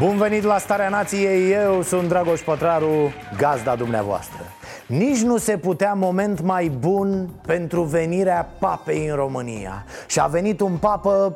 Bun 0.00 0.16
venit 0.16 0.42
la 0.42 0.58
Starea 0.58 0.88
Nației, 0.88 1.52
eu 1.52 1.82
sunt 1.82 2.08
Dragoș 2.08 2.40
Pătraru, 2.40 3.12
gazda 3.36 3.74
dumneavoastră. 3.74 4.38
Nici 4.86 5.20
nu 5.20 5.36
se 5.36 5.56
putea 5.56 5.92
moment 5.92 6.40
mai 6.40 6.68
bun 6.68 7.28
pentru 7.46 7.82
venirea 7.82 8.48
papei 8.58 9.06
în 9.08 9.14
România. 9.14 9.84
Și 10.06 10.20
a 10.20 10.26
venit 10.26 10.60
un 10.60 10.76
papă 10.76 11.32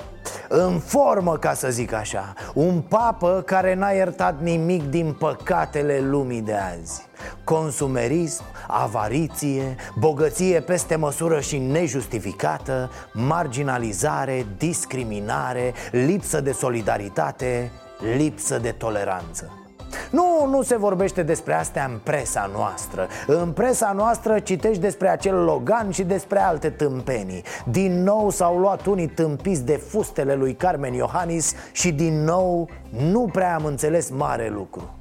în 0.48 0.78
formă, 0.78 1.36
ca 1.36 1.52
să 1.54 1.68
zic 1.70 1.92
așa. 1.92 2.32
Un 2.54 2.80
papă 2.80 3.42
care 3.46 3.74
n-a 3.74 3.90
iertat 3.90 4.40
nimic 4.42 4.82
din 4.82 5.16
păcatele 5.18 6.00
lumii 6.00 6.42
de 6.42 6.54
azi. 6.54 7.06
Consumerism, 7.44 8.42
avariție, 8.68 9.76
bogăție 9.98 10.60
peste 10.60 10.96
măsură 10.96 11.40
și 11.40 11.58
nejustificată 11.58 12.90
Marginalizare, 13.12 14.46
discriminare, 14.58 15.72
lipsă 15.90 16.40
de 16.40 16.52
solidaritate, 16.52 17.70
lipsă 18.16 18.58
de 18.58 18.70
toleranță. 18.70 19.52
Nu, 20.10 20.46
nu 20.50 20.62
se 20.62 20.76
vorbește 20.76 21.22
despre 21.22 21.54
astea 21.54 21.84
în 21.84 21.98
presa 22.02 22.50
noastră. 22.54 23.08
În 23.26 23.52
presa 23.52 23.92
noastră 23.92 24.38
citești 24.38 24.80
despre 24.80 25.08
acel 25.08 25.34
Logan 25.34 25.90
și 25.90 26.02
despre 26.02 26.38
alte 26.40 26.70
tâmpenii. 26.70 27.42
Din 27.64 28.02
nou 28.02 28.30
s-au 28.30 28.58
luat 28.58 28.86
unii 28.86 29.08
tâmpiți 29.08 29.64
de 29.64 29.76
fustele 29.76 30.34
lui 30.34 30.54
Carmen 30.54 30.92
Iohannis 30.92 31.54
Și 31.72 31.92
din 31.92 32.24
nou 32.24 32.68
nu 33.10 33.28
prea 33.32 33.54
am 33.54 33.64
înțeles 33.64 34.10
mare 34.10 34.48
lucru 34.48 34.94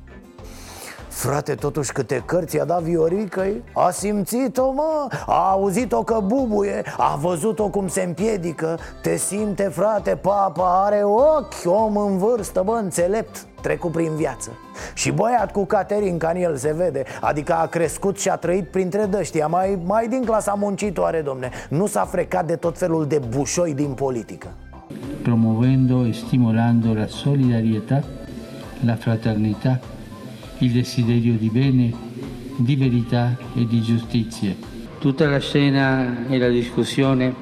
Frate, 1.14 1.56
totuși 1.56 1.92
câte 1.92 2.24
cărți 2.26 2.56
i-a 2.56 2.66
dat 2.66 2.82
Viorică 2.82 3.46
A 3.74 3.90
simțit-o, 3.90 4.72
mă, 4.72 5.08
a 5.26 5.50
auzit-o 5.52 6.04
că 6.04 6.20
bubuie! 6.26 6.84
A 6.98 7.16
văzut-o 7.22 7.70
cum 7.70 7.88
se 7.88 8.02
împiedică! 8.02 8.78
Te 9.02 9.16
simte, 9.16 9.64
frate, 9.64 10.16
papa 10.22 10.84
are 10.86 11.02
ochi! 11.04 11.54
Om 11.66 11.98
în 11.98 12.18
vârstă, 12.18 12.62
bă, 12.66 12.80
înțelept! 12.84 13.46
Trecut 13.62 13.92
prin 13.92 14.16
viață. 14.16 14.52
Și 14.94 15.12
băiat 15.12 15.52
cu 15.52 15.66
Caterin, 15.66 16.18
ca 16.18 16.32
în 16.36 16.42
el 16.42 16.56
se 16.56 16.74
vede. 16.78 17.04
Adică 17.22 17.54
a 17.54 17.66
crescut 17.66 18.20
și 18.20 18.30
a 18.30 18.36
trăit 18.36 18.68
printre 18.68 19.06
dăștia. 19.06 19.48
Mai, 19.48 19.80
mai 19.86 20.08
din 20.08 20.24
clasa 20.24 20.54
muncitoare, 20.54 21.22
domne. 21.22 21.50
Nu 21.70 21.88
s-a 21.88 22.06
frecat 22.06 22.46
de 22.46 22.56
tot 22.56 22.78
felul 22.78 23.06
de 23.06 23.22
bușoi 23.30 23.74
din 23.74 23.94
politică. 23.94 24.48
Promuovendo 25.24 26.06
e 26.06 26.12
stimolando 26.12 26.94
la 26.94 27.06
solidarietà, 27.06 28.04
la 28.86 28.96
fraternità, 28.96 29.80
il 30.64 30.72
desiderio 30.72 31.34
di 31.34 31.50
bene, 31.50 31.94
di 32.58 32.76
verità 32.76 33.38
e 33.56 33.66
di 33.66 33.82
giustizia. 33.82 34.56
Tutta 35.00 35.28
la 35.28 35.40
scena 35.40 36.28
e 36.28 36.38
la 36.38 36.48
discussione 36.48 37.34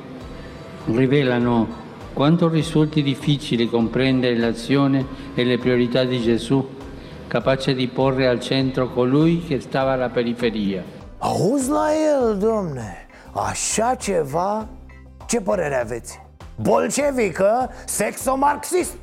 rivelano 0.85 1.79
quanto 2.13 2.49
risulti 2.49 3.03
difficile 3.03 3.67
comprendere 3.67 4.37
l'azione 4.37 5.05
e 5.35 5.43
le 5.43 5.57
priorità 5.57 6.03
di 6.03 6.19
Gesù, 6.19 6.67
capace 7.27 7.75
di 7.75 7.87
porre 7.87 8.27
al 8.27 8.39
centro 8.39 8.89
colui 8.89 9.43
che 9.43 9.59
stava 9.59 9.93
alla 9.93 10.09
periferia. 10.09 10.83
Auzi 11.19 11.69
la 11.69 11.93
el, 11.93 12.37
domne 12.37 13.07
Așa 13.33 13.95
ceva? 13.95 14.67
Ce 15.27 15.41
părere 15.41 15.75
aveți? 15.75 16.19
Bolșevică? 16.61 17.69
Sexomarxist? 17.85 18.97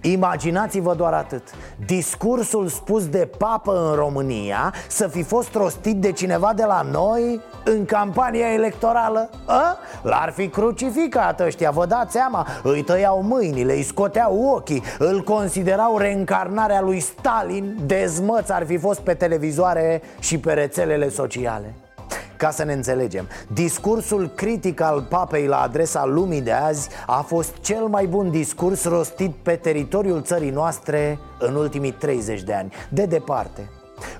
Imaginați-vă 0.00 0.94
doar 0.94 1.12
atât. 1.12 1.42
Discursul 1.86 2.68
spus 2.68 3.08
de 3.08 3.30
papă 3.38 3.88
în 3.88 3.94
România 3.94 4.74
Să 4.88 5.08
fi 5.08 5.22
fost 5.22 5.54
rostit 5.54 5.96
de 5.96 6.12
cineva 6.12 6.52
de 6.54 6.64
la 6.64 6.86
noi 6.90 7.40
În 7.64 7.84
campania 7.84 8.52
electorală? 8.52 9.30
A? 9.46 9.78
L-ar 10.02 10.32
fi 10.36 10.48
crucificat 10.48 11.40
ăștia, 11.40 11.70
vă 11.70 11.86
dați 11.86 12.12
seama? 12.12 12.46
Îi 12.62 12.82
tăiau 12.82 13.22
mâinile, 13.22 13.72
îi 13.72 13.82
scoteau 13.82 14.52
ochii 14.54 14.82
Îl 14.98 15.22
considerau 15.22 15.98
reîncarnarea 15.98 16.80
lui 16.80 17.00
Stalin. 17.00 17.76
Dezmăț 17.86 18.48
ar 18.48 18.66
fi 18.66 18.76
fost 18.76 19.00
pe 19.00 19.14
televizoare 19.14 20.02
și 20.18 20.38
pe 20.38 20.52
rețelele 20.52 21.08
sociale 21.08 21.74
ca 22.44 22.50
să 22.50 22.64
ne 22.64 22.72
înțelegem, 22.72 23.28
discursul 23.52 24.30
critic 24.34 24.80
al 24.80 25.06
papei 25.08 25.46
la 25.46 25.60
adresa 25.60 26.04
lumii 26.04 26.40
de 26.40 26.52
azi 26.52 26.88
a 27.06 27.20
fost 27.20 27.60
cel 27.60 27.86
mai 27.86 28.06
bun 28.06 28.30
discurs 28.30 28.84
rostit 28.84 29.34
pe 29.42 29.56
teritoriul 29.56 30.22
țării 30.22 30.50
noastre 30.50 31.18
în 31.38 31.54
ultimii 31.54 31.92
30 31.92 32.42
de 32.42 32.54
ani, 32.54 32.72
de 32.88 33.06
departe. 33.06 33.70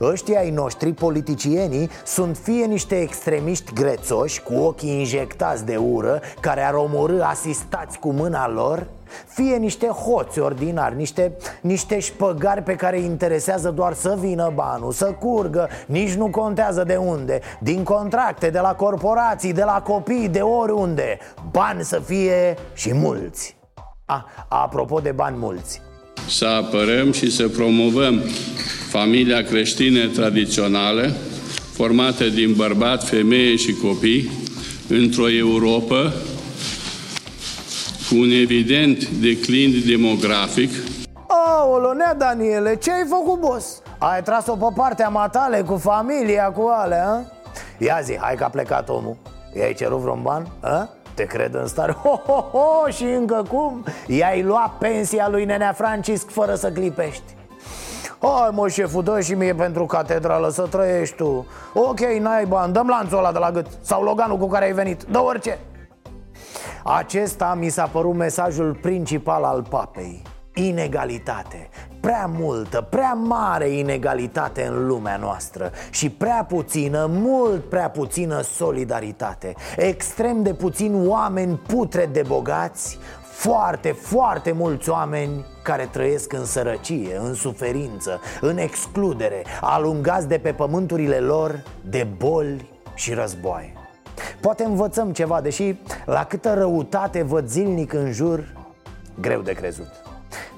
Ăștia 0.00 0.38
ai 0.38 0.50
noștri, 0.50 0.92
politicienii, 0.92 1.90
sunt 2.04 2.36
fie 2.36 2.64
niște 2.64 3.00
extremiști 3.00 3.72
grețoși 3.72 4.42
cu 4.42 4.54
ochii 4.54 4.98
injectați 4.98 5.64
de 5.64 5.76
ură 5.76 6.20
Care 6.40 6.62
ar 6.62 6.74
omorâ 6.74 7.22
asistați 7.22 7.98
cu 7.98 8.12
mâna 8.12 8.48
lor 8.48 8.86
fie 9.26 9.56
niște 9.56 9.86
hoți 9.86 10.38
ordinari, 10.38 10.96
niște, 10.96 11.36
niște 11.60 11.98
șpăgari 11.98 12.62
pe 12.62 12.74
care 12.74 12.96
îi 12.98 13.04
interesează 13.04 13.70
doar 13.70 13.92
să 13.92 14.16
vină 14.20 14.52
banul, 14.54 14.92
să 14.92 15.12
curgă, 15.12 15.68
nici 15.86 16.14
nu 16.14 16.30
contează 16.30 16.84
de 16.84 16.96
unde 16.96 17.40
Din 17.60 17.82
contracte, 17.82 18.50
de 18.50 18.58
la 18.58 18.74
corporații, 18.74 19.52
de 19.52 19.64
la 19.64 19.82
copii, 19.82 20.28
de 20.28 20.40
oriunde. 20.40 21.18
Bani 21.50 21.84
să 21.84 21.98
fie 21.98 22.56
și 22.72 22.94
mulți. 22.94 23.56
A, 24.04 24.26
apropo 24.48 25.00
de 25.00 25.12
bani 25.12 25.36
mulți 25.36 25.80
Să 26.28 26.44
apărăm 26.44 27.12
și 27.12 27.30
să 27.30 27.48
promovăm 27.48 28.22
familia 28.90 29.42
creștină 29.42 30.06
tradițională 30.06 31.12
formată 31.72 32.24
din 32.24 32.54
bărbat, 32.56 33.04
femeie 33.04 33.56
și 33.56 33.72
copii 33.72 34.30
într-o 34.88 35.30
Europa 35.30 36.12
cu 38.08 38.16
un 38.16 38.30
evident 38.30 39.08
declin 39.08 39.82
demografic. 39.86 40.70
Aolo, 41.28 41.92
nea 41.92 42.14
Daniele, 42.14 42.76
ce 42.76 42.90
ai 42.90 43.06
făcut, 43.08 43.40
boss? 43.40 43.82
Ai 43.98 44.22
tras-o 44.22 44.56
pe 44.56 44.66
partea 44.74 45.08
matale 45.08 45.60
cu 45.60 45.76
familia, 45.76 46.44
cu 46.44 46.70
alea, 46.72 47.08
a? 47.08 47.32
Ia 47.78 48.00
zi, 48.02 48.16
hai 48.20 48.34
că 48.34 48.44
a 48.44 48.48
plecat 48.48 48.88
omul 48.88 49.16
I-ai 49.56 49.74
cerut 49.74 49.98
vreun 49.98 50.22
ban? 50.22 50.46
A? 50.60 50.88
Te 51.14 51.25
cred 51.25 51.54
în 51.54 51.66
stare? 51.66 51.92
Ho, 52.02 52.20
ho, 52.26 52.41
ho, 52.52 52.91
și 52.91 53.04
încă 53.04 53.44
cum? 53.48 53.84
I-ai 54.06 54.42
luat 54.42 54.70
pensia 54.78 55.28
lui 55.28 55.44
Nenea 55.44 55.72
Francisc 55.72 56.30
fără 56.30 56.54
să 56.54 56.70
clipești. 56.70 57.34
Hai 58.20 58.50
mă 58.52 58.69
șeful, 58.69 59.02
dă 59.02 59.20
și 59.20 59.34
mie 59.34 59.54
pentru 59.54 59.86
catedrală 59.86 60.48
să 60.48 60.66
trăiești 60.70 61.16
tu. 61.16 61.47
Ok, 61.75 62.00
n-ai 62.00 62.44
bani, 62.44 62.72
dăm 62.72 62.86
lanțul 62.88 63.19
ăla 63.19 63.32
de 63.32 63.38
la 63.38 63.50
gât. 63.50 63.66
Sau 63.80 64.02
loganul 64.02 64.38
cu 64.38 64.48
care 64.48 64.64
ai 64.64 64.72
venit, 64.72 65.02
dă 65.02 65.19
orice. 65.19 65.58
Acesta 66.84 67.56
mi 67.58 67.69
s-a 67.69 67.86
părut 67.86 68.14
mesajul 68.14 68.78
principal 68.82 69.42
al 69.42 69.62
papei 69.69 70.22
Inegalitate. 70.54 71.69
Prea 72.00 72.31
multă, 72.38 72.87
prea 72.91 73.12
mare 73.12 73.69
inegalitate 73.69 74.66
în 74.66 74.87
lumea 74.87 75.16
noastră 75.16 75.70
Și 75.91 76.10
prea 76.10 76.44
puțină, 76.48 77.06
mult 77.10 77.69
prea 77.69 77.91
puțină 77.91 78.41
solidaritate. 78.41 79.54
Extrem 79.76 80.43
de 80.43 80.54
puțini 80.54 81.06
oameni 81.06 81.56
putre 81.56 82.09
de 82.12 82.22
bogați 82.26 82.98
foarte, 83.22 83.93
foarte 83.93 84.53
mulți 84.53 84.91
oameni 84.91 85.44
care 85.62 85.88
trăiesc 85.93 86.32
în 86.32 86.44
sărăcie, 86.44 87.17
în 87.17 87.34
suferință, 87.34 88.20
în 88.40 88.58
excludere 88.58 89.44
Alungați 89.61 90.28
de 90.28 90.38
pe 90.38 90.52
pământurile 90.52 91.19
lor 91.19 91.62
de 91.81 92.06
boli 92.17 92.70
și 92.94 93.14
războaie 93.14 93.73
Poate 94.40 94.64
învățăm 94.64 95.12
ceva, 95.12 95.40
deși 95.40 95.75
la 96.05 96.25
câtă 96.25 96.55
răutate 96.55 97.23
văd 97.23 97.49
zilnic 97.49 97.93
în 97.93 98.12
jur, 98.12 98.44
greu 99.20 99.40
de 99.40 99.52
crezut 99.52 100.03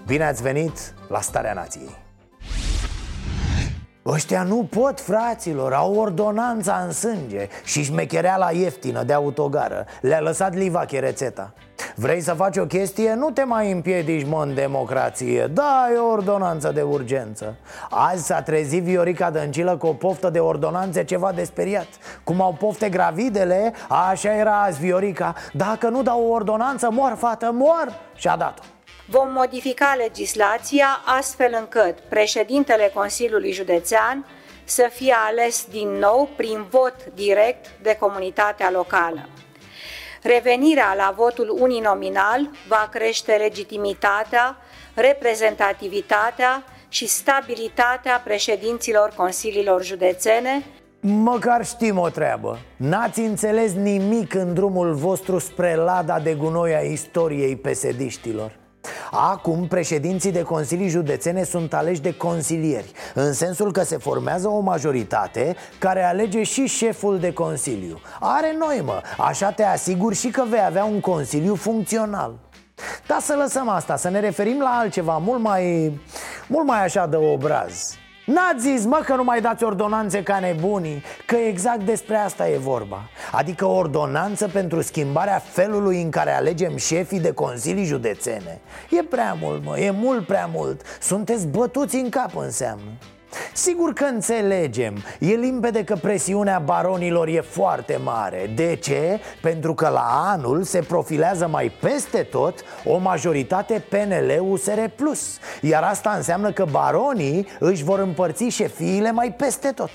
Bine 0.07 0.25
ați 0.25 0.43
venit 0.43 0.95
la 1.09 1.21
Starea 1.21 1.53
Nației. 1.53 2.05
Ăștia 4.07 4.43
nu 4.43 4.69
pot, 4.71 5.01
fraților, 5.01 5.73
au 5.73 5.95
ordonanța 5.95 6.83
în 6.85 6.93
sânge 6.93 7.49
și 7.65 7.83
șmechereala 7.83 8.51
ieftină 8.51 9.03
de 9.03 9.13
autogară. 9.13 9.87
Le-a 10.01 10.21
lăsat 10.21 10.55
Livache 10.55 10.99
rețeta. 10.99 11.53
Vrei 11.95 12.21
să 12.21 12.33
faci 12.33 12.57
o 12.57 12.67
chestie? 12.67 13.15
Nu 13.15 13.31
te 13.31 13.45
mai 13.45 13.73
împiedici, 13.73 14.27
mă, 14.27 14.43
în 14.43 14.55
democrație. 14.55 15.47
Da, 15.47 15.89
e 15.95 15.99
o 15.99 16.11
ordonanță 16.11 16.73
de 16.73 16.83
urgență. 16.83 17.57
Azi 17.91 18.27
s-a 18.27 18.43
trezit 18.43 18.83
Viorica 18.83 19.31
Dăncilă 19.31 19.77
cu 19.77 19.87
o 19.87 19.93
poftă 19.93 20.31
de 20.31 20.39
ordonanțe 20.39 21.05
ceva 21.05 21.33
de 21.33 21.45
speriat. 21.45 21.89
Cum 22.25 22.41
au 22.41 22.53
pofte 22.53 22.89
gravidele, 22.89 23.73
așa 23.89 24.35
era 24.35 24.63
azi 24.63 24.81
Viorica. 24.81 25.35
Dacă 25.53 25.89
nu 25.89 26.03
dau 26.03 26.23
o 26.23 26.33
ordonanță, 26.33 26.91
mor, 26.91 27.15
fată, 27.19 27.51
mor! 27.53 28.01
Și 28.15 28.29
a 28.29 28.37
dat-o 28.37 28.76
Vom 29.09 29.33
modifica 29.33 29.95
legislația 29.99 30.87
astfel 31.05 31.57
încât 31.61 31.99
președintele 32.09 32.91
Consiliului 32.95 33.53
Județean 33.53 34.27
să 34.65 34.89
fie 34.93 35.15
ales 35.29 35.67
din 35.71 35.89
nou 35.89 36.29
prin 36.37 36.65
vot 36.71 36.95
direct 37.15 37.67
de 37.83 37.97
comunitatea 38.01 38.71
locală. 38.71 39.29
Revenirea 40.23 40.95
la 40.97 41.15
votul 41.17 41.57
uninominal 41.61 42.51
va 42.69 42.89
crește 42.93 43.33
legitimitatea, 43.33 44.57
reprezentativitatea 44.95 46.65
și 46.89 47.07
stabilitatea 47.07 48.21
președinților 48.25 49.13
consiliilor 49.17 49.85
județene, 49.85 50.65
Măcar 51.01 51.65
știm 51.65 51.99
o 51.99 52.09
treabă. 52.09 52.59
N-ați 52.77 53.21
înțeles 53.21 53.73
nimic 53.73 54.35
în 54.35 54.55
drumul 54.55 54.95
vostru 54.95 55.39
spre 55.39 55.75
lada 55.75 56.21
de 56.21 56.35
gunoi 56.35 56.75
a 56.75 56.81
istoriei 56.81 57.57
pesediștilor 57.57 58.65
Acum, 59.11 59.67
președinții 59.67 60.33
de 60.33 60.43
consilii 60.43 60.89
județene 60.89 61.45
sunt 61.45 61.75
aleși 61.75 62.01
de 62.01 62.17
consilieri 62.17 62.93
În 63.15 63.33
sensul 63.33 63.73
că 63.73 63.83
se 63.83 63.97
formează 63.97 64.49
o 64.49 64.61
majoritate 64.61 65.57
care 65.79 66.03
alege 66.05 66.43
și 66.43 66.67
șeful 66.67 67.19
de 67.19 67.33
consiliu. 67.33 68.01
Are 68.21 68.57
noi, 68.59 68.83
mă, 68.85 69.01
așa 69.19 69.51
te 69.51 69.65
asiguri 69.65 70.17
și 70.17 70.29
că 70.29 70.45
vei 70.49 70.65
avea 70.67 70.85
un 70.85 71.01
consiliu 71.01 71.55
funcțional. 71.55 72.35
Dar 73.07 73.21
să 73.21 73.35
lăsăm 73.39 73.69
asta, 73.69 73.97
să 73.97 74.09
ne 74.09 74.21
referim 74.21 74.59
la 74.59 74.79
altceva 74.81 75.19
mult 75.19 75.41
mai, 75.41 75.93
mult 76.47 76.67
mai 76.67 76.85
așa 76.85 77.07
de 77.07 77.17
obraz 77.17 77.97
N-ați 78.27 78.69
zis, 78.69 78.85
mă, 78.85 79.03
că 79.05 79.15
nu 79.15 79.25
mai 79.25 79.41
dați 79.41 79.65
ordonanțe 79.65 80.23
ca 80.23 80.39
nebunii 80.39 81.03
Că 81.27 81.37
exact 81.37 81.83
despre 81.83 82.17
asta 82.17 82.49
e 82.49 82.57
vorba. 82.57 83.09
Adică 83.33 83.65
o 83.65 83.75
ordonanță 83.75 84.49
pentru 84.49 84.81
schimbarea 84.81 85.39
felului 85.39 86.03
în 86.03 86.11
care 86.11 86.35
alegem 86.35 86.77
șefii 86.77 87.21
de 87.21 87.33
consilii 87.33 87.85
județene. 87.85 88.61
E 88.91 89.03
prea 89.03 89.37
mult, 89.41 89.65
mă, 89.65 89.79
e 89.79 89.91
mult 89.91 90.27
prea 90.27 90.49
mult. 90.53 90.81
Sunteți 91.01 91.47
bătuți 91.47 91.97
în 91.97 92.09
cap 92.09 92.37
înseamnă 92.37 92.91
Sigur 93.53 93.93
că 93.93 94.05
înțelegem 94.05 94.95
E 95.19 95.35
limpede 95.35 95.85
că 95.85 95.97
presiunea 95.97 96.59
baronilor 96.59 97.29
e 97.29 97.41
foarte 97.41 98.01
mare 98.05 98.51
De 98.55 98.79
ce? 98.83 99.21
Pentru 99.41 99.75
că 99.75 99.89
la 99.89 100.31
anul 100.33 100.63
se 100.63 100.79
profilează 100.79 101.47
mai 101.47 101.73
peste 101.81 102.19
tot 102.19 102.61
o 102.85 102.99
majoritate 102.99 103.85
PNL-USR+. 103.89 104.81
Iar 105.61 105.83
asta 105.83 106.13
înseamnă 106.17 106.53
că 106.53 106.67
baronii 106.71 107.47
își 107.59 107.85
vor 107.85 107.99
împărți 107.99 108.45
șefiile 108.45 109.11
mai 109.11 109.33
peste 109.33 109.69
tot 109.69 109.91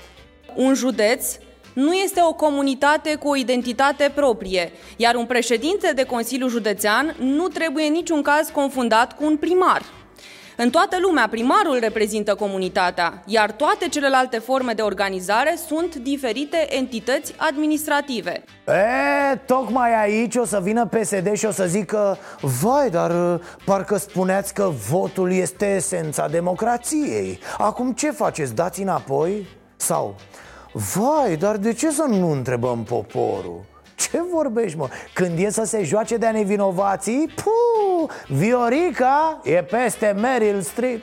Un 0.56 0.74
județ 0.74 1.36
nu 1.74 1.92
este 1.92 2.20
o 2.28 2.32
comunitate 2.32 3.14
cu 3.14 3.28
o 3.28 3.36
identitate 3.36 4.12
proprie, 4.14 4.72
iar 4.96 5.14
un 5.14 5.26
președinte 5.26 5.92
de 5.94 6.04
Consiliu 6.04 6.48
Județean 6.48 7.16
nu 7.18 7.48
trebuie 7.48 7.86
în 7.86 7.92
niciun 7.92 8.22
caz 8.22 8.48
confundat 8.48 9.16
cu 9.16 9.24
un 9.24 9.36
primar. 9.36 9.82
În 10.62 10.70
toată 10.70 10.96
lumea, 11.00 11.28
primarul 11.28 11.78
reprezintă 11.80 12.34
comunitatea, 12.34 13.22
iar 13.26 13.50
toate 13.50 13.88
celelalte 13.88 14.38
forme 14.38 14.72
de 14.72 14.82
organizare 14.82 15.58
sunt 15.66 15.94
diferite 15.94 16.66
entități 16.76 17.34
administrative. 17.36 18.44
E, 18.66 19.36
tocmai 19.46 20.02
aici 20.02 20.36
o 20.36 20.44
să 20.44 20.60
vină 20.62 20.86
PSD 20.86 21.32
și 21.32 21.44
o 21.44 21.50
să 21.50 21.66
zică 21.66 22.18
Vai, 22.40 22.90
dar 22.90 23.10
uh, 23.10 23.40
parcă 23.64 23.96
spuneați 23.96 24.54
că 24.54 24.72
votul 24.88 25.32
este 25.32 25.74
esența 25.74 26.28
democrației 26.28 27.38
Acum 27.58 27.92
ce 27.92 28.10
faceți? 28.10 28.54
Dați 28.54 28.82
înapoi? 28.82 29.46
Sau 29.76 30.14
Vai, 30.72 31.36
dar 31.36 31.56
de 31.56 31.72
ce 31.72 31.90
să 31.90 32.04
nu 32.08 32.30
întrebăm 32.30 32.82
poporul? 32.82 33.71
Ce 34.10 34.22
vorbești, 34.32 34.78
mă? 34.78 34.88
Când 35.14 35.38
e 35.38 35.50
să 35.50 35.64
se 35.64 35.82
joace 35.82 36.16
de-a 36.16 36.30
nevinovații, 36.30 37.32
puh, 37.34 38.10
Viorica 38.28 39.40
e 39.44 39.62
peste 39.62 40.14
Meryl 40.20 40.60
Streep. 40.60 41.02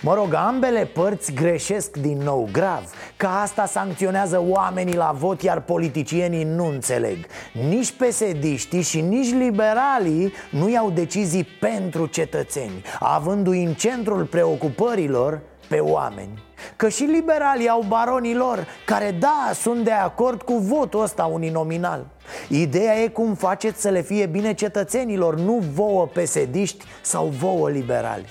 Mă 0.00 0.14
rog, 0.14 0.34
ambele 0.34 0.84
părți 0.84 1.32
greșesc 1.32 1.96
din 1.96 2.18
nou 2.18 2.48
grav 2.52 2.82
Că 3.16 3.26
asta 3.26 3.66
sancționează 3.66 4.44
oamenii 4.48 4.96
la 4.96 5.14
vot, 5.18 5.42
iar 5.42 5.60
politicienii 5.60 6.44
nu 6.44 6.66
înțeleg. 6.66 7.26
Nici 7.68 7.92
psd 7.92 8.80
și 8.82 9.00
nici 9.00 9.32
liberalii 9.32 10.32
nu 10.50 10.68
iau 10.68 10.90
decizii 10.90 11.44
pentru 11.60 12.06
cetățeni 12.06 12.82
Avându-i 12.98 13.64
în 13.64 13.74
centrul 13.74 14.24
preocupărilor 14.24 15.40
pe 15.68 15.78
oameni 15.78 16.47
Că 16.76 16.88
și 16.88 17.02
liberalii 17.02 17.68
au 17.68 17.84
baronii 17.88 18.34
lor 18.34 18.66
Care 18.86 19.16
da, 19.20 19.50
sunt 19.54 19.84
de 19.84 19.90
acord 19.90 20.42
cu 20.42 20.54
votul 20.54 21.02
ăsta 21.02 21.24
uninominal. 21.24 22.06
Ideea 22.48 22.94
e 22.94 23.08
cum 23.08 23.34
faceți 23.34 23.80
să 23.80 23.88
le 23.88 24.00
fie 24.00 24.26
bine 24.26 24.54
cetățenilor 24.54 25.38
Nu 25.38 25.62
vouă 25.72 26.06
pesediști 26.06 26.84
sau 27.02 27.26
vouă 27.26 27.70
liberali. 27.70 28.24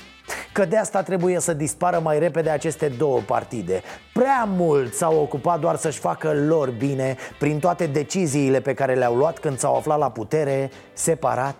Că 0.54 0.66
de 0.66 0.78
asta 0.78 1.02
trebuie 1.04 1.40
să 1.40 1.54
dispară 1.54 2.00
mai 2.04 2.20
repede 2.20 2.50
aceste 2.50 2.88
două 2.98 3.20
partide. 3.20 3.82
Prea 4.14 4.48
mult 4.50 4.94
s-au 4.94 5.20
ocupat 5.22 5.60
doar 5.60 5.76
să-și 5.76 6.00
facă 6.00 6.34
lor 6.34 6.70
bine 6.70 7.16
Prin 7.40 7.60
toate 7.60 7.86
deciziile 7.86 8.62
pe 8.62 8.74
care 8.74 8.96
le-au 8.96 9.16
luat 9.16 9.40
când 9.40 9.58
s-au 9.58 9.76
aflat 9.76 9.98
la 9.98 10.12
putere 10.12 10.72
Separat 10.94 11.56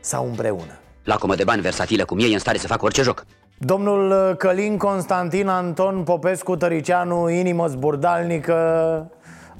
sau 0.00 0.26
împreună. 0.26 0.78
Lacomă 1.04 1.34
de 1.34 1.44
bani 1.44 1.60
versatilă 1.60 2.04
cum 2.04 2.18
e, 2.18 2.24
e 2.24 2.32
în 2.32 2.38
stare 2.38 2.58
să 2.58 2.66
facă 2.66 2.84
orice 2.84 3.02
joc 3.02 3.24
Domnul 3.60 4.34
Călin 4.34 4.76
Constantin 4.76 5.48
Anton 5.48 6.02
Popescu 6.02 6.56
Tăricianu, 6.56 7.30
inimă 7.30 7.66
zburdalnică, 7.66 8.54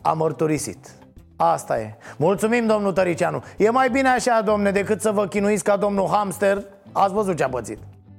a 0.03 0.12
mărturisit. 0.12 0.79
Asta 1.37 1.79
e. 1.79 1.97
Mulțumim, 2.17 2.67
domnul 2.67 2.93
Tăricianu. 2.93 3.43
E 3.56 3.71
mai 3.71 3.91
bine 3.91 4.09
așa, 4.09 4.43
domne, 4.45 4.71
decât 4.71 5.00
să 5.00 5.11
vă 5.11 5.27
chinuiți 5.27 5.65
ca 5.65 5.77
domnul 5.77 6.09
hamster. 6.11 6.62
Ați 6.93 7.15
văzut 7.15 7.37
ce 7.37 7.45
a 7.45 7.49
pățit. 7.49 7.79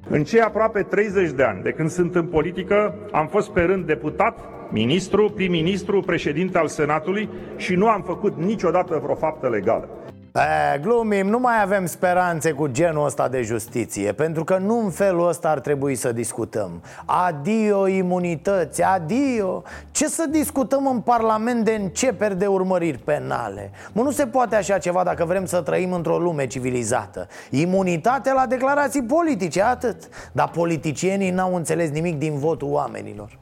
În 0.09 0.23
cei 0.23 0.41
aproape 0.41 0.81
30 0.81 1.31
de 1.31 1.43
ani 1.43 1.61
de 1.61 1.71
când 1.71 1.89
sunt 1.89 2.15
în 2.15 2.25
politică, 2.25 2.95
am 3.11 3.27
fost 3.27 3.49
pe 3.49 3.61
rând 3.61 3.85
deputat, 3.85 4.37
ministru, 4.69 5.29
prim-ministru, 5.29 6.01
președinte 6.01 6.57
al 6.57 6.67
Senatului 6.67 7.29
și 7.55 7.75
nu 7.75 7.87
am 7.87 8.01
făcut 8.01 8.37
niciodată 8.37 8.99
vreo 9.03 9.15
faptă 9.15 9.49
legală. 9.49 9.89
E, 10.33 10.77
glumim, 10.77 11.27
nu 11.27 11.39
mai 11.39 11.61
avem 11.61 11.85
speranțe 11.85 12.51
cu 12.51 12.67
genul 12.67 13.05
ăsta 13.05 13.27
de 13.27 13.41
justiție 13.41 14.11
Pentru 14.11 14.43
că 14.43 14.57
nu 14.57 14.79
în 14.79 14.89
felul 14.89 15.27
ăsta 15.27 15.49
ar 15.49 15.59
trebui 15.59 15.95
să 15.95 16.11
discutăm. 16.11 16.81
Adio 17.05 17.87
imunități, 17.87 18.83
adio! 18.83 19.63
Ce 19.91 20.07
să 20.07 20.25
discutăm 20.29 20.87
în 20.87 20.99
Parlament 20.99 21.65
de 21.65 21.71
începeri 21.71 22.37
de 22.37 22.47
urmăriri 22.47 22.97
penale? 22.97 23.71
Mă, 23.91 24.01
nu 24.01 24.11
se 24.11 24.27
poate 24.27 24.55
așa 24.55 24.77
ceva 24.77 25.03
dacă 25.03 25.25
vrem 25.25 25.45
să 25.45 25.61
trăim 25.61 25.93
într-o 25.93 26.17
lume 26.17 26.47
civilizată. 26.47 27.27
Imunitate 27.49 28.33
la 28.33 28.45
declarații 28.45 29.03
politice, 29.03 29.63
atât. 29.63 30.07
Dar 30.31 30.49
politicienii 30.49 31.31
n-au 31.31 31.55
înțeles 31.55 31.89
nimic 31.89 32.17
din 32.17 32.37
votul 32.37 32.69
oamenilor 32.71 33.37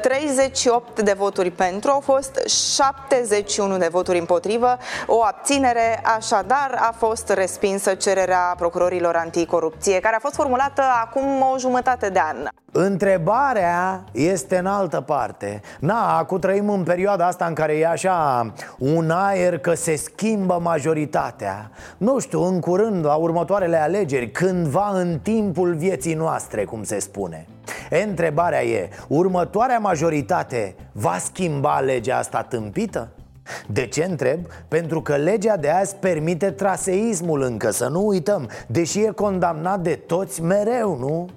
38 0.00 1.02
de 1.02 1.14
voturi 1.16 1.50
pentru, 1.50 1.90
au 1.90 2.00
fost 2.00 2.46
71 2.46 3.76
de 3.76 3.88
voturi 3.90 4.18
împotrivă, 4.18 4.76
o 5.06 5.22
abținere, 5.24 6.00
așadar 6.16 6.74
a 6.76 6.94
fost 6.96 7.28
respinsă 7.28 7.94
cererea 7.94 8.54
procurorilor 8.56 9.14
anticorupție, 9.16 10.00
care 10.00 10.16
a 10.16 10.18
fost 10.18 10.34
formulată 10.34 10.82
acum 11.04 11.42
o 11.52 11.58
jumătate 11.58 12.08
de 12.08 12.18
an. 12.18 12.36
Întrebarea 12.72 14.04
este 14.12 14.56
în 14.58 14.66
altă 14.66 15.00
parte. 15.00 15.60
Na, 15.80 16.18
acum 16.18 16.38
trăim 16.38 16.68
în 16.68 16.82
perioada 16.82 17.26
asta 17.26 17.44
în 17.44 17.54
care 17.54 17.78
e 17.78 17.86
așa 17.86 18.52
un 18.78 19.10
aer 19.10 19.58
că 19.58 19.74
se 19.74 19.96
schimbă 19.96 20.58
majoritatea. 20.62 21.70
Nu 21.96 22.18
știu, 22.18 22.42
în 22.42 22.60
curând, 22.60 23.04
la 23.04 23.14
următoarele 23.14 23.76
alegeri, 23.76 24.30
cândva 24.30 24.90
în 24.92 25.18
timpul 25.22 25.74
vieții 25.74 26.14
noastre, 26.14 26.64
cum 26.64 26.82
se 26.82 26.98
spune. 26.98 27.46
e, 27.48 27.53
Întrebarea 28.06 28.64
e, 28.64 28.88
următoarea 29.08 29.78
majoritate 29.78 30.74
va 30.92 31.16
schimba 31.18 31.80
legea 31.80 32.18
asta 32.18 32.42
tâmpită? 32.42 33.08
De 33.66 33.86
ce 33.86 34.04
întreb? 34.04 34.38
Pentru 34.68 35.02
că 35.02 35.16
legea 35.16 35.56
de 35.56 35.68
azi 35.70 35.96
permite 35.96 36.50
traseismul 36.50 37.42
încă, 37.42 37.70
să 37.70 37.88
nu 37.88 38.06
uităm 38.06 38.48
Deși 38.66 39.00
e 39.00 39.10
condamnat 39.10 39.80
de 39.80 39.94
toți 39.94 40.42
mereu, 40.42 40.96
nu? 40.98 41.28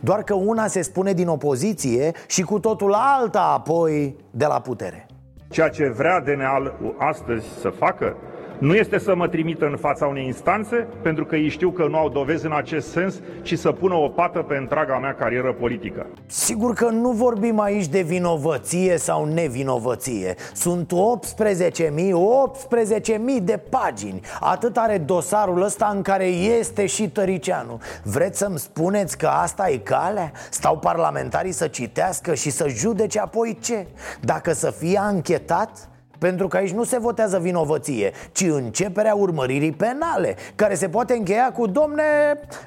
Doar 0.00 0.22
că 0.22 0.34
una 0.34 0.66
se 0.66 0.82
spune 0.82 1.12
din 1.12 1.28
opoziție 1.28 2.12
și 2.26 2.42
cu 2.42 2.58
totul 2.58 2.92
alta 2.92 3.40
apoi 3.40 4.16
de 4.30 4.46
la 4.46 4.60
putere 4.60 5.06
Ceea 5.48 5.68
ce 5.68 5.88
vrea 5.88 6.20
DNA 6.20 6.72
astăzi 6.98 7.46
să 7.60 7.68
facă 7.68 8.16
nu 8.58 8.74
este 8.74 8.98
să 8.98 9.14
mă 9.14 9.28
trimită 9.28 9.66
în 9.66 9.76
fața 9.76 10.06
unei 10.06 10.26
instanțe, 10.26 10.86
pentru 11.02 11.24
că 11.24 11.36
ei 11.36 11.48
știu 11.48 11.70
că 11.70 11.86
nu 11.86 11.96
au 11.96 12.08
dovezi 12.08 12.46
în 12.46 12.52
acest 12.52 12.90
sens, 12.90 13.20
ci 13.42 13.58
să 13.58 13.72
pună 13.72 13.94
o 13.94 14.08
pată 14.08 14.38
pe 14.38 14.56
întreaga 14.56 14.98
mea 14.98 15.14
carieră 15.14 15.52
politică. 15.52 16.06
Sigur 16.26 16.74
că 16.74 16.88
nu 16.88 17.10
vorbim 17.10 17.60
aici 17.60 17.86
de 17.86 18.00
vinovăție 18.00 18.96
sau 18.96 19.24
nevinovăție 19.24 20.34
Sunt 20.54 20.92
18.000, 20.92 21.80
18.000 21.80 23.42
de 23.42 23.60
pagini 23.70 24.20
Atât 24.40 24.76
are 24.76 24.98
dosarul 24.98 25.62
ăsta 25.62 25.90
în 25.94 26.02
care 26.02 26.24
este 26.24 26.86
și 26.86 27.08
Tăricianu 27.08 27.80
Vreți 28.02 28.38
să-mi 28.38 28.58
spuneți 28.58 29.18
că 29.18 29.26
asta 29.26 29.70
e 29.70 29.76
calea? 29.76 30.32
Stau 30.50 30.78
parlamentarii 30.78 31.52
să 31.52 31.66
citească 31.66 32.34
și 32.34 32.50
să 32.50 32.68
judece 32.68 33.18
apoi 33.18 33.58
ce? 33.60 33.86
Dacă 34.20 34.52
să 34.52 34.70
fie 34.70 34.98
anchetat? 34.98 35.91
Pentru 36.22 36.48
că 36.48 36.56
aici 36.56 36.70
nu 36.70 36.84
se 36.84 36.98
votează 36.98 37.38
vinovăție 37.38 38.12
Ci 38.32 38.40
începerea 38.40 39.14
urmăririi 39.14 39.72
penale 39.72 40.36
Care 40.54 40.74
se 40.74 40.88
poate 40.88 41.14
încheia 41.14 41.52
cu 41.52 41.66
domne 41.66 42.02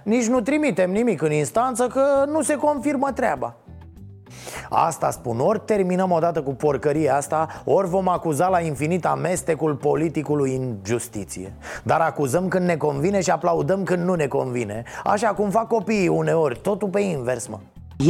Nici 0.04 0.26
nu 0.26 0.42
trimitem 0.42 0.92
nimic 0.92 1.22
în 1.22 1.32
instanță 1.32 1.88
Că 1.88 2.26
nu 2.32 2.42
se 2.42 2.56
confirmă 2.56 3.12
treaba. 3.12 3.56
Asta 4.70 5.12
spun, 5.12 5.40
ori 5.40 5.62
terminăm 5.66 6.12
odată 6.12 6.42
cu 6.42 6.54
porcăria 6.54 7.16
asta 7.16 7.48
Ori 7.66 7.88
vom 7.88 8.08
acuza 8.08 8.48
la 8.48 8.60
infinit 8.60 9.06
amestecul 9.06 9.76
politicului 9.76 10.56
în 10.56 10.76
justiție. 10.86 11.54
Dar 11.84 12.00
acuzăm 12.00 12.48
când 12.48 12.66
ne 12.66 12.78
convine 12.78 13.22
și 13.22 13.30
aplaudăm 13.30 13.84
când 13.84 14.04
nu 14.04 14.14
ne 14.14 14.28
convine 14.28 14.84
Așa 15.04 15.28
cum 15.28 15.50
fac 15.50 15.68
copiii 15.68 16.08
uneori, 16.08 16.60
totul 16.60 16.88
pe 16.88 17.00
invers, 17.00 17.48
mă. 17.48 17.60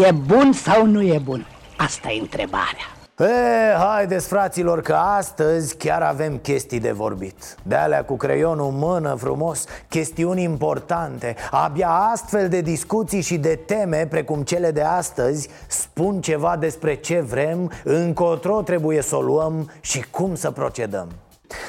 E 0.08 0.12
bun 0.12 0.52
sau 0.52 0.86
nu 0.86 1.02
e 1.02 1.20
bun? 1.24 1.46
Asta 1.78 2.12
e 2.12 2.20
întrebarea 2.20 2.95
E, 3.20 3.74
haideți 3.78 4.28
fraților 4.28 4.82
că 4.82 4.94
astăzi 4.94 5.78
chiar 5.78 6.02
avem 6.02 6.38
chestii 6.38 6.80
de 6.80 6.92
vorbit. 6.92 7.56
De 7.64 7.76
alea 7.76 8.04
cu 8.04 8.16
creionul 8.16 8.68
în 8.68 8.78
mână 8.78 9.16
frumos 9.16 9.66
Chestiuni 9.88 10.44
importante. 10.44 11.36
Abia 11.52 11.90
astfel 11.90 12.50
de 12.50 12.62
discuții 12.62 13.22
și 13.22 13.38
de 13.38 13.60
teme 13.66 14.08
precum 14.10 14.42
cele 14.42 14.72
de 14.72 14.82
astăzi 14.82 15.50
Spun 15.68 16.22
ceva 16.22 16.58
despre 16.58 16.96
ce 16.96 17.20
vrem 17.20 17.72
Încotro 17.84 18.62
trebuie 18.62 19.02
să 19.02 19.16
o 19.16 19.22
luăm 19.22 19.72
și 19.82 20.06
cum 20.10 20.36
să 20.36 20.52
procedăm. 20.52 21.08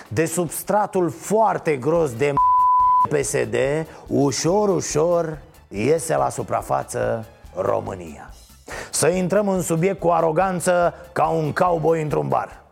De 0.09 0.25
substratul 0.25 1.11
foarte 1.11 1.77
gros 1.77 2.13
de 2.17 2.33
PSD 3.09 3.57
Ușor, 4.07 4.69
ușor 4.69 5.39
iese 5.69 6.17
la 6.17 6.29
suprafață 6.29 7.27
România 7.55 8.31
să 8.91 9.09
intrăm 9.09 9.49
în 9.49 9.63
subiect 9.63 10.01
cu 10.01 10.09
aroganță 10.09 10.95
ca 11.13 11.27
un 11.27 11.53
cowboy 11.53 12.03
într-un 12.03 12.29
bar. 12.29 12.65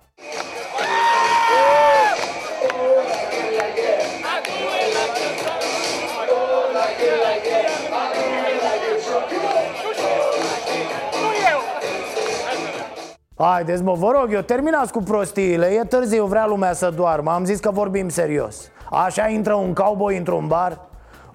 Haideți 13.37 13.83
mă, 13.83 13.95
vă 13.95 14.11
rog 14.19 14.33
eu, 14.33 14.41
terminați 14.41 14.93
cu 14.93 15.03
prostiile. 15.03 15.67
E 15.67 15.85
târziu, 15.85 16.25
vrea 16.25 16.47
lumea 16.47 16.73
să 16.73 16.91
doarmă. 16.91 17.31
Am 17.31 17.45
zis 17.45 17.61
că 17.61 17.71
vorbim 17.71 18.09
serios. 18.09 18.71
Așa 18.91 19.29
intră 19.29 19.55
un 19.55 19.75
cowboy 19.75 20.17
într-un 20.17 20.47
bar? 20.47 20.79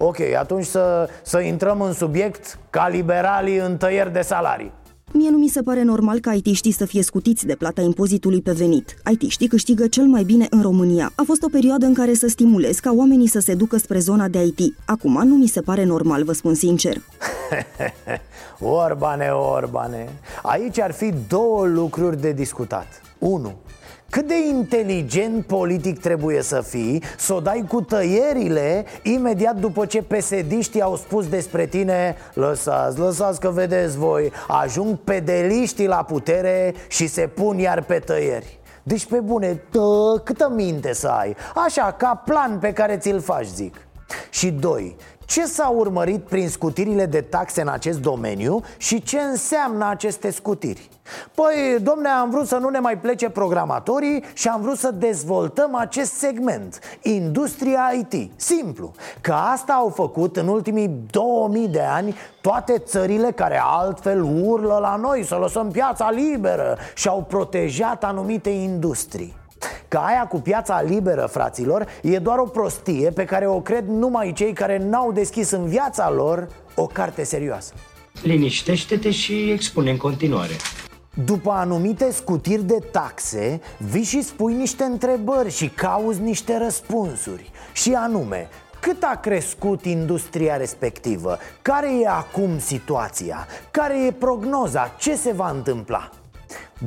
Ok, 0.02 0.20
atunci 0.38 0.64
să, 0.64 1.08
să 1.22 1.38
intrăm 1.38 1.80
în 1.80 1.92
subiect 1.92 2.58
ca 2.70 2.88
liberalii 2.88 3.56
în 3.56 3.76
tăieri 3.76 4.12
de 4.12 4.20
salarii 4.20 4.72
Mie 5.12 5.30
nu 5.30 5.38
mi 5.38 5.48
se 5.48 5.62
pare 5.62 5.82
normal 5.82 6.20
ca 6.20 6.32
IT-știi 6.32 6.72
să 6.72 6.84
fie 6.84 7.02
scutiți 7.02 7.46
de 7.46 7.54
plata 7.54 7.82
impozitului 7.82 8.42
pe 8.42 8.52
venit. 8.52 8.94
IT-știi 9.10 9.48
câștigă 9.48 9.86
cel 9.86 10.04
mai 10.04 10.22
bine 10.22 10.46
în 10.50 10.62
România. 10.62 11.12
A 11.14 11.22
fost 11.26 11.42
o 11.42 11.48
perioadă 11.48 11.86
în 11.86 11.94
care 11.94 12.14
să 12.14 12.28
stimulez 12.28 12.78
ca 12.78 12.92
oamenii 12.92 13.26
să 13.26 13.38
se 13.38 13.54
ducă 13.54 13.76
spre 13.76 13.98
zona 13.98 14.28
de 14.28 14.44
IT. 14.44 14.76
Acum 14.86 15.26
nu 15.26 15.34
mi 15.34 15.46
se 15.46 15.60
pare 15.60 15.84
normal, 15.84 16.24
vă 16.24 16.32
spun 16.32 16.54
sincer. 16.54 16.96
Orbane, 18.84 19.28
Orbane, 19.28 20.08
aici 20.42 20.80
ar 20.80 20.92
fi 20.92 21.14
două 21.28 21.66
lucruri 21.66 22.20
de 22.20 22.32
discutat. 22.32 23.02
1. 23.18 23.56
Cât 24.10 24.26
de 24.26 24.34
inteligent 24.48 25.46
politic 25.46 26.00
trebuie 26.00 26.42
să 26.42 26.60
fii 26.60 27.02
Să 27.18 27.34
o 27.34 27.40
dai 27.40 27.64
cu 27.68 27.80
tăierile 27.80 28.84
Imediat 29.02 29.56
după 29.56 29.86
ce 29.86 30.02
psd 30.02 30.80
au 30.80 30.96
spus 30.96 31.28
despre 31.28 31.66
tine 31.66 32.16
Lăsați, 32.34 32.98
lăsați 32.98 33.40
că 33.40 33.50
vedeți 33.50 33.98
voi 33.98 34.32
Ajung 34.48 34.96
pedeliștii 34.96 35.86
la 35.86 36.02
putere 36.02 36.74
Și 36.88 37.06
se 37.06 37.26
pun 37.26 37.58
iar 37.58 37.82
pe 37.82 37.98
tăieri. 37.98 38.58
Deci 38.82 39.06
pe 39.06 39.20
bune, 39.20 39.62
tă, 39.70 40.20
câtă 40.24 40.52
minte 40.54 40.92
să 40.92 41.08
ai 41.08 41.36
Așa, 41.54 41.92
ca 41.92 42.22
plan 42.24 42.58
pe 42.58 42.72
care 42.72 42.96
ți-l 42.96 43.20
faci, 43.20 43.46
zic. 43.46 43.86
Și 44.30 44.50
doi, 44.50 44.96
ce 45.30 45.46
s-a 45.46 45.68
urmărit 45.68 46.24
prin 46.24 46.48
scutirile 46.48 47.06
de 47.06 47.20
taxe 47.20 47.60
în 47.60 47.68
acest 47.68 48.00
domeniu 48.00 48.62
și 48.76 49.02
ce 49.02 49.20
înseamnă 49.20 49.88
aceste 49.88 50.30
scutiri? 50.30 50.88
Păi, 51.34 51.78
domne, 51.82 52.08
am 52.08 52.30
vrut 52.30 52.46
să 52.46 52.56
nu 52.56 52.68
ne 52.68 52.78
mai 52.78 52.98
plece 52.98 53.28
programatorii 53.28 54.24
și 54.32 54.48
am 54.48 54.60
vrut 54.60 54.78
să 54.78 54.90
dezvoltăm 54.90 55.74
acest 55.74 56.12
segment, 56.12 56.78
industria 57.02 57.92
IT. 57.98 58.30
Simplu, 58.36 58.92
că 59.20 59.32
asta 59.32 59.72
au 59.72 59.88
făcut 59.88 60.36
în 60.36 60.48
ultimii 60.48 60.90
2000 61.10 61.68
de 61.68 61.82
ani 61.82 62.14
toate 62.40 62.78
țările 62.78 63.30
care 63.30 63.60
altfel 63.64 64.22
urlă 64.22 64.78
la 64.80 64.96
noi 64.96 65.24
să 65.24 65.34
lăsăm 65.34 65.70
piața 65.70 66.10
liberă 66.10 66.76
și 66.94 67.08
au 67.08 67.24
protejat 67.28 68.04
anumite 68.04 68.50
industrii. 68.50 69.39
Că 69.88 69.96
aia 69.96 70.26
cu 70.26 70.40
piața 70.40 70.82
liberă, 70.82 71.28
fraților, 71.30 71.86
e 72.02 72.18
doar 72.18 72.38
o 72.38 72.44
prostie 72.44 73.10
pe 73.10 73.24
care 73.24 73.46
o 73.46 73.60
cred 73.60 73.88
numai 73.88 74.32
cei 74.32 74.52
care 74.52 74.78
n-au 74.78 75.12
deschis 75.12 75.50
în 75.50 75.66
viața 75.66 76.10
lor 76.10 76.48
o 76.74 76.86
carte 76.86 77.24
serioasă 77.24 77.72
Liniștește-te 78.22 79.10
și 79.10 79.50
expune 79.50 79.90
în 79.90 79.96
continuare 79.96 80.52
după 81.24 81.50
anumite 81.50 82.10
scutiri 82.10 82.62
de 82.62 82.78
taxe, 82.92 83.60
vii 83.90 84.02
și 84.02 84.22
spui 84.22 84.54
niște 84.54 84.84
întrebări 84.84 85.50
și 85.50 85.68
cauzi 85.68 86.20
niște 86.20 86.58
răspunsuri 86.58 87.50
Și 87.72 87.92
anume, 87.92 88.48
cât 88.80 89.02
a 89.02 89.18
crescut 89.22 89.84
industria 89.84 90.56
respectivă? 90.56 91.38
Care 91.62 92.00
e 92.00 92.08
acum 92.08 92.58
situația? 92.58 93.46
Care 93.70 94.06
e 94.06 94.12
prognoza? 94.12 94.94
Ce 94.98 95.16
se 95.16 95.32
va 95.32 95.50
întâmpla? 95.50 96.10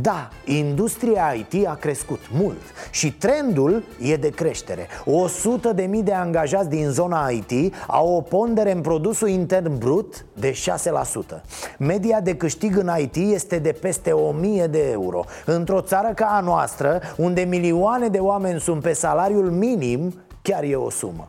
Da, 0.01 0.29
industria 0.46 1.34
IT 1.34 1.67
a 1.67 1.75
crescut 1.75 2.20
mult 2.32 2.62
și 2.91 3.13
trendul 3.13 3.84
e 4.01 4.15
de 4.15 4.29
creștere. 4.29 4.88
100 5.05 5.74
de 5.74 5.84
mii 5.84 6.03
de 6.03 6.13
angajați 6.13 6.70
din 6.70 6.89
zona 6.89 7.29
IT 7.29 7.74
au 7.88 8.15
o 8.15 8.22
pondere 8.22 8.72
în 8.72 8.82
produsul 8.82 9.27
intern 9.27 9.77
brut 9.77 10.25
de 10.34 10.51
6% 10.51 11.41
Media 11.77 12.22
de 12.22 12.36
câștig 12.36 12.77
în 12.77 12.91
IT 13.00 13.15
este 13.15 13.60
de 13.60 13.72
peste 13.72 14.12
1000 14.12 14.67
de 14.67 14.89
euro. 14.91 15.24
Într-o 15.46 15.82
țară 15.82 16.12
ca 16.15 16.25
a 16.25 16.39
noastră, 16.39 17.01
unde 17.17 17.41
milioane 17.41 18.08
de 18.08 18.20
oameni 18.20 18.60
sunt 18.60 18.82
pe 18.82 18.93
salariul 18.93 19.51
minim, 19.51 20.13
chiar 20.41 20.63
e 20.63 20.75
o 20.75 20.89
sumă. 20.89 21.27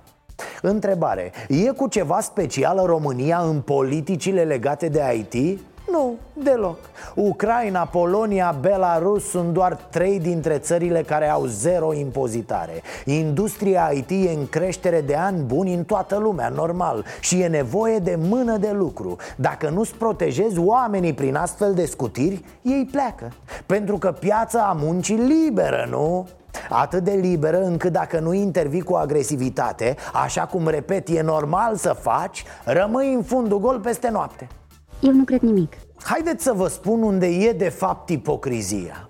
Întrebare, 0.63 1.33
e 1.49 1.71
cu 1.71 1.89
ceva 1.89 2.21
special 2.21 2.83
România 2.85 3.39
în 3.39 3.61
politicile 3.61 4.43
legate 4.43 4.89
de 4.89 5.27
IT? 5.31 5.61
Nu, 5.91 6.15
deloc. 6.33 6.79
Ucraina, 7.15 7.85
Polonia, 7.85 8.57
Belarus 8.61 9.29
sunt 9.29 9.53
doar 9.53 9.75
trei 9.91 10.21
dintre 10.21 10.59
țările 10.59 11.03
care 11.03 11.29
au 11.29 11.45
zero 11.45 11.95
impozitare. 11.95 12.83
Industria 13.05 13.91
IT 13.95 14.11
e 14.11 14.31
în 14.31 14.49
creștere 14.49 15.01
de 15.01 15.15
ani 15.15 15.43
buni 15.43 15.75
în 15.75 15.85
toată 15.85 16.17
lumea, 16.17 16.49
normal. 16.49 17.05
Și 17.21 17.41
e 17.41 17.47
nevoie 17.47 17.99
de 17.99 18.19
mână 18.29 18.57
de 18.57 18.71
lucru. 18.71 19.17
Dacă 19.37 19.69
nu-ți 19.69 19.95
protejezi 19.95 20.59
oamenii 20.59 21.13
prin 21.13 21.35
astfel 21.35 21.75
de 21.75 21.85
scutiri, 21.85 22.45
ei 22.63 22.89
pleacă. 22.91 23.33
Pentru 23.67 23.99
că 23.99 24.13
piața 24.13 24.61
a 24.63 24.73
muncii 24.73 25.17
liberă, 25.17 25.87
nu? 25.91 26.27
Atât 26.69 27.05
de 27.05 27.13
liberă 27.13 27.63
încât 27.63 27.93
dacă 27.93 28.19
nu 28.19 28.33
intervii 28.33 28.81
cu 28.81 28.95
agresivitate 28.95 29.97
Așa 30.25 30.47
cum, 30.47 30.69
repet, 30.69 31.09
e 31.09 31.23
normal 31.23 31.77
să 31.77 31.97
faci 32.01 32.45
Rămâi 32.65 33.15
în 33.15 33.23
fundul 33.23 33.61
gol 33.61 33.81
peste 33.81 34.11
noapte 34.11 34.49
eu 35.05 35.13
nu 35.13 35.25
cred 35.25 35.41
nimic. 35.41 35.73
Haideți 36.03 36.45
să 36.45 36.53
vă 36.53 36.69
spun 36.69 37.03
unde 37.03 37.27
e 37.27 37.53
de 37.53 37.69
fapt 37.69 38.09
ipocrizia 38.09 39.09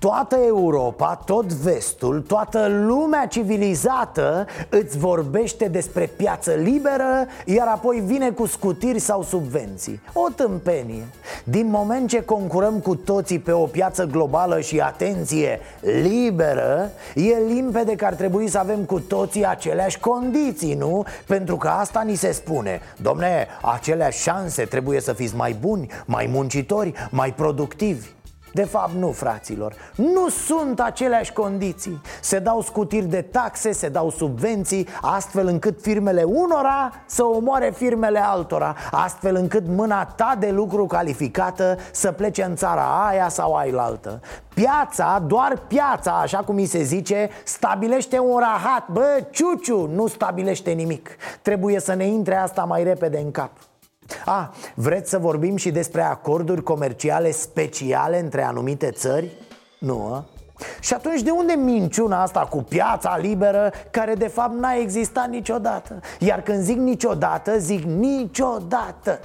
Toată 0.00 0.36
Europa, 0.46 1.22
tot 1.24 1.52
vestul, 1.52 2.20
toată 2.20 2.66
lumea 2.68 3.26
civilizată 3.26 4.46
îți 4.68 4.98
vorbește 4.98 5.68
despre 5.68 6.06
piață 6.16 6.52
liberă 6.52 7.26
Iar 7.44 7.66
apoi 7.66 8.02
vine 8.06 8.30
cu 8.30 8.46
scutiri 8.46 8.98
sau 8.98 9.22
subvenții. 9.22 10.00
O 10.12 10.28
tâmpenie. 10.36 11.06
Din 11.44 11.66
moment 11.66 12.08
ce 12.08 12.24
concurăm 12.24 12.78
cu 12.78 12.94
toții 12.94 13.38
pe 13.38 13.52
o 13.52 13.64
piață 13.64 14.04
globală 14.04 14.60
și, 14.60 14.80
atenție, 14.80 15.60
liberă 15.80 16.90
E 17.14 17.36
limpede 17.48 17.94
că 17.94 18.04
ar 18.04 18.14
trebui 18.14 18.48
să 18.48 18.58
avem 18.58 18.84
cu 18.84 19.00
toții 19.00 19.46
aceleași 19.46 19.98
condiții, 19.98 20.74
nu? 20.74 21.04
Pentru 21.26 21.56
că 21.56 21.68
asta 21.68 22.02
ni 22.02 22.14
se 22.14 22.32
spune. 22.32 22.80
Domne, 22.96 23.46
aceleași 23.62 24.22
șanse, 24.22 24.64
trebuie 24.64 25.00
să 25.00 25.12
fiți 25.12 25.36
mai 25.36 25.56
buni, 25.60 25.86
mai 26.06 26.26
muncitori, 26.32 26.92
mai 27.10 27.32
productivi 27.32 28.06
de 28.52 28.64
fapt 28.64 28.92
nu, 28.92 29.10
fraților, 29.10 29.74
nu 29.94 30.28
sunt 30.28 30.80
aceleași 30.80 31.32
condiții. 31.32 32.00
Se 32.20 32.38
dau 32.38 32.60
scutiri 32.60 33.06
de 33.06 33.22
taxe, 33.22 33.72
se 33.72 33.88
dau 33.88 34.10
subvenții 34.10 34.88
Astfel 35.00 35.46
încât 35.46 35.80
firmele 35.80 36.22
unora 36.22 36.92
să 37.06 37.24
omoare 37.24 37.72
firmele 37.76 38.18
altora 38.18 38.76
Astfel 38.90 39.34
încât 39.34 39.66
mâna 39.66 40.04
ta 40.04 40.36
de 40.38 40.50
lucru 40.50 40.86
calificată 40.86 41.78
să 41.92 42.12
plece 42.12 42.42
în 42.42 42.56
țara 42.56 43.06
aia 43.08 43.28
sau 43.28 43.54
ailaltă. 43.54 44.20
Piața, 44.54 45.22
doar 45.26 45.62
piața, 45.66 46.12
așa 46.12 46.38
cum 46.38 46.54
mi 46.54 46.64
se 46.64 46.82
zice, 46.82 47.28
stabilește 47.44 48.18
un 48.18 48.38
rahat. 48.38 48.88
Bă, 48.92 49.26
ciuciu, 49.30 49.86
nu 49.86 50.06
stabilește 50.06 50.70
nimic. 50.70 51.16
Trebuie 51.42 51.80
să 51.80 51.94
ne 51.94 52.06
intre 52.06 52.36
asta 52.36 52.64
mai 52.64 52.82
repede 52.82 53.18
în 53.18 53.30
cap 53.30 53.50
a, 54.24 54.54
vreți 54.74 55.10
să 55.10 55.18
vorbim 55.18 55.56
și 55.56 55.70
despre 55.70 56.02
acorduri 56.02 56.62
comerciale 56.62 57.30
speciale 57.30 58.20
între 58.20 58.42
anumite 58.42 58.90
țări? 58.90 59.30
Nu, 59.78 60.12
a? 60.12 60.24
Și 60.80 60.94
atunci 60.94 61.22
de 61.22 61.30
unde 61.30 61.52
minciuna 61.52 62.22
asta 62.22 62.40
cu 62.40 62.62
piața 62.62 63.16
liberă 63.16 63.72
Care 63.90 64.14
de 64.14 64.28
fapt 64.28 64.54
n-a 64.54 64.74
existat 64.74 65.28
niciodată 65.28 66.00
Iar 66.18 66.42
când 66.42 66.62
zic 66.62 66.76
niciodată, 66.76 67.58
zic 67.58 67.84
niciodată 67.84 69.20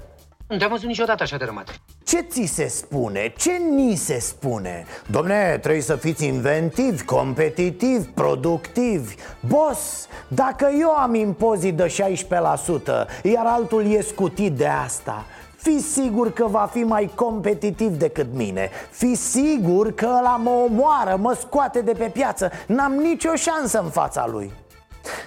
Nu 0.48 0.58
te-am 0.58 0.70
văzut 0.70 0.88
niciodată 0.88 1.24
așa 1.24 1.38
de 1.38 1.46
rămat. 1.46 1.80
Ce 2.04 2.20
ți 2.20 2.46
se 2.46 2.68
spune? 2.68 3.34
Ce 3.38 3.52
ni 3.52 3.96
se 3.96 4.20
spune? 4.20 4.86
Domne, 5.08 5.58
trebuie 5.62 5.82
să 5.82 5.96
fiți 5.96 6.25
inventivi, 6.25 7.04
competitivi, 7.04 8.08
productivi. 8.08 9.16
Boss, 9.48 10.08
dacă 10.28 10.70
eu 10.80 10.90
am 10.90 11.14
impozit 11.14 11.75
de 11.75 11.86
16% 11.86 13.24
Iar 13.24 13.46
altul 13.46 13.92
e 13.92 14.02
scutit 14.02 14.52
de 14.52 14.68
asta 14.68 15.25
Fi 15.56 15.80
sigur 15.80 16.34
că 16.34 16.48
va 16.48 16.70
fi 16.72 16.80
mai 16.80 17.12
competitiv 17.16 17.98
decât 17.98 18.28
mine. 18.34 18.70
Fi 18.90 19.16
sigur 19.16 19.94
că 19.94 20.06
ăla 20.18 20.36
mă 20.36 20.50
omoară, 20.50 21.16
mă 21.16 21.38
scoate 21.40 21.82
de 21.82 21.92
pe 21.92 22.10
piață. 22.14 22.52
N-am 22.68 22.94
nicio 22.94 23.36
șansă 23.36 23.80
în 23.80 23.90
fața 23.90 24.28
lui 24.28 24.52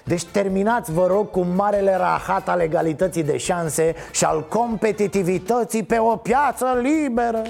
deci 0.05 0.25
terminați, 0.25 0.93
vă 0.93 1.07
rog, 1.07 1.31
cu 1.31 1.41
marele 1.41 1.97
rahat 1.97 2.49
al 2.49 2.61
egalității 2.61 3.23
de 3.23 3.37
șanse 3.37 3.95
și 4.11 4.25
al 4.25 4.47
competitivității 4.49 5.83
pe 5.83 5.99
o 5.99 6.17
piață 6.17 6.67
liberă. 6.83 7.43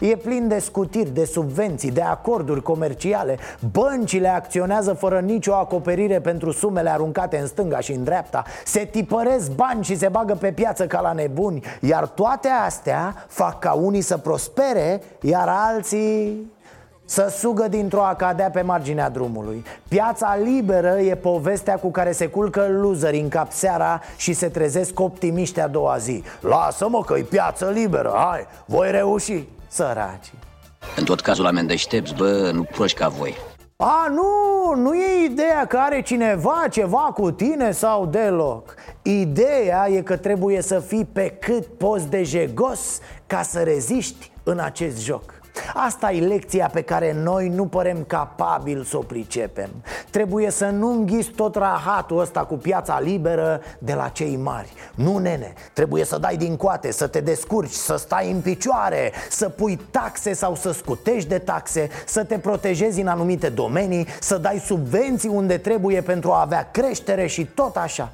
E 0.00 0.16
plin 0.16 0.48
de 0.48 0.58
scutiri, 0.58 1.10
de 1.10 1.24
subvenții, 1.24 1.90
de 1.90 2.02
acorduri 2.02 2.62
comerciale. 2.62 3.38
Băncile 3.72 4.28
acționează 4.28 4.92
fără 4.92 5.20
nicio 5.20 5.54
acoperire 5.54 6.20
pentru 6.20 6.50
sumele 6.50 6.90
aruncate 6.90 7.38
în 7.38 7.46
stânga 7.46 7.80
și 7.80 7.92
în 7.92 8.04
dreapta. 8.04 8.42
Se 8.64 8.84
tipăresc 8.84 9.50
bani 9.50 9.84
și 9.84 9.96
se 9.96 10.08
bagă 10.08 10.34
pe 10.34 10.52
piață 10.52 10.86
ca 10.86 11.00
la 11.00 11.12
nebuni. 11.12 11.64
Iar 11.80 12.06
toate 12.06 12.48
astea 12.48 13.24
fac 13.28 13.58
ca 13.58 13.72
unii 13.72 14.00
să 14.00 14.16
prospere, 14.16 15.02
iar 15.20 15.48
alții 15.48 16.54
să 17.06 17.34
sugă 17.38 17.68
dintr-o 17.68 18.04
acadea 18.04 18.50
pe 18.50 18.62
marginea 18.62 19.10
drumului. 19.10 19.64
Piața 19.88 20.38
liberă 20.42 20.98
e 20.98 21.14
povestea 21.14 21.76
cu 21.76 21.90
care 21.90 22.12
se 22.12 22.26
culcă 22.26 22.66
luzări 22.70 23.18
în 23.18 23.28
cap 23.28 23.52
seara 23.52 24.00
Și 24.16 24.32
se 24.32 24.48
trezesc 24.48 25.00
optimiști 25.00 25.60
a 25.60 25.68
doua 25.68 25.96
zi. 25.96 26.22
Lasă-mă 26.40 27.02
că 27.02 27.18
e 27.18 27.22
piață 27.22 27.70
liberă, 27.74 28.12
hai, 28.16 28.46
voi 28.66 28.90
reuși 28.90 29.44
Săraci. 29.68 30.32
În 30.96 31.04
tot 31.04 31.20
cazul 31.20 31.44
oameni 31.44 31.68
deștepți, 31.68 32.14
bă, 32.14 32.50
nu 32.54 32.62
proști 32.62 32.98
ca 32.98 33.08
voi. 33.08 33.34
A, 33.76 34.06
nu, 34.08 34.80
nu 34.80 34.94
e 34.94 35.24
ideea 35.24 35.66
că 35.66 35.76
are 35.76 36.02
cineva 36.02 36.64
ceva 36.70 37.10
cu 37.14 37.30
tine 37.30 37.70
sau 37.70 38.06
deloc. 38.06 38.74
Ideea 39.02 39.88
e 39.90 40.00
că 40.00 40.16
trebuie 40.16 40.62
să 40.62 40.78
fii 40.78 41.04
pe 41.04 41.36
cât 41.40 41.66
poți 41.66 42.08
de 42.08 42.22
jegos 42.22 42.98
ca 43.26 43.42
să 43.42 43.58
reziști 43.58 44.30
în 44.42 44.58
acest 44.58 45.02
joc 45.02 45.35
Asta 45.74 46.12
e 46.12 46.26
lecția 46.26 46.70
pe 46.72 46.82
care 46.82 47.12
noi 47.12 47.48
nu 47.48 47.66
părem 47.66 48.04
capabili 48.06 48.84
să 48.84 48.96
o 48.96 49.00
pricepem. 49.00 49.70
Trebuie 50.10 50.50
să 50.50 50.66
nu 50.66 50.90
înghiți 50.90 51.30
tot 51.30 51.54
rahatul 51.54 52.20
ăsta 52.20 52.40
cu 52.40 52.54
piața 52.54 53.00
liberă 53.00 53.60
de 53.78 53.94
la 53.94 54.08
cei 54.08 54.36
mari. 54.36 54.72
Nu, 54.94 55.18
nene, 55.18 55.52
trebuie 55.72 56.04
să 56.04 56.18
dai 56.18 56.36
din 56.36 56.56
coate, 56.56 56.92
să 56.92 57.06
te 57.06 57.20
descurci, 57.20 57.70
să 57.70 57.96
stai 57.96 58.30
în 58.30 58.40
picioare 58.40 59.12
Să 59.30 59.48
pui 59.48 59.80
taxe 59.90 60.32
sau 60.32 60.54
să 60.54 60.72
scutești 60.72 61.28
de 61.28 61.38
taxe 61.38 61.88
Să 62.06 62.24
te 62.24 62.38
protejezi 62.38 63.00
în 63.00 63.06
anumite 63.06 63.48
domenii 63.48 64.06
Să 64.20 64.38
dai 64.38 64.62
subvenții 64.66 65.28
unde 65.28 65.58
trebuie 65.58 66.00
pentru 66.00 66.30
a 66.30 66.40
avea 66.40 66.68
creștere 66.70 67.26
și 67.26 67.44
tot 67.44 67.76
așa. 67.76 68.12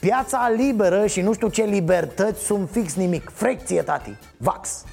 Piața 0.00 0.52
liberă 0.56 1.06
și 1.06 1.20
nu 1.20 1.32
știu 1.32 1.48
ce 1.48 1.62
libertăți 1.62 2.44
sunt 2.44 2.68
fix 2.70 2.94
nimic. 2.94 3.30
Frecție, 3.34 3.82
tati, 3.82 4.16
vax 4.36 4.84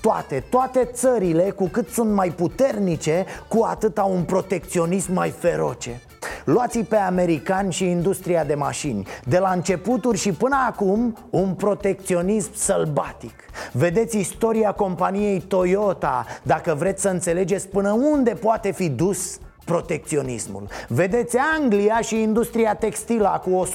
toate, 0.00 0.44
toate 0.50 0.88
țările, 0.92 1.42
cu 1.50 1.68
cât 1.68 1.88
sunt 1.88 2.12
mai 2.12 2.28
puternice, 2.28 3.24
cu 3.48 3.62
atât 3.62 3.98
au 3.98 4.12
un 4.12 4.22
protecționism 4.22 5.12
mai 5.12 5.30
feroce. 5.30 6.00
Luați 6.44 6.78
pe 6.78 6.96
americani 6.96 7.72
și 7.72 7.90
industria 7.90 8.44
de 8.44 8.54
mașini. 8.54 9.06
De 9.24 9.38
la 9.38 9.50
începuturi 9.50 10.18
și 10.18 10.32
până 10.32 10.56
acum 10.68 11.16
Un 11.30 11.54
protecționism 11.54 12.50
sălbatic. 12.54 13.34
Vedeți 13.72 14.18
istoria 14.18 14.72
companiei 14.72 15.40
Toyota 15.40 16.26
Dacă 16.42 16.74
vreți 16.74 17.02
să 17.02 17.08
înțelegeți 17.08 17.68
până 17.68 17.92
unde 17.92 18.30
poate 18.30 18.72
fi 18.72 18.88
dus 18.88 19.38
protecționismul. 19.66 20.68
Vedeți 20.88 21.36
Anglia 21.58 22.00
și 22.00 22.22
industria 22.22 22.74
textilă 22.74 23.42
cu 23.44 23.68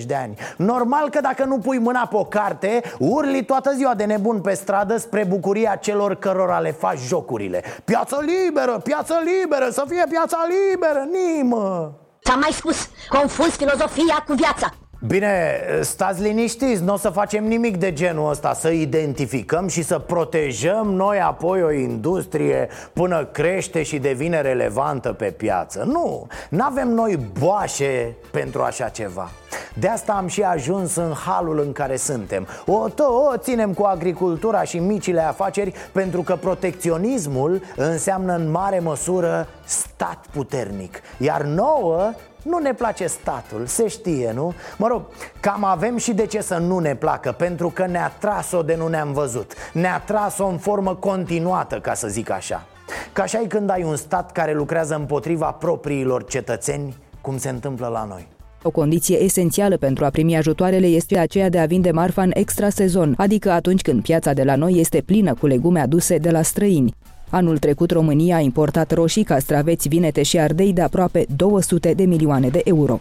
100-150 0.00 0.02
de 0.06 0.14
ani. 0.14 0.38
Normal 0.56 1.10
că 1.10 1.20
dacă 1.20 1.44
nu 1.44 1.58
pui 1.58 1.78
mâna 1.78 2.06
pe 2.06 2.16
o 2.16 2.24
carte 2.24 2.82
Urli 2.98 3.44
toată 3.44 3.72
ziua 3.76 3.94
de 3.94 4.04
nebun 4.04 4.40
pe 4.40 4.54
stradă 4.54 4.96
Spre 4.96 5.24
bucuria 5.28 5.74
celor 5.74 6.14
cărora 6.14 6.58
le 6.58 6.72
faci 6.72 6.98
jocurile. 6.98 7.62
Piață 7.84 8.24
liberă, 8.26 8.78
piață 8.78 9.14
liberă, 9.24 9.70
să 9.70 9.84
fie 9.88 10.04
piața 10.08 10.38
liberă, 10.48 11.06
nimă! 11.12 11.94
Ți-am 12.24 12.38
mai 12.38 12.52
spus, 12.52 12.88
confuz 13.08 13.56
filozofia 13.56 14.24
cu 14.26 14.32
viața 14.32 14.70
Bine, 15.06 15.60
stați 15.80 16.22
liniștiți, 16.22 16.82
nu 16.82 16.92
o 16.92 16.96
să 16.96 17.08
facem 17.08 17.44
nimic 17.44 17.76
de 17.76 17.92
genul 17.92 18.30
ăsta 18.30 18.54
Să 18.54 18.68
identificăm 18.68 19.68
și 19.68 19.82
să 19.82 19.98
protejăm 19.98 20.92
noi 20.92 21.20
apoi 21.20 21.62
o 21.62 21.70
industrie 21.70 22.68
Până 22.92 23.24
crește 23.24 23.82
și 23.82 23.98
devine 23.98 24.40
relevantă 24.40 25.12
pe 25.12 25.24
piață. 25.24 25.84
Nu, 25.86 26.26
nu 26.50 26.64
avem 26.64 26.88
noi 26.88 27.18
boașe 27.38 28.14
pentru 28.30 28.62
așa 28.62 28.88
ceva. 28.88 29.30
De 29.74 29.88
asta 29.88 30.12
am 30.12 30.26
și 30.26 30.42
ajuns 30.42 30.96
în 30.96 31.12
halul 31.12 31.60
în 31.60 31.72
care 31.72 31.96
suntem. 31.96 32.46
O, 32.66 32.88
to, 32.88 33.04
o 33.04 33.36
ținem 33.36 33.72
cu 33.72 33.82
agricultura 33.82 34.62
și 34.62 34.78
micile 34.78 35.20
afaceri 35.20 35.72
Pentru 35.92 36.22
că 36.22 36.36
protecționismul 36.36 37.62
înseamnă 37.76 38.34
în 38.34 38.50
mare 38.50 38.78
măsură 38.78 39.48
stat 39.70 40.26
puternic 40.32 41.00
Iar 41.18 41.42
nouă 41.42 42.12
nu 42.42 42.58
ne 42.58 42.74
place 42.74 43.06
statul, 43.06 43.66
se 43.66 43.88
știe, 43.88 44.32
nu? 44.34 44.54
Mă 44.78 44.86
rog, 44.86 45.02
cam 45.40 45.64
avem 45.64 45.96
și 45.96 46.12
de 46.12 46.26
ce 46.26 46.40
să 46.40 46.56
nu 46.56 46.78
ne 46.78 46.94
placă 46.94 47.32
Pentru 47.32 47.68
că 47.68 47.86
ne-a 47.86 48.12
tras-o 48.18 48.62
de 48.62 48.74
nu 48.74 48.88
ne-am 48.88 49.12
văzut 49.12 49.52
Ne-a 49.72 50.02
tras-o 50.06 50.46
în 50.46 50.58
formă 50.58 50.94
continuată, 50.94 51.80
ca 51.80 51.94
să 51.94 52.08
zic 52.08 52.30
așa 52.30 52.66
Ca 53.12 53.22
așa 53.22 53.42
când 53.48 53.70
ai 53.70 53.82
un 53.82 53.96
stat 53.96 54.32
care 54.32 54.52
lucrează 54.52 54.94
împotriva 54.94 55.50
propriilor 55.50 56.24
cetățeni 56.24 56.96
Cum 57.20 57.38
se 57.38 57.48
întâmplă 57.48 57.86
la 57.86 58.04
noi 58.04 58.28
o 58.62 58.70
condiție 58.70 59.22
esențială 59.22 59.76
pentru 59.76 60.04
a 60.04 60.10
primi 60.10 60.36
ajutoarele 60.36 60.86
este 60.86 61.18
aceea 61.18 61.48
de 61.48 61.58
a 61.58 61.66
vinde 61.66 61.90
marfa 61.90 62.22
în 62.22 62.30
extra-sezon, 62.34 63.14
adică 63.16 63.50
atunci 63.50 63.80
când 63.80 64.02
piața 64.02 64.32
de 64.32 64.42
la 64.42 64.56
noi 64.56 64.72
este 64.78 65.00
plină 65.00 65.34
cu 65.34 65.46
legume 65.46 65.80
aduse 65.80 66.18
de 66.18 66.30
la 66.30 66.42
străini. 66.42 66.94
Anul 67.30 67.58
trecut 67.58 67.90
România 67.90 68.36
a 68.36 68.40
importat 68.40 68.92
roșii, 68.92 69.24
castraveți, 69.24 69.88
vinete 69.88 70.22
și 70.22 70.38
ardei 70.38 70.72
de 70.72 70.82
aproape 70.82 71.26
200 71.36 71.92
de 71.92 72.04
milioane 72.04 72.48
de 72.48 72.60
euro. 72.64 73.00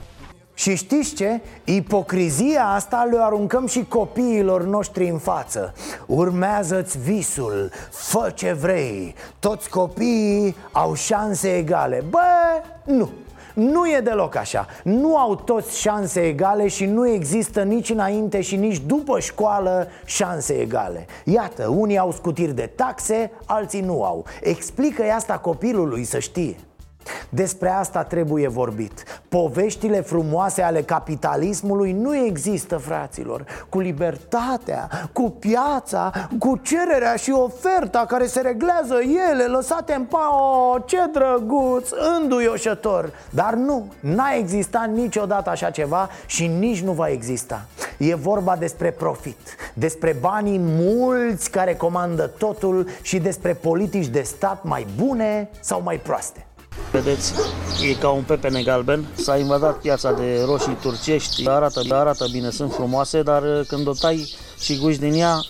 Și 0.53 0.75
știți 0.75 1.15
ce? 1.15 1.41
Ipocrizia 1.63 2.65
asta 2.65 3.07
le 3.11 3.17
aruncăm 3.19 3.67
și 3.67 3.85
copiilor 3.87 4.63
noștri 4.63 5.09
în 5.09 5.17
față. 5.17 5.73
Urmează-ți 6.05 6.99
visul, 6.99 7.71
fă 7.91 8.31
ce 8.35 8.53
vrei. 8.53 9.15
Toți 9.39 9.69
copiii 9.69 10.55
au 10.71 10.93
șanse 10.93 11.57
egale. 11.57 12.03
Bă, 12.09 12.19
nu 12.85 13.09
nu 13.53 13.89
e 13.89 13.99
deloc 14.03 14.35
așa. 14.35 14.67
Nu 14.83 15.17
au 15.17 15.35
toți 15.35 15.79
șanse 15.79 16.19
egale 16.19 16.67
și 16.67 16.85
nu 16.85 17.07
există 17.07 17.63
nici 17.63 17.89
înainte 17.89 18.41
și 18.41 18.55
nici 18.55 18.81
după 18.85 19.19
școală 19.19 19.87
șanse 20.05 20.53
egale. 20.53 21.05
Iată, 21.23 21.67
unii 21.67 21.97
au 21.97 22.11
scutiri 22.11 22.55
de 22.55 22.69
taxe, 22.75 23.31
alții 23.45 23.81
nu 23.81 24.03
au. 24.03 24.25
Explică-i 24.41 25.11
asta 25.11 25.37
copilului 25.37 26.03
să 26.03 26.19
știe 26.19 26.55
despre 27.29 27.69
asta 27.69 28.03
trebuie 28.03 28.47
vorbit. 28.47 29.03
Poveștile 29.29 30.01
frumoase 30.01 30.61
ale 30.61 30.81
capitalismului 30.81 31.91
nu 31.91 32.15
există, 32.15 32.77
fraților. 32.77 33.45
Cu 33.69 33.79
libertatea, 33.79 34.89
cu 35.13 35.29
piața, 35.39 36.11
cu 36.39 36.59
cererea 36.63 37.15
și 37.15 37.31
oferta 37.31 38.05
care 38.07 38.25
se 38.25 38.41
reglează 38.41 38.95
ele 39.31 39.43
Lăsate 39.43 39.93
în 39.93 40.03
pa, 40.03 40.29
oh, 40.31 40.81
ce 40.85 40.97
drăguț, 41.13 41.89
înduioșător! 42.19 43.11
Dar 43.29 43.53
nu, 43.53 43.85
n-a 43.99 44.33
existat 44.37 44.89
niciodată 44.89 45.49
așa 45.49 45.69
ceva 45.69 46.09
și 46.25 46.47
nici 46.47 46.81
nu 46.81 46.91
va 46.91 47.07
exista. 47.07 47.65
E 47.97 48.15
vorba 48.15 48.55
despre 48.55 48.91
profit, 48.91 49.37
despre 49.73 50.15
banii 50.19 50.59
mulți 50.61 51.51
care 51.51 51.75
comandă 51.75 52.27
totul 52.37 52.87
și 53.01 53.19
despre 53.19 53.53
politici 53.53 54.07
de 54.07 54.21
stat 54.21 54.63
mai 54.63 54.87
bune 54.97 55.49
sau 55.59 55.81
mai 55.81 55.97
proaste 55.97 56.43
Vedeți, 56.91 57.33
e 57.89 57.93
ca 57.93 58.09
un 58.09 58.23
pepene 58.23 58.63
galben. 58.63 59.05
S-a 59.15 59.37
invadat 59.37 59.77
piața 59.77 60.11
de 60.11 60.43
roșii 60.45 60.77
turcești. 60.81 61.47
Arată, 61.47 61.81
arată 61.89 62.27
bine, 62.31 62.49
sunt 62.49 62.73
frumoase, 62.73 63.21
dar 63.21 63.43
când 63.67 63.87
o 63.87 63.91
tai 63.91 64.33
și 64.59 64.77
guși 64.77 64.99
din 64.99 65.13
ea, 65.13 65.41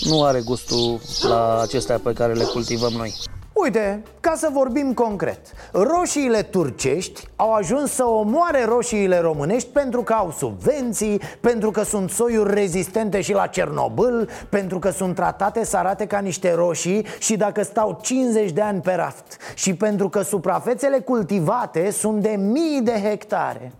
nu 0.00 0.24
are 0.24 0.40
gustul 0.40 1.00
la 1.28 1.60
acestea 1.60 2.00
pe 2.04 2.12
care 2.12 2.32
le 2.32 2.44
cultivăm 2.44 2.92
noi. 2.92 3.14
Uite, 3.54 4.02
ca 4.20 4.34
să 4.36 4.48
vorbim 4.52 4.94
concret 4.94 5.38
Roșiile 5.72 6.42
turcești 6.42 7.28
au 7.36 7.52
ajuns 7.52 7.90
să 7.90 8.04
omoare 8.04 8.64
roșiile 8.64 9.18
românești 9.18 9.68
Pentru 9.68 10.02
că 10.02 10.12
au 10.12 10.30
subvenții 10.30 11.20
Pentru 11.40 11.70
că 11.70 11.82
sunt 11.82 12.10
soiuri 12.10 12.54
rezistente 12.54 13.20
și 13.20 13.32
la 13.32 13.46
Cernobâl 13.46 14.28
Pentru 14.48 14.78
că 14.78 14.90
sunt 14.90 15.14
tratate 15.14 15.64
să 15.64 15.76
arate 15.76 16.06
ca 16.06 16.18
niște 16.18 16.54
roșii 16.54 17.06
Și 17.18 17.36
dacă 17.36 17.62
stau 17.62 17.98
50 18.02 18.50
de 18.50 18.60
ani 18.60 18.80
pe 18.80 18.94
raft 18.94 19.36
Și 19.54 19.74
pentru 19.74 20.08
că 20.08 20.22
suprafețele 20.22 20.98
cultivate 20.98 21.90
sunt 21.90 22.22
de 22.22 22.36
mii 22.38 22.80
de 22.82 23.00
hectare 23.02 23.72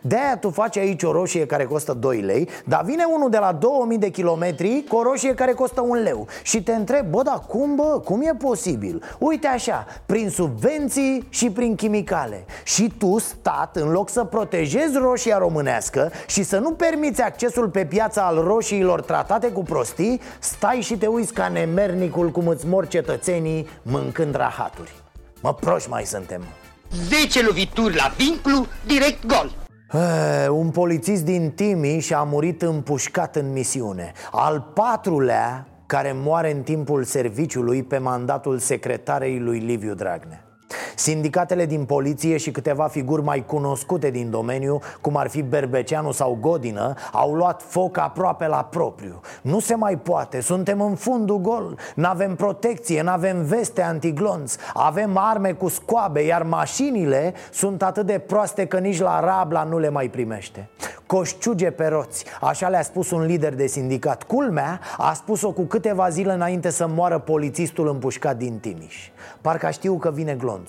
de-aia 0.00 0.36
tu 0.36 0.50
faci 0.50 0.76
aici 0.76 1.02
o 1.02 1.12
roșie 1.12 1.46
care 1.46 1.64
costă 1.64 1.92
2 1.92 2.20
lei 2.20 2.48
Dar 2.64 2.84
vine 2.84 3.04
unul 3.14 3.30
de 3.30 3.38
la 3.38 3.52
2000 3.52 3.98
de 3.98 4.08
kilometri 4.08 4.84
cu 4.88 4.96
o 4.96 5.02
roșie 5.02 5.34
care 5.34 5.52
costă 5.52 5.80
1 5.80 5.94
leu. 5.94 6.26
Și 6.42 6.62
te 6.62 6.72
întreb, 6.72 7.06
bă, 7.06 7.22
dar 7.22 7.42
cum, 7.48 7.74
bă, 7.74 8.00
cum 8.04 8.22
e 8.22 8.34
posibil? 8.38 9.02
Uite 9.18 9.46
așa, 9.46 9.86
prin 10.06 10.30
subvenții 10.30 11.26
și 11.28 11.50
prin 11.50 11.74
chimicale. 11.74 12.44
Și 12.64 12.92
tu, 12.98 13.18
stat, 13.18 13.76
în 13.76 13.90
loc 13.90 14.08
să 14.08 14.24
protejezi 14.24 14.96
roșia 14.96 15.38
românească 15.38 16.10
Și 16.26 16.42
să 16.42 16.58
nu 16.58 16.70
permiți 16.70 17.22
accesul 17.22 17.68
pe 17.68 17.84
piața 17.84 18.22
al 18.22 18.36
roșiilor 18.36 19.00
tratate 19.00 19.52
cu 19.52 19.62
prostii 19.62 20.20
Stai 20.38 20.80
și 20.80 20.96
te 20.96 21.06
uiți 21.06 21.32
ca 21.32 21.48
nemernicul 21.48 22.30
cum 22.30 22.48
îți 22.48 22.66
mor 22.66 22.88
cetățenii 22.88 23.68
mâncând 23.82 24.34
rahaturi. 24.34 24.92
Mă, 25.40 25.54
proști 25.54 25.88
mai 25.88 26.04
suntem. 26.04 26.42
10 27.08 27.42
lovituri 27.42 27.96
la 27.96 28.12
vinclu, 28.16 28.66
direct 28.86 29.26
gol. 29.26 29.50
E, 29.50 29.61
un 30.50 30.70
polițist 30.70 31.24
din 31.24 31.50
Timi 31.50 31.98
și-a 32.00 32.22
murit 32.22 32.62
împușcat 32.62 33.36
în 33.36 33.52
misiune. 33.52 34.12
Al 34.30 34.70
patrulea 34.74 35.66
care 35.86 36.12
moare 36.12 36.52
în 36.52 36.62
timpul 36.62 37.04
serviciului 37.04 37.82
pe 37.82 37.98
mandatul 37.98 38.58
secretarei 38.58 39.38
lui 39.38 39.58
Liviu 39.58 39.94
Dragnea 39.94 40.51
Sindicatele 40.94 41.66
din 41.66 41.84
poliție 41.84 42.36
și 42.36 42.50
câteva 42.50 42.86
figuri 42.86 43.22
mai 43.22 43.44
cunoscute 43.46 44.10
din 44.10 44.30
domeniu, 44.30 44.80
cum 45.00 45.16
ar 45.16 45.28
fi 45.28 45.42
Berbeceanu 45.42 46.12
sau 46.12 46.38
Godină, 46.40 46.94
au 47.12 47.34
luat 47.34 47.62
foc 47.62 47.98
aproape 47.98 48.46
la 48.46 48.64
propriu. 48.64 49.20
Nu 49.42 49.60
se 49.60 49.74
mai 49.74 49.98
poate, 49.98 50.40
suntem 50.40 50.80
în 50.80 50.94
fundul 50.94 51.40
gol, 51.40 51.78
n-avem 51.94 52.34
protecție, 52.34 53.02
n-avem 53.02 53.44
veste 53.44 53.82
antiglonți, 53.82 54.58
avem 54.74 55.16
arme 55.16 55.52
cu 55.52 55.68
scoabe, 55.68 56.20
iar 56.20 56.42
mașinile 56.42 57.34
sunt 57.52 57.82
atât 57.82 58.06
de 58.06 58.18
proaste 58.18 58.66
că 58.66 58.78
nici 58.78 59.00
la 59.00 59.20
Rabla 59.20 59.62
nu 59.62 59.78
le 59.78 59.88
mai 59.88 60.08
primește. 60.08 60.68
Coșciuge 61.06 61.70
pe 61.70 61.86
roți, 61.86 62.24
așa 62.40 62.68
le-a 62.68 62.82
spus 62.82 63.10
un 63.10 63.22
lider 63.22 63.54
de 63.54 63.66
sindicat. 63.66 64.22
Culmea 64.22 64.80
a 64.96 65.12
spus-o 65.12 65.52
cu 65.52 65.62
câteva 65.62 66.08
zile 66.08 66.32
înainte 66.32 66.70
să 66.70 66.86
moară 66.86 67.18
polițistul 67.18 67.88
împușcat 67.88 68.36
din 68.36 68.58
Timiș. 68.58 69.10
Parcă 69.40 69.70
știu 69.70 69.94
că 69.94 70.10
vine 70.10 70.34
glonțul. 70.34 70.61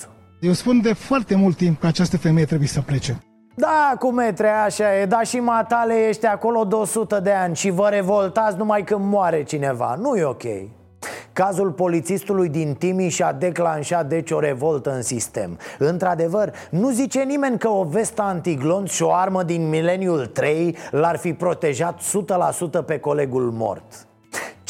Eu 0.44 0.54
spun 0.54 0.82
de 0.82 0.94
foarte 0.94 1.36
mult 1.36 1.58
timp 1.58 1.80
că 1.80 1.88
această 1.88 2.18
femeie 2.18 2.46
trebuie 2.46 2.68
să 2.68 2.82
plece. 2.82 3.18
Da, 3.56 3.96
cu 4.00 4.12
metre, 4.12 4.48
așa 4.48 5.00
e, 5.00 5.06
dar 5.06 5.26
și 5.26 5.40
matale 5.40 6.08
ești 6.08 6.26
acolo 6.26 6.64
de 6.64 6.76
100 6.76 7.20
de 7.20 7.32
ani 7.32 7.56
și 7.56 7.70
vă 7.70 7.88
revoltați 7.90 8.58
numai 8.58 8.84
când 8.84 9.06
moare 9.06 9.44
cineva. 9.44 9.96
Nu 10.00 10.16
e 10.16 10.24
ok. 10.24 10.44
Cazul 11.34 11.72
polițistului 11.72 12.50
din 12.50 12.74
Timiș 12.74 13.20
a 13.20 13.32
declanșat 13.32 14.08
deci 14.08 14.32
o 14.32 14.40
revoltă 14.40 14.94
în 14.94 15.02
sistem. 15.02 15.58
Într-adevăr, 15.78 16.54
nu 16.70 16.90
zice 16.90 17.20
nimeni 17.20 17.58
că 17.58 17.70
o 17.70 17.84
vestă 17.84 18.22
antiglonț 18.22 18.92
și 18.92 19.04
o 19.04 19.14
armă 19.14 19.44
din 19.44 19.70
mileniul 19.70 20.26
3 20.26 20.78
l-ar 20.92 21.18
fi 21.18 21.34
protejat 21.34 22.00
100% 22.82 22.86
pe 22.86 23.00
colegul 23.00 23.52
mort 23.52 24.08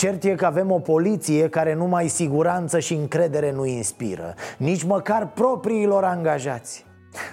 Cert 0.03 0.23
e 0.23 0.35
că 0.35 0.45
avem 0.45 0.71
o 0.71 0.79
poliție 0.79 1.49
care 1.49 1.73
numai 1.73 2.07
siguranță 2.07 2.79
și 2.79 2.93
încredere 2.93 3.51
nu 3.51 3.65
inspiră 3.65 4.33
Nici 4.57 4.83
măcar 4.83 5.27
propriilor 5.27 6.03
angajați. 6.03 6.85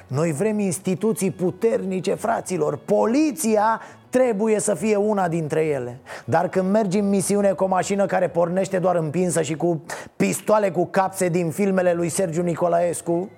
Noi 0.06 0.32
vrem 0.32 0.58
instituții 0.58 1.30
puternice, 1.30 2.14
fraților. 2.14 2.76
Poliția 2.76 3.80
trebuie 4.10 4.60
să 4.60 4.74
fie 4.74 4.96
una 4.96 5.28
dintre 5.28 5.64
ele. 5.64 6.00
Dar 6.24 6.48
când 6.48 6.70
mergi 6.70 6.98
în 6.98 7.08
misiune 7.08 7.52
cu 7.52 7.64
o 7.64 7.66
mașină 7.66 8.06
care 8.06 8.28
pornește 8.28 8.78
doar 8.78 8.96
împinsă 8.96 9.42
și 9.42 9.54
cu 9.54 9.84
pistoale 10.16 10.70
cu 10.70 10.86
capse 10.86 11.28
din 11.28 11.50
filmele 11.50 11.92
lui 11.92 12.08
Sergiu 12.08 12.42
Nicolaescu 12.42 13.30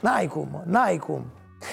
N-ai 0.00 0.26
cum, 0.26 0.62
n-ai 0.64 0.96
cum 0.96 1.22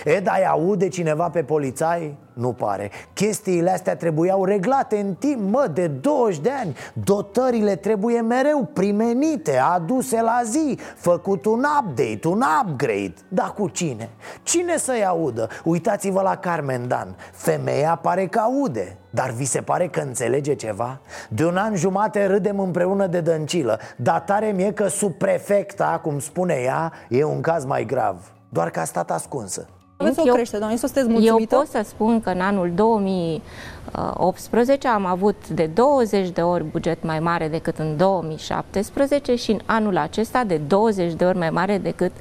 E, 0.06 0.20
dar 0.20 0.44
aude 0.50 0.88
cineva 0.88 1.30
pe 1.30 1.44
polițai? 1.44 2.18
Nu 2.34 2.54
pare 2.54 2.92
Chestiile 3.14 3.72
astea 3.72 3.96
trebuiau 3.96 4.46
reglate 4.46 4.98
în 4.98 5.14
timp, 5.14 5.52
mă, 5.52 5.70
de 5.74 5.88
20 5.88 6.40
de 6.40 6.52
ani 6.60 6.76
Dotările 6.94 7.76
trebuie 7.76 8.22
mereu 8.22 8.70
primenite, 8.74 9.58
aduse 9.58 10.22
la 10.22 10.42
zi 10.44 10.80
Făcut 10.96 11.46
un 11.46 11.66
update, 11.80 12.28
un 12.28 12.44
upgrade 12.62 13.14
Dar 13.28 13.54
cu 13.54 13.70
cine? 13.70 14.10
Cine 14.44 14.78
să-i 14.78 15.06
audă? 15.06 15.50
Uitați-vă 15.64 16.22
la 16.22 16.36
Carmen 16.36 16.88
Dan 16.88 17.16
Femeia 17.32 18.00
pare 18.02 18.26
că 18.26 18.40
aude 18.40 18.98
dar 19.10 19.30
vi 19.30 19.46
se 19.46 19.62
pare 19.62 19.88
că 19.88 20.00
înțelege 20.00 20.56
ceva? 20.56 21.00
De 21.30 21.46
un 21.46 21.58
an 21.58 21.76
jumate 21.76 22.26
râdem 22.26 22.60
împreună 22.60 23.08
de 23.08 23.22
dăncilă 23.22 23.80
Dar 23.96 24.20
tare 24.20 24.48
mie 24.48 24.74
că 24.74 24.88
subprefecta, 24.88 26.00
cum 26.04 26.20
spune 26.20 26.54
ea, 26.54 26.92
e 27.10 27.24
un 27.24 27.42
caz 27.42 27.66
mai 27.66 27.86
grav 27.86 28.32
Doar 28.50 28.70
că 28.70 28.80
a 28.80 28.84
stat 28.84 29.12
ascunsă 29.12 29.68
aveți 29.98 30.20
o 30.20 30.24
crește, 30.24 30.58
doamne, 30.58 30.76
să 30.76 30.86
sunteți 30.86 31.10
mulțumită? 31.10 31.56
Eu 31.56 31.60
pot 31.60 31.70
să 31.70 31.82
spun 31.84 32.22
că 32.22 32.30
în 32.30 32.42
anul 32.42 32.72
2018 32.76 34.88
am 34.88 35.06
avut 35.06 35.48
de 35.48 35.66
20 35.66 36.30
de 36.30 36.42
ori 36.42 36.64
buget 36.64 37.04
mai 37.04 37.20
mare 37.20 37.48
decât 37.48 37.78
în 37.78 37.98
2017 37.98 39.36
și 39.36 39.52
în 39.52 39.60
anul 39.66 39.98
acesta 39.98 40.44
de 40.44 40.58
20 40.58 41.14
de 41.14 41.26
ori 41.26 41.38
mai 41.38 41.50
mare 41.50 41.78
decât 41.78 42.12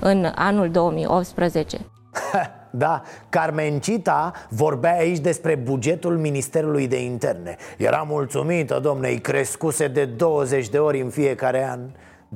în 0.00 0.32
anul 0.34 0.70
2018. 0.70 1.78
Da, 2.70 3.02
Carmencita 3.28 4.32
vorbea 4.48 4.96
aici 4.96 5.18
despre 5.18 5.54
bugetul 5.54 6.18
Ministerului 6.18 6.88
de 6.88 7.04
Interne 7.04 7.56
Era 7.76 8.04
mulțumită, 8.08 8.78
domne, 8.82 9.08
îi 9.08 9.18
crescuse 9.18 9.88
de 9.88 10.04
20 10.04 10.68
de 10.68 10.78
ori 10.78 11.00
în 11.00 11.10
fiecare 11.10 11.68
an 11.70 11.80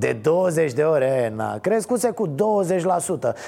de 0.01 0.19
20 0.23 0.73
de 0.73 0.83
ore, 0.83 1.33
na, 1.37 1.59
crescuse 1.59 2.11
cu 2.11 2.29
20% 2.29 2.33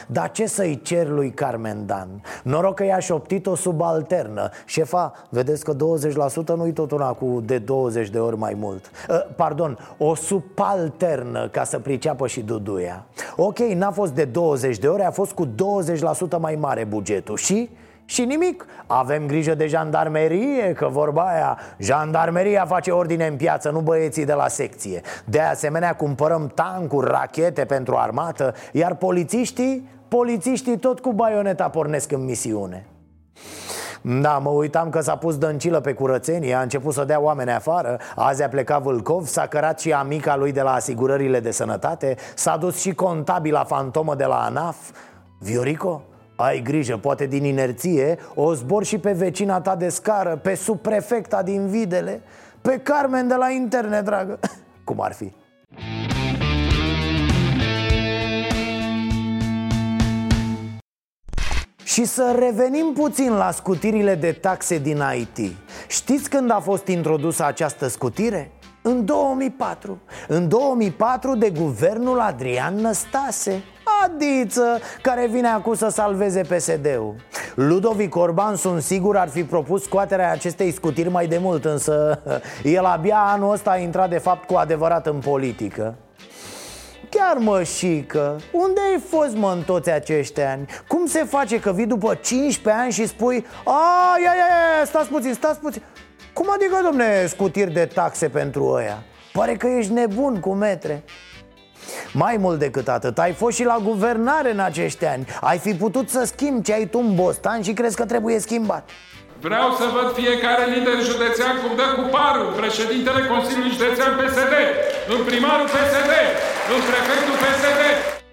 Dar 0.07 0.31
ce 0.31 0.47
să-i 0.47 0.81
cer 0.83 1.09
lui 1.09 1.31
Carmen 1.31 1.87
Dan? 1.87 2.09
Noroc 2.43 2.75
că 2.75 2.85
i-a 2.85 2.99
șoptit-o 2.99 3.55
subalternă. 3.55 4.51
Șefa, 4.65 5.13
vedeți 5.29 5.65
că 5.65 5.75
20% 5.75 5.77
nu-i 6.57 6.73
tot 6.73 6.91
una 6.91 7.13
cu 7.13 7.43
de 7.45 7.59
20 7.59 8.09
de 8.09 8.19
ori 8.19 8.37
mai 8.37 8.57
mult. 8.59 8.91
Uh, 9.09 9.17
Pardon, 9.37 9.79
o 9.99 10.15
subalternă 10.15 11.49
ca 11.49 11.65
să 11.65 11.79
priceapă 11.79 12.27
și 12.27 12.41
Duduia. 12.41 13.05
Ok, 13.37 13.59
n-a 13.59 13.91
fost 13.91 14.13
de 14.13 14.25
20 14.25 14.79
de 14.79 14.89
ore, 14.89 15.05
a 15.05 15.11
fost 15.11 15.33
cu 15.33 15.47
20% 15.47 15.51
mai 16.39 16.55
mare 16.55 16.85
bugetul. 16.85 17.37
Și 17.37 17.71
și 18.05 18.25
nimic. 18.25 18.67
Avem 18.87 19.27
grijă 19.27 19.55
de 19.55 19.67
jandarmerie, 19.67 20.73
că 20.73 20.89
vorba 20.89 21.23
aia 21.23 21.59
Jandarmeria 21.79 22.65
face 22.65 22.91
ordine 22.91 23.27
în 23.27 23.37
piață, 23.37 23.71
nu 23.71 23.81
băieții 23.81 24.25
de 24.25 24.33
la 24.33 24.49
secție. 24.49 25.01
De 25.25 25.41
asemenea 25.41 25.95
cumpărăm 25.95 26.53
tancuri, 26.55 27.11
rachete 27.11 27.65
pentru 27.65 27.97
armată 27.97 28.55
Iar 28.73 28.95
polițiștii, 28.95 29.89
polițiștii 30.09 30.79
tot 30.79 31.01
cu 31.01 31.13
baioneta 31.13 31.69
pornesc 31.69 32.13
în 32.13 32.25
misiune. 32.25 32.87
Da, 34.03 34.39
mă 34.39 34.51
uitam 34.51 34.91
că 34.91 35.01
s-a 35.01 35.17
pus 35.17 35.39
dăncilă 35.39 35.81
pe 35.81 35.93
curățenie, 35.93 36.55
a 36.55 36.61
început 36.61 36.95
să 36.95 37.05
dea 37.05 37.21
oameni 37.21 37.51
afară 37.51 37.99
Azi 38.17 38.43
a 38.43 38.49
plecat 38.49 38.83
Vâlcov, 38.83 39.27
s-a 39.27 39.47
cărat 39.47 39.81
și 39.81 39.93
amica 39.93 40.37
lui 40.37 40.53
de 40.53 40.61
la 40.61 40.73
asigurările 40.73 41.41
de 41.41 41.51
sănătate 41.51 42.17
S-a 42.35 42.57
dus 42.57 42.81
și 42.81 42.95
contabila 42.95 43.65
fantomă 43.65 44.15
de 44.15 44.25
la 44.25 44.45
ANAF. 44.45 44.77
Viorico, 45.39 46.03
ai 46.37 46.63
grijă, 46.63 46.97
poate 46.97 47.27
din 47.27 47.45
inerție 47.45 48.19
O 48.35 48.55
zbor 48.55 48.85
și 48.85 48.99
pe 48.99 49.13
vecina 49.13 49.61
ta 49.61 49.77
de 49.77 49.89
scară 49.89 50.37
Pe 50.37 50.55
subprefecta 50.55 51.43
din 51.43 51.67
Videle 51.67 52.23
Pe 52.61 52.79
Carmen 52.79 53.29
de 53.29 53.35
la 53.35 53.51
interne, 53.51 54.01
dragă. 54.01 54.39
Cum 54.85 55.01
ar 55.01 55.13
fi? 55.13 55.33
Și 61.85 62.05
să 62.05 62.37
revenim 62.39 62.93
puțin 62.95 63.33
la 63.33 63.51
scutirile 63.51 64.15
de 64.15 64.33
taxe 64.33 64.79
din 64.79 65.03
IT 65.19 65.53
Știți 65.89 66.31
când 66.31 66.51
a 66.51 66.61
fost 66.61 66.87
introdusă 66.87 67.45
această 67.45 67.89
scutire? 67.89 68.51
În 68.83 69.05
2004 69.05 70.01
În 70.29 70.49
2004 70.49 71.37
de 71.37 71.51
guvernul 71.51 72.21
Adrian 72.21 72.75
Năstase 72.75 73.63
Adiță 74.05 74.81
care 75.03 75.27
vine 75.27 75.49
acum 75.49 75.75
să 75.75 75.89
salveze 75.89 76.41
PSD-ul 76.41 77.15
Ludovic 77.55 78.17
Orban, 78.17 78.57
sunt 78.57 78.83
sigur, 78.83 79.17
ar 79.17 79.29
fi 79.29 79.45
propus 79.45 79.83
scoaterea 79.83 80.31
acestei 80.31 80.73
scutiri 80.73 81.09
mai 81.09 81.27
de 81.27 81.39
mult 81.39 81.65
Însă 81.65 82.23
el 82.65 82.85
abia 82.85 83.19
anul 83.19 83.53
ăsta 83.53 83.71
a 83.71 83.77
intrat 83.77 84.11
de 84.11 84.19
fapt 84.19 84.47
cu 84.47 84.55
adevărat 84.55 85.07
în 85.07 85.19
politică 85.19 85.95
Chiar 87.09 87.37
mășică, 87.37 88.41
unde 88.53 88.81
ai 88.93 89.03
fost 89.09 89.37
mă 89.37 89.53
în 89.57 89.63
toți 89.63 89.91
acești 89.91 90.41
ani? 90.41 90.67
Cum 90.89 91.07
se 91.07 91.25
face 91.25 91.61
că 91.61 91.73
vii 91.73 91.87
după 91.87 92.15
15 92.15 92.83
ani 92.83 92.93
și 92.93 93.07
spui 93.07 93.47
A, 93.65 94.17
ia, 94.25 94.33
ia, 94.35 94.47
ia, 94.79 94.85
stați 94.85 95.09
puțin, 95.09 95.35
stați 95.35 95.61
puțin 95.61 95.83
Cum 96.33 96.47
adică, 96.55 96.81
domne, 96.83 97.27
scutiri 97.27 97.73
de 97.73 97.85
taxe 97.95 98.29
pentru 98.29 98.67
ăia? 98.67 99.03
Pare 99.33 99.55
că 99.55 99.67
ești 99.67 99.93
nebun 99.93 100.41
cu 100.41 100.51
metre 100.55 101.05
Mai 102.13 102.37
mult 102.37 102.59
decât 102.59 102.89
atât, 102.89 103.19
ai 103.19 103.33
fost 103.33 103.57
și 103.57 103.65
la 103.65 103.79
guvernare 103.83 104.51
în 104.53 104.59
acești 104.59 105.05
ani 105.05 105.27
Ai 105.41 105.59
fi 105.59 105.75
putut 105.75 106.09
să 106.09 106.25
schimbi 106.25 106.63
ce 106.63 106.73
ai 106.73 106.87
tu 106.87 106.99
în 106.99 107.15
Bostan 107.15 107.63
și 107.63 107.73
crezi 107.73 107.97
că 107.97 108.05
trebuie 108.05 108.39
schimbat 108.39 108.89
Vreau 109.41 109.71
să 109.73 109.85
văd 109.93 110.15
fiecare 110.15 110.65
lider 110.75 110.99
județean 111.03 111.55
cum 111.63 111.77
dă 111.77 111.87
cu 111.97 112.09
parul, 112.17 112.53
președintele 112.61 113.27
Consiliului 113.27 113.71
Județean 113.71 114.13
PSD, 114.21 114.55
în 115.09 115.25
primarul 115.25 115.67
PSD, 115.67 116.13
în 116.75 116.81
prefectul 116.91 117.37
PSD. 117.43 117.81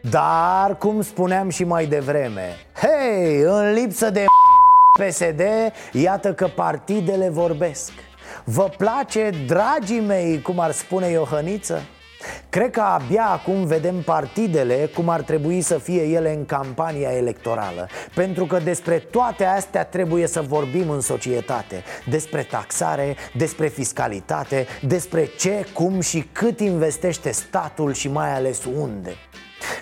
Dar, 0.01 0.77
cum 0.77 1.01
spuneam 1.01 1.49
și 1.49 1.63
mai 1.63 1.85
devreme 1.85 2.55
Hei, 2.81 3.41
în 3.41 3.73
lipsă 3.73 4.09
de 4.09 4.25
PSD, 4.99 5.41
iată 5.91 6.33
că 6.33 6.47
partidele 6.55 7.29
vorbesc 7.29 7.91
Vă 8.43 8.69
place, 8.77 9.29
dragii 9.47 9.99
mei, 9.99 10.41
cum 10.41 10.59
ar 10.59 10.71
spune 10.71 11.07
Iohăniță? 11.07 11.81
Cred 12.49 12.71
că 12.71 12.81
abia 12.81 13.25
acum 13.25 13.65
vedem 13.65 14.01
partidele 14.01 14.89
cum 14.95 15.09
ar 15.09 15.21
trebui 15.21 15.61
să 15.61 15.77
fie 15.77 16.01
ele 16.01 16.33
în 16.33 16.45
campania 16.45 17.11
electorală 17.11 17.87
Pentru 18.15 18.45
că 18.45 18.59
despre 18.63 18.97
toate 18.97 19.45
astea 19.45 19.85
trebuie 19.85 20.27
să 20.27 20.41
vorbim 20.41 20.89
în 20.89 21.01
societate. 21.01 21.83
Despre 22.09 22.43
taxare, 22.43 23.15
despre 23.33 23.67
fiscalitate, 23.67 24.67
despre 24.81 25.29
ce, 25.37 25.65
cum 25.73 25.99
și 25.99 26.27
cât 26.31 26.59
investește 26.59 27.31
statul 27.31 27.93
și 27.93 28.07
mai 28.09 28.33
ales 28.33 28.63
unde 28.65 29.15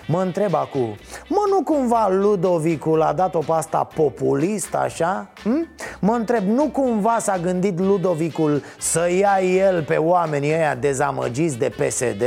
Mă 0.06 0.20
întreb 0.22 0.54
acum, 0.54 0.96
mă 1.28 1.44
nu 1.50 1.62
cumva 1.62 2.08
Ludovicul 2.08 3.02
a 3.02 3.12
dat-o 3.12 3.38
pe 3.38 3.52
asta 3.52 3.88
populist 3.94 4.74
așa? 4.74 5.28
Hm? 5.42 5.68
Mă 6.00 6.12
întreb, 6.12 6.44
nu 6.44 6.68
cumva 6.68 7.16
s-a 7.20 7.38
gândit 7.38 7.78
Ludovicul 7.78 8.62
să 8.78 9.10
ia 9.10 9.40
el 9.42 9.82
pe 9.82 9.96
oamenii 9.96 10.52
ăia 10.52 10.74
dezamăgiți 10.74 11.58
de 11.58 11.68
PSD? 11.68 12.22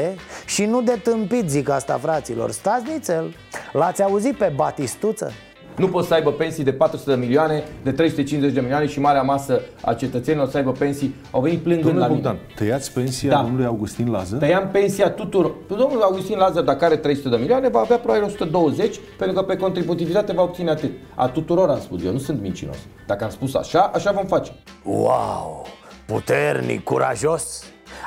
Și 0.46 0.66
nu 0.66 0.82
de 0.82 1.00
tâmpit 1.04 1.50
zic 1.50 1.70
asta 1.70 1.98
fraților, 2.02 2.52
stați 2.52 2.92
nițel 2.92 3.36
L-ați 3.72 4.04
auzit 4.04 4.38
pe 4.38 4.52
Batistuță? 4.56 5.32
Nu 5.76 5.88
poți 5.88 6.08
să 6.08 6.14
aibă 6.14 6.32
pensii 6.32 6.64
de 6.64 6.72
400 6.74 7.10
de 7.14 7.20
milioane, 7.20 7.64
de 7.84 7.92
350 7.92 8.54
de 8.54 8.60
milioane 8.60 8.86
și 8.88 9.00
marea 9.00 9.22
masă 9.22 9.62
a 9.82 9.94
cetățenilor 9.94 10.50
să 10.50 10.58
aibă 10.58 10.72
pensii. 10.72 11.16
Au 11.32 11.42
venit 11.42 11.60
plângând 11.60 11.86
Domnule 11.86 12.06
la 12.08 12.14
Bogdan, 12.14 12.34
mine. 12.34 12.54
tăiați 12.56 12.94
pensia 12.94 13.30
Da. 13.30 13.42
domnului 13.42 13.66
Augustin 13.66 14.12
Lazar? 14.12 14.40
Tăiam 14.40 14.70
pensia 14.72 15.10
tuturor. 15.10 15.52
Domnul 15.68 16.02
Augustin 16.02 16.38
Lazar, 16.38 16.64
dacă 16.64 16.86
are 16.86 16.96
300 16.96 17.30
de 17.30 17.36
milioane, 17.36 17.70
va 17.70 17.80
avea 17.80 17.98
probabil 17.98 18.24
120, 18.24 18.96
pentru 19.18 19.36
că 19.36 19.42
pe 19.44 19.56
contributivitate 19.58 20.34
va 20.34 20.42
obține 20.42 20.70
atât. 20.70 20.92
A 21.16 21.28
tuturor 21.28 21.70
am 21.70 21.80
spus 21.80 22.04
eu, 22.04 22.12
nu 22.12 22.18
sunt 22.18 22.42
mincinos. 22.42 22.78
Dacă 23.08 23.24
am 23.24 23.30
spus 23.30 23.56
așa, 23.56 23.92
așa 23.94 24.12
vom 24.12 24.26
face. 24.26 24.52
Wow, 24.84 25.66
puternic, 26.06 26.84
curajos 26.84 27.64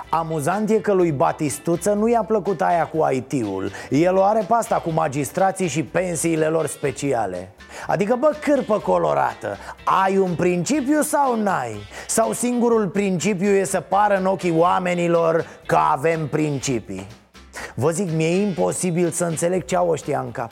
Amuzant 0.08 0.70
e 0.70 0.74
că 0.74 0.92
lui 0.92 1.12
Batistuță 1.12 1.92
nu 1.92 2.08
i-a 2.08 2.22
plăcut 2.22 2.60
aia 2.60 2.86
cu 2.86 3.08
IT-ul 3.12 3.70
El 3.90 4.16
o 4.16 4.22
are 4.22 4.44
pe 4.48 4.54
asta 4.54 4.74
cu 4.74 4.90
magistrații 4.90 5.68
și 5.68 5.82
pensiile 5.82 6.46
lor 6.46 6.66
speciale. 6.66 7.52
Adică, 7.86 8.16
bă, 8.20 8.36
cârpă 8.40 8.78
colorată. 8.78 9.56
Ai 10.04 10.18
un 10.18 10.34
principiu 10.34 11.02
sau 11.02 11.36
n-ai? 11.36 11.76
Sau 12.06 12.32
singurul 12.32 12.88
principiu 12.88 13.48
e 13.48 13.64
să 13.64 13.80
pară 13.80 14.16
în 14.16 14.26
ochii 14.26 14.54
oamenilor 14.56 15.46
că 15.66 15.78
avem 15.90 16.28
principii? 16.28 17.06
Vă 17.74 17.90
zic, 17.90 18.10
mi-e 18.10 18.42
imposibil 18.42 19.10
să 19.10 19.24
înțeleg 19.24 19.64
ce 19.64 19.76
au 19.76 19.88
ăștia 19.88 20.20
în 20.20 20.30
cap. 20.30 20.50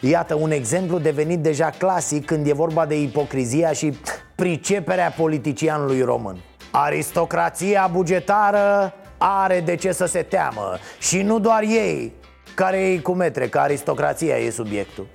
Iată 0.00 0.34
un 0.34 0.50
exemplu 0.50 0.98
devenit 0.98 1.38
deja 1.38 1.70
clasic 1.78 2.24
când 2.24 2.46
e 2.46 2.52
vorba 2.52 2.86
de 2.86 3.00
ipocrizia 3.00 3.72
și 3.72 3.98
priceperea 4.34 5.14
politicianului 5.16 6.02
român 6.02 6.36
Aristocrația 6.74 7.88
bugetară 7.92 8.94
are 9.18 9.60
de 9.60 9.74
ce 9.74 9.92
să 9.92 10.06
se 10.06 10.22
teamă 10.22 10.78
Și 10.98 11.22
nu 11.22 11.38
doar 11.38 11.62
ei, 11.62 12.12
care 12.54 12.80
ei 12.80 13.02
cu 13.02 13.12
metre, 13.12 13.48
că 13.48 13.58
aristocrația 13.58 14.36
e 14.36 14.50
subiectul 14.50 15.06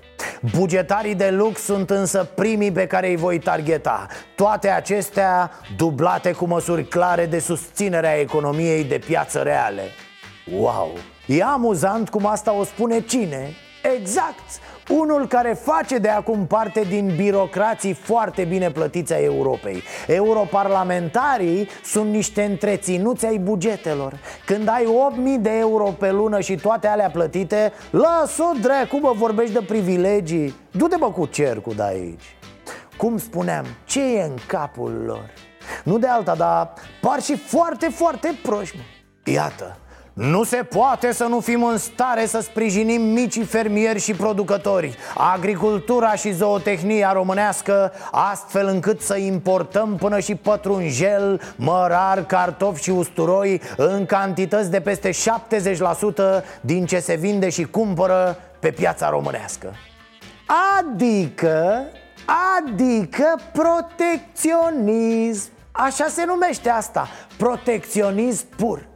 Bugetarii 0.57 1.15
de 1.15 1.29
lux 1.29 1.61
sunt 1.61 1.89
însă 1.89 2.23
primii 2.35 2.71
pe 2.71 2.87
care 2.87 3.07
îi 3.07 3.15
voi 3.15 3.39
targeta 3.39 4.07
Toate 4.35 4.69
acestea 4.69 5.51
dublate 5.77 6.31
cu 6.31 6.45
măsuri 6.45 6.85
clare 6.85 7.25
de 7.25 7.39
susținere 7.39 8.07
a 8.07 8.19
economiei 8.19 8.83
de 8.83 8.99
piață 9.05 9.39
reale 9.39 9.83
Wow! 10.51 10.91
E 11.25 11.43
amuzant 11.43 12.09
cum 12.09 12.25
asta 12.25 12.53
o 12.53 12.63
spune 12.63 13.01
cine? 13.01 13.53
Exact! 13.95 14.59
Unul 14.87 15.27
care 15.27 15.53
face 15.53 15.97
de 15.97 16.09
acum 16.09 16.45
parte 16.45 16.81
din 16.81 17.13
birocrații 17.15 17.93
foarte 17.93 18.43
bine 18.43 18.71
plătiți 18.71 19.13
ai 19.13 19.23
Europei 19.23 19.83
Europarlamentarii 20.07 21.69
sunt 21.83 22.09
niște 22.09 22.43
întreținuți 22.43 23.25
ai 23.25 23.37
bugetelor 23.37 24.19
Când 24.45 24.67
ai 24.67 24.85
8.000 25.37 25.41
de 25.41 25.57
euro 25.57 25.83
pe 25.83 26.11
lună 26.11 26.39
și 26.39 26.55
toate 26.55 26.87
alea 26.87 27.09
plătite 27.09 27.73
Lasă-o 27.89 28.51
dracu, 28.61 28.99
bă, 28.99 29.11
vorbești 29.15 29.53
de 29.53 29.61
privilegii 29.67 30.55
Du-te 30.71 30.95
bă 30.99 31.11
cu 31.11 31.25
cercul 31.25 31.73
de 31.75 31.83
aici 31.83 32.35
Cum 32.97 33.17
spuneam, 33.17 33.65
ce 33.85 34.15
e 34.15 34.23
în 34.23 34.35
capul 34.47 35.03
lor? 35.05 35.29
Nu 35.83 35.97
de 35.97 36.07
alta, 36.07 36.35
dar 36.35 36.73
par 37.01 37.21
și 37.21 37.35
foarte, 37.37 37.87
foarte 37.87 38.39
proști 38.41 38.75
mă. 38.75 38.83
Iată, 39.31 39.77
nu 40.17 40.43
se 40.43 40.55
poate 40.55 41.11
să 41.11 41.23
nu 41.23 41.39
fim 41.39 41.63
în 41.63 41.77
stare 41.77 42.25
să 42.25 42.39
sprijinim 42.39 43.01
micii 43.01 43.43
fermieri 43.43 43.99
și 43.99 44.13
producători. 44.13 44.97
Agricultura 45.15 46.15
și 46.15 46.31
zootehnia 46.31 47.11
românească 47.11 47.91
Astfel 48.11 48.67
încât 48.67 49.01
să 49.01 49.17
importăm 49.17 49.95
până 49.95 50.19
și 50.19 50.35
pătrunjel, 50.35 51.41
mărar, 51.55 52.25
cartofi 52.25 52.83
și 52.83 52.89
usturoi 52.89 53.61
În 53.77 54.05
cantități 54.05 54.71
de 54.71 54.81
peste 54.81 55.09
70% 55.09 55.13
din 56.61 56.85
ce 56.85 56.99
se 56.99 57.15
vinde 57.15 57.49
și 57.49 57.63
cumpără 57.63 58.37
pe 58.59 58.71
piața 58.71 59.09
românească. 59.09 59.73
Adică, 60.79 61.83
adică 62.57 63.39
protecționism. 63.53 65.49
Așa 65.71 66.05
se 66.07 66.25
numește 66.25 66.69
asta, 66.69 67.07
protecționism 67.37 68.45
pur 68.55 68.87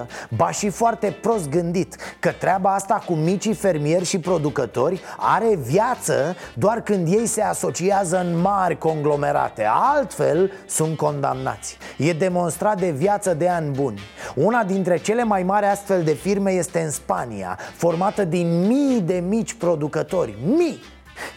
100% 0.00 0.06
Ba 0.36 0.50
și 0.50 0.68
foarte 0.68 1.16
prost 1.20 1.48
gândit 1.48 1.96
Că 2.20 2.30
treaba 2.30 2.74
asta 2.74 3.02
cu 3.06 3.12
micii 3.12 3.54
fermieri 3.54 4.04
și 4.04 4.18
producători 4.18 5.00
Are 5.16 5.56
viață 5.56 6.36
doar 6.54 6.82
când 6.82 7.12
ei 7.12 7.26
se 7.26 7.42
asociază 7.42 8.18
în 8.18 8.40
mari 8.40 8.78
conglomerate. 8.78 9.66
Altfel 9.70 10.52
sunt 10.66 10.96
condamnați. 10.96 11.78
E 11.96 12.12
demonstrat 12.12 12.78
de 12.80 12.90
viață 12.90 13.34
de 13.34 13.48
ani 13.48 13.70
buni. 13.70 14.00
Una 14.34 14.64
dintre 14.64 14.96
cele 14.96 15.24
mai 15.24 15.42
mari 15.42 15.66
astfel 15.66 16.02
de 16.02 16.12
firme 16.12 16.50
este 16.50 16.80
în 16.80 16.90
Spania 16.90 17.58
Formată 17.76 18.24
din 18.24 18.66
mii 18.66 19.00
de 19.00 19.24
mici 19.28 19.54
producători. 19.54 20.34
Mii! 20.44 20.78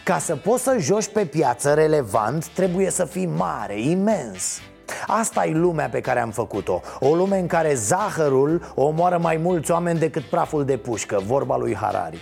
Ca 0.04 0.18
să 0.18 0.36
poți 0.36 0.62
să 0.62 0.76
joci 0.78 1.08
pe 1.08 1.24
piață 1.24 1.74
relevant, 1.74 2.46
trebuie 2.46 2.90
să 2.90 3.04
fii 3.04 3.26
mare, 3.26 3.80
imens 3.80 4.60
Asta 5.06 5.46
e 5.46 5.52
lumea 5.52 5.88
pe 5.88 6.00
care 6.00 6.20
am 6.20 6.30
făcut-o. 6.30 6.80
O 7.00 7.14
lume 7.14 7.38
în 7.38 7.46
care 7.46 7.74
zahărul 7.74 8.72
omoară 8.74 9.18
mai 9.18 9.36
mulți 9.36 9.70
oameni 9.70 9.98
decât 9.98 10.22
praful 10.22 10.64
de 10.64 10.76
pușcă 10.76 11.20
Vorba 11.26 11.56
lui 11.56 11.74
Harari. 11.74 12.18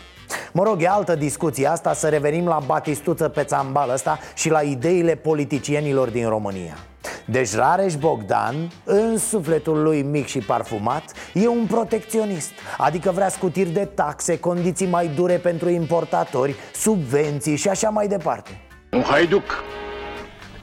Mă 0.52 0.62
rog, 0.62 0.82
e 0.82 0.88
altă 0.88 1.14
discuție 1.14 1.66
asta 1.66 1.92
Să 1.92 2.08
revenim 2.08 2.46
la 2.46 2.58
batistuță 2.66 3.28
pe 3.28 3.44
țambal 3.44 3.90
ăsta 3.90 4.18
Și 4.34 4.50
la 4.50 4.60
ideile 4.60 5.14
politicienilor 5.14 6.08
din 6.08 6.28
România. 6.28 6.74
Deci 7.26 7.54
Rareș 7.54 7.94
Bogdan, 7.94 8.54
în 8.84 9.18
sufletul 9.18 9.82
lui 9.82 10.02
mic 10.02 10.26
și 10.26 10.38
parfumat, 10.38 11.02
e 11.34 11.48
un 11.48 11.66
protecționist 11.66 12.50
Adică 12.78 13.10
vrea 13.10 13.28
scutiri 13.28 13.70
de 13.70 13.84
taxe, 13.84 14.38
condiții 14.38 14.86
mai 14.86 15.06
dure 15.06 15.36
pentru 15.36 15.68
importatori, 15.68 16.54
subvenții 16.74 17.56
și 17.56 17.68
așa 17.68 17.88
mai 17.88 18.08
departe. 18.08 18.60
Un 18.90 19.02
haiduc 19.02 19.44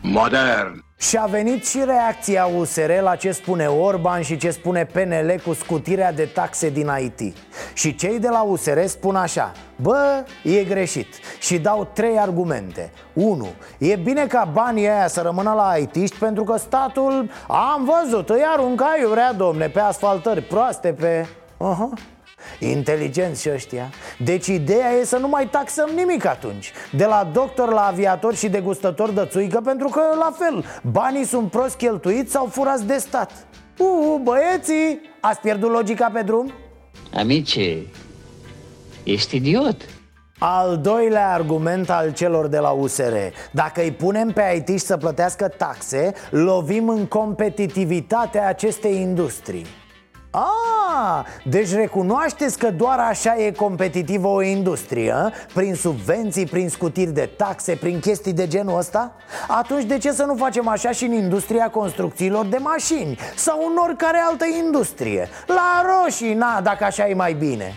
modern. 0.02 0.87
Și 1.00 1.18
a 1.18 1.26
venit 1.26 1.66
și 1.66 1.84
reacția 1.86 2.46
USR 2.46 2.92
la 3.02 3.16
ce 3.16 3.32
spune 3.32 3.66
Orban 3.68 4.22
și 4.22 4.38
ce 4.38 4.52
spune 4.52 4.86
PNL 4.86 5.42
cu 5.46 5.54
scutirea 5.54 6.12
de 6.12 6.26
taxe 6.26 6.70
din 6.70 6.92
IT 7.02 7.38
Și 7.74 7.96
cei 7.96 8.20
de 8.20 8.28
la 8.28 8.42
USR 8.42 8.86
spun 8.86 9.16
așa 9.16 9.52
Bă, 9.76 10.24
e 10.44 10.64
greșit 10.64 11.08
Și 11.40 11.60
dau 11.60 11.88
trei 11.94 12.20
argumente 12.20 12.92
1. 13.14 13.48
E 13.78 13.96
bine 13.96 14.28
ca 14.28 14.50
banii 14.54 14.88
aia 14.88 15.08
să 15.08 15.22
rămână 15.22 15.54
la 15.54 15.76
it 15.78 16.14
pentru 16.14 16.44
că 16.44 16.58
statul 16.58 17.30
Am 17.48 17.90
văzut, 18.02 18.30
îi 18.30 18.44
arunca 18.54 18.96
iurea, 19.02 19.34
domne, 19.34 19.70
pe 19.70 19.80
asfaltări 19.80 20.42
proaste, 20.42 20.94
pe... 20.94 21.26
Uh-huh. 21.58 22.17
Inteligenți 22.60 23.42
și 23.42 23.50
ăștia. 23.54 23.90
Deci 24.18 24.48
ideea 24.48 24.92
e 24.92 25.04
să 25.04 25.18
nu 25.18 25.28
mai 25.28 25.48
taxăm 25.48 25.90
nimic 25.96 26.26
atunci. 26.26 26.72
De 26.92 27.06
la 27.06 27.30
doctor 27.34 27.72
la 27.72 27.86
aviator 27.86 28.36
și 28.36 28.50
degustător 28.50 29.10
de 29.10 29.28
țuică 29.30 29.62
Pentru 29.62 29.88
că, 29.88 30.02
la 30.20 30.36
fel, 30.38 30.66
banii 30.92 31.26
sunt 31.26 31.52
prost 31.52 31.76
cheltuiți 31.76 32.32
sau 32.32 32.46
furați 32.46 32.86
de 32.86 32.98
stat. 32.98 33.32
Uh, 33.78 34.20
băieții, 34.24 35.02
ați 35.22 35.40
pierdut 35.40 35.72
logica 35.72 36.10
pe 36.14 36.22
drum? 36.22 36.54
Amice, 37.14 37.86
ești 39.04 39.36
idiot. 39.36 39.76
Al 40.40 40.78
doilea 40.78 41.34
argument 41.34 41.90
al 41.90 42.14
celor 42.14 42.48
de 42.48 42.58
la 42.58 42.70
USR 42.70 43.14
Dacă 43.52 43.82
îi 43.82 43.92
punem 43.92 44.32
pe 44.32 44.64
it 44.68 44.80
să 44.80 44.98
plătească 44.98 45.48
taxe 45.48 46.14
Lovim 46.30 46.90
în 46.90 47.06
competitivitatea 47.06 48.48
acestei 48.48 48.96
industrii 49.02 49.66
Ah, 50.38 50.68
A, 50.90 51.26
deci 51.44 51.74
recunoașteți 51.74 52.58
că 52.58 52.72
doar 52.72 53.00
așa 53.00 53.36
e 53.36 53.52
competitivă 53.52 54.28
o 54.28 54.42
industrie 54.42 55.12
a? 55.12 55.32
Prin 55.54 55.76
subvenții, 55.76 56.46
prin 56.46 56.70
scutiri 56.70 57.12
de 57.12 57.30
taxe, 57.38 57.76
prin 57.76 58.00
chestii 58.00 58.34
de 58.34 58.48
genul 58.48 58.78
ăsta? 58.78 59.12
Atunci 59.48 59.84
de 59.84 59.98
ce 59.98 60.12
să 60.12 60.24
nu 60.24 60.36
facem 60.36 60.68
așa 60.68 60.92
și 60.92 61.06
în 61.06 61.12
industria 61.12 61.70
construcțiilor 61.70 62.46
de 62.46 62.58
mașini? 62.58 63.18
Sau 63.36 63.68
în 63.70 63.78
oricare 63.78 64.18
altă 64.30 64.46
industrie? 64.66 65.30
La 65.48 65.86
roșii, 65.86 66.34
na, 66.34 66.62
dacă 66.62 66.84
așa 66.84 67.08
e 67.08 67.14
mai 67.14 67.34
bine 67.34 67.74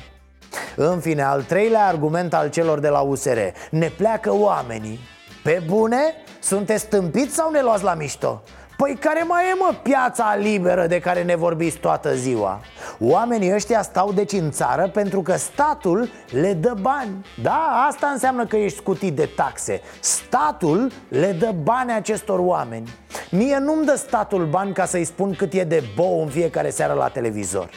în 0.77 1.01
fine, 1.01 1.23
al 1.23 1.43
treilea 1.43 1.87
argument 1.87 2.35
al 2.35 2.51
celor 2.51 2.79
de 2.79 2.89
la 2.89 3.01
USR 3.01 3.39
Ne 3.71 3.91
pleacă 3.97 4.35
oamenii 4.35 5.01
Pe 5.43 5.63
bune? 5.67 6.15
Sunteți 6.41 6.83
stâmpiți 6.83 7.35
sau 7.35 7.51
ne 7.51 7.63
luați 7.63 7.85
la 7.85 7.95
mișto? 7.95 8.43
Păi 8.81 8.97
care 9.01 9.23
mai 9.23 9.45
e 9.45 9.55
mă 9.59 9.75
piața 9.83 10.37
liberă 10.37 10.87
de 10.87 10.99
care 10.99 11.23
ne 11.23 11.37
vorbiți 11.37 11.77
toată 11.77 12.15
ziua? 12.15 12.61
Oamenii 12.99 13.55
ăștia 13.55 13.83
stau 13.83 14.13
deci 14.13 14.33
în 14.33 14.51
țară 14.51 14.89
pentru 14.89 15.23
că 15.23 15.37
statul 15.37 16.09
le 16.31 16.53
dă 16.53 16.75
bani 16.81 17.27
Da, 17.43 17.87
asta 17.89 18.07
înseamnă 18.07 18.47
că 18.47 18.57
ești 18.57 18.79
scutit 18.79 19.17
de 19.17 19.29
taxe 19.37 19.81
Statul 20.01 20.91
le 21.09 21.33
dă 21.33 21.55
bani 21.63 21.93
acestor 21.93 22.39
oameni 22.39 22.89
Mie 23.31 23.59
nu-mi 23.59 23.85
dă 23.85 23.95
statul 23.97 24.47
bani 24.47 24.73
ca 24.73 24.85
să-i 24.85 25.05
spun 25.05 25.35
cât 25.35 25.53
e 25.53 25.65
de 25.65 25.83
bou 25.97 26.23
în 26.23 26.29
fiecare 26.29 26.71
seară 26.71 26.93
la 26.93 27.09
televizor 27.09 27.71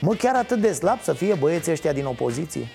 Mă, 0.00 0.14
chiar 0.14 0.34
atât 0.34 0.60
de 0.60 0.72
slab 0.72 1.00
să 1.00 1.12
fie 1.12 1.34
băieții 1.34 1.72
ăștia 1.72 1.92
din 1.92 2.04
opoziție? 2.04 2.68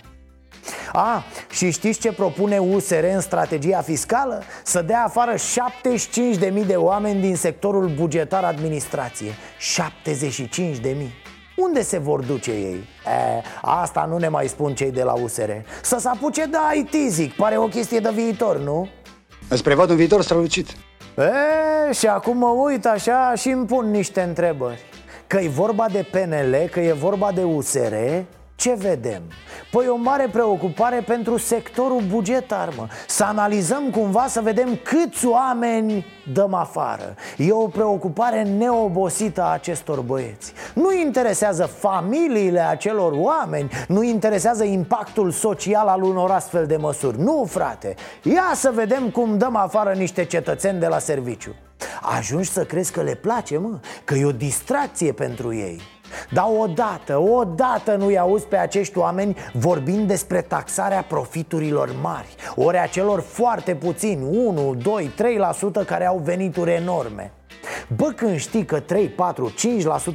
A, 0.94 1.24
și 1.50 1.72
știți 1.72 2.00
ce 2.00 2.12
propune 2.12 2.58
USR 2.58 3.04
în 3.14 3.22
strategia 3.22 3.82
fiscală? 3.82 4.44
Să 4.64 4.82
dea 4.82 5.04
afară 5.04 5.34
75.000 5.36 6.66
de 6.66 6.76
oameni 6.76 7.22
din 7.22 7.36
sectorul 7.36 7.88
bugetar 7.96 8.44
administrație 8.44 9.32
75.000 10.82 11.30
unde 11.56 11.82
se 11.82 11.98
vor 11.98 12.22
duce 12.22 12.52
ei? 12.52 12.88
E, 13.06 13.42
asta 13.62 14.06
nu 14.10 14.18
ne 14.18 14.28
mai 14.28 14.48
spun 14.48 14.76
cei 14.76 14.92
de 14.92 15.04
la 15.04 15.14
USR 15.14 15.50
Să 15.82 15.98
se 16.00 16.08
apuce 16.08 16.46
de 16.46 16.58
IT, 16.78 17.12
zic, 17.12 17.34
pare 17.34 17.58
o 17.58 17.68
chestie 17.68 18.00
de 18.00 18.10
viitor, 18.14 18.58
nu? 18.58 18.90
Îți 19.48 19.64
prevăd 19.64 19.90
un 19.90 19.96
viitor 19.96 20.22
strălucit 20.22 20.68
E, 21.18 21.94
și 21.94 22.08
acum 22.08 22.38
mă 22.38 22.48
uit 22.48 22.86
așa 22.86 23.34
și 23.36 23.50
îmi 23.50 23.66
pun 23.66 23.92
niște 23.92 24.22
întrebări 24.22 24.84
Că 25.28 25.38
e 25.38 25.48
vorba 25.48 25.86
de 25.92 26.06
PNL, 26.12 26.56
că 26.72 26.80
e 26.80 26.94
vorba 26.94 27.32
de 27.32 27.44
USR 27.44 27.94
ce 28.60 28.74
vedem? 28.74 29.22
Păi 29.72 29.88
o 29.88 29.96
mare 29.96 30.30
preocupare 30.32 31.04
pentru 31.08 31.38
sectorul 31.38 32.02
bugetar, 32.02 32.70
mă. 32.78 32.88
Să 33.08 33.24
analizăm 33.24 33.90
cumva 33.90 34.26
să 34.28 34.42
vedem 34.42 34.80
câți 34.84 35.26
oameni 35.26 36.06
dăm 36.34 36.54
afară. 36.54 37.16
E 37.38 37.52
o 37.52 37.68
preocupare 37.68 38.44
neobosită 38.44 39.42
a 39.42 39.54
acestor 39.54 40.00
băieți. 40.00 40.54
Nu 40.74 40.94
interesează 40.94 41.66
familiile 41.66 42.60
acelor 42.60 43.12
oameni 43.16 43.70
Nu 43.88 44.04
interesează 44.04 44.64
impactul 44.64 45.32
social 45.32 45.88
al 45.88 46.04
unor 46.04 46.32
astfel 46.32 46.66
de 46.66 46.78
măsuri. 46.78 47.22
Nu, 47.22 47.46
frate. 47.50 47.96
Ia 48.24 48.52
să 48.56 48.72
vedem 48.74 49.10
cum 49.10 49.38
dăm 49.38 49.56
afară 49.56 49.94
niște 49.94 50.26
cetățeni 50.26 50.80
de 50.80 50.88
la 50.88 51.00
serviciu. 51.00 51.56
Ajungi 52.18 52.50
să 52.50 52.64
crezi 52.64 52.92
că 52.92 53.02
le 53.02 53.16
place, 53.16 53.58
mă? 53.58 53.80
Că 54.04 54.16
e 54.16 54.26
o 54.26 54.32
distracție 54.32 55.12
pentru 55.12 55.54
ei 55.54 55.82
dar 56.32 56.46
odată, 56.60 57.18
odată 57.18 57.96
nu-i 57.96 58.18
auzi 58.18 58.46
pe 58.46 58.58
acești 58.58 58.98
oameni 58.98 59.38
vorbind 59.54 60.08
despre 60.08 60.42
taxarea 60.42 61.06
profiturilor 61.08 61.96
mari 62.02 62.36
Ori 62.56 62.78
a 62.78 62.86
celor 62.86 63.20
foarte 63.20 63.76
puțini, 63.76 64.24
1, 64.38 64.76
2, 64.76 65.12
3% 65.84 65.86
care 65.86 66.06
au 66.06 66.18
venituri 66.18 66.72
enorme 66.72 67.32
Bă, 67.96 68.06
când 68.16 68.40
știi 68.40 68.66
că 68.66 68.80
3, 68.80 69.08
4, 69.08 69.54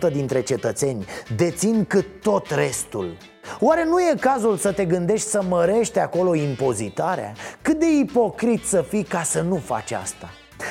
5% 0.08 0.12
dintre 0.12 0.42
cetățeni 0.42 1.04
dețin 1.36 1.84
cât 1.84 2.06
tot 2.22 2.50
restul 2.50 3.16
Oare 3.60 3.84
nu 3.84 4.00
e 4.00 4.14
cazul 4.20 4.56
să 4.56 4.72
te 4.72 4.84
gândești 4.84 5.28
să 5.28 5.42
mărești 5.48 5.98
acolo 5.98 6.34
impozitarea? 6.34 7.32
Cât 7.62 7.78
de 7.78 7.86
ipocrit 8.00 8.64
să 8.64 8.84
fii 8.88 9.02
ca 9.02 9.22
să 9.22 9.40
nu 9.40 9.56
faci 9.56 9.92
asta? 9.92 10.28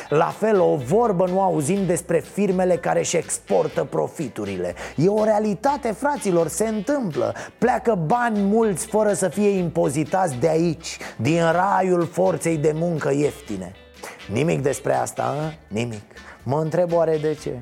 La 0.10 0.26
fel, 0.26 0.60
o 0.60 0.76
vorbă 0.76 1.28
nu 1.28 1.42
auzim 1.42 1.86
despre 1.86 2.20
firmele 2.20 2.76
care 2.76 3.00
își 3.00 3.18
exportă 3.18 3.84
profiturile 3.84 4.74
E 4.96 5.08
o 5.08 5.24
realitate, 5.24 5.92
fraților, 5.92 6.48
se 6.48 6.68
întâmplă 6.68 7.34
Pleacă 7.58 7.96
bani 8.06 8.42
mulți 8.42 8.86
fără 8.86 9.14
să 9.14 9.28
fie 9.28 9.50
impozitați 9.50 10.36
de 10.36 10.50
aici 10.50 10.98
Din 11.18 11.52
raiul 11.52 12.06
forței 12.06 12.58
de 12.58 12.72
muncă 12.76 13.12
ieftine 13.12 13.72
Nimic 14.32 14.62
despre 14.62 14.94
asta, 14.94 15.24
a? 15.24 15.54
nimic 15.68 16.04
Mă 16.44 16.60
întreb 16.60 16.94
oare 16.94 17.18
de 17.18 17.38
ce? 17.42 17.62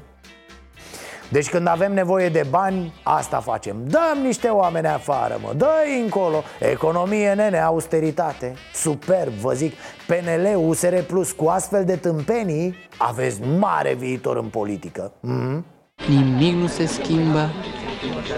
Deci 1.31 1.49
când 1.49 1.67
avem 1.67 1.93
nevoie 1.93 2.29
de 2.29 2.45
bani, 2.49 2.93
asta 3.03 3.39
facem. 3.39 3.75
Dăm 3.87 4.23
niște 4.23 4.47
oameni 4.47 4.87
afară, 4.87 5.39
mă, 5.41 5.53
dă 5.57 5.69
încolo. 6.03 6.43
Economie, 6.59 7.33
nene, 7.33 7.59
austeritate. 7.59 8.53
Superb, 8.73 9.31
vă 9.31 9.53
zic. 9.53 9.73
PNL, 10.07 10.55
USR 10.55 10.95
Plus 11.07 11.31
cu 11.31 11.45
astfel 11.45 11.85
de 11.85 11.95
tâmpenii 11.95 12.75
Aveți 12.97 13.41
mare 13.59 13.93
viitor 13.93 14.37
în 14.37 14.47
politică. 14.47 15.11
Mm-hmm. 15.11 15.63
Nimic 16.07 16.53
nu 16.53 16.67
se 16.67 16.85
schimbă 16.85 17.49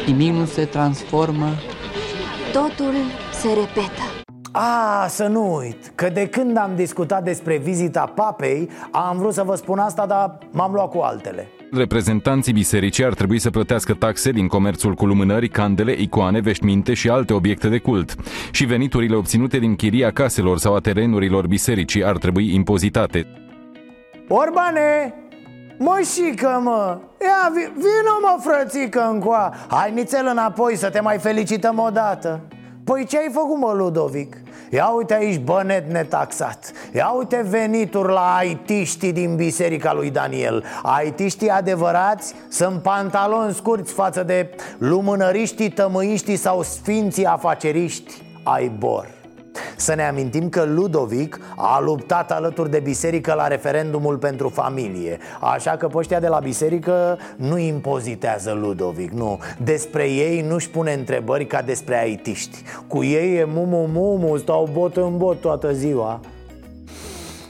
Nimic 0.06 0.34
nu 0.34 0.46
se 0.46 0.66
transformă. 0.66 1.50
Totul 2.52 2.94
se 3.32 3.48
repetă 3.48 4.23
a, 4.56 5.08
să 5.08 5.28
nu 5.28 5.56
uit, 5.56 5.92
că 5.96 6.10
de 6.10 6.28
când 6.28 6.58
am 6.58 6.72
discutat 6.76 7.24
despre 7.24 7.58
vizita 7.58 8.12
papei 8.16 8.70
Am 8.92 9.18
vrut 9.18 9.34
să 9.34 9.44
vă 9.44 9.56
spun 9.56 9.80
asta, 9.80 10.06
dar 10.06 10.38
m-am 10.52 10.74
luat 10.74 10.90
cu 10.90 10.98
altele 10.98 11.48
Reprezentanții 11.72 12.54
bisericii 12.54 13.06
ar 13.06 13.14
trebui 13.14 13.40
să 13.40 13.50
plătească 13.50 13.94
taxe 13.94 14.32
din 14.32 14.48
comerțul 14.48 14.94
cu 14.94 15.06
lumânări, 15.06 15.48
candele, 15.48 15.92
icoane, 15.92 16.40
veșminte 16.40 16.94
și 16.94 17.10
alte 17.10 17.34
obiecte 17.34 17.68
de 17.68 17.78
cult. 17.78 18.16
Și 18.52 18.66
veniturile 18.66 19.16
obținute 19.16 19.58
din 19.58 19.76
chiria 19.76 20.12
caselor 20.12 20.58
sau 20.58 20.76
a 20.76 20.80
terenurilor 20.80 21.48
bisericii 21.48 22.06
ar 22.06 22.18
trebui 22.18 22.54
impozitate. 22.54 23.28
Orbane, 24.28 25.14
Mășică, 25.78 26.60
mă! 26.64 27.00
Ia, 27.22 27.52
vină 27.76 28.18
mă, 28.22 28.38
frățică, 28.40 29.10
încoa 29.12 29.54
Hai 29.68 29.92
nițel 29.92 30.28
înapoi 30.32 30.76
să 30.76 30.90
te 30.90 31.00
mai 31.00 31.18
felicităm 31.18 31.80
o 31.80 31.90
dată 31.90 32.42
Păi 32.84 33.06
ce 33.06 33.18
ai 33.18 33.30
făcut, 33.32 33.58
mă, 33.58 33.74
Ludovic? 33.76 34.38
Ia 34.70 34.88
uite 34.88 35.14
aici 35.14 35.40
bănet 35.40 35.92
netaxat. 35.92 36.72
Ia 36.94 37.10
uite 37.18 37.46
venituri 37.50 38.12
la 38.12 38.36
aitiștii 38.36 39.14
din 39.14 39.36
biserica 39.36 39.94
lui 39.94 40.10
Daniel. 40.10 40.64
Aitiștii 40.84 41.50
adevărați 41.50 42.34
sunt 42.50 42.82
pantaloni 42.82 43.54
scurți 43.54 43.94
față 43.94 44.24
de 44.24 44.50
lumânăriștii, 44.78 45.70
tămâiștii 45.70 46.36
sau 46.36 46.62
sfinții 46.62 47.26
afaceriști 47.26 48.22
ai 48.44 48.68
bor 48.68 49.23
să 49.76 49.94
ne 49.94 50.04
amintim 50.08 50.50
că 50.50 50.64
Ludovic 50.64 51.40
a 51.56 51.80
luptat 51.80 52.32
alături 52.32 52.70
de 52.70 52.80
biserică 52.80 53.34
la 53.34 53.48
referendumul 53.48 54.18
pentru 54.18 54.50
familie 54.50 55.18
Așa 55.40 55.72
că 55.72 55.88
poștia 55.88 56.20
de 56.20 56.28
la 56.28 56.40
biserică 56.40 57.18
nu 57.36 57.58
impozitează 57.58 58.52
Ludovic, 58.52 59.12
nu 59.12 59.40
Despre 59.64 60.10
ei 60.10 60.42
nu-și 60.42 60.70
pune 60.70 60.94
întrebări 60.94 61.46
ca 61.46 61.62
despre 61.62 62.00
aitiști 62.00 62.64
Cu 62.88 63.04
ei 63.04 63.36
e 63.38 63.44
mumu 63.44 63.90
mumu, 63.94 64.38
stau 64.38 64.70
bot 64.72 64.98
în 64.98 65.18
bot 65.18 65.42
toată 65.42 65.74
ziua 65.74 66.20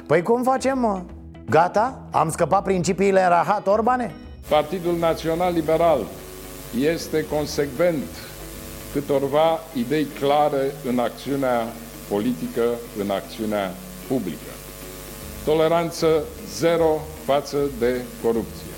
Păi 0.07 0.21
cum 0.21 0.43
facem, 0.43 0.79
mă? 0.79 1.01
Gata? 1.49 1.99
Am 2.11 2.29
scăpat 2.29 2.63
principiile 2.63 3.23
în 3.23 3.29
rahat, 3.29 3.67
Orbane? 3.67 4.15
Partidul 4.49 4.97
Național 4.97 5.53
Liberal 5.53 5.99
este 6.79 7.25
consecvent 7.25 8.03
câtorva 8.93 9.59
idei 9.73 10.07
clare 10.19 10.71
în 10.87 10.99
acțiunea 10.99 11.67
politică 12.13 12.65
în 12.99 13.09
acțiunea 13.09 13.75
publică. 14.07 14.51
Toleranță 15.45 16.23
zero 16.55 17.01
față 17.25 17.57
de 17.79 18.01
corupție. 18.21 18.73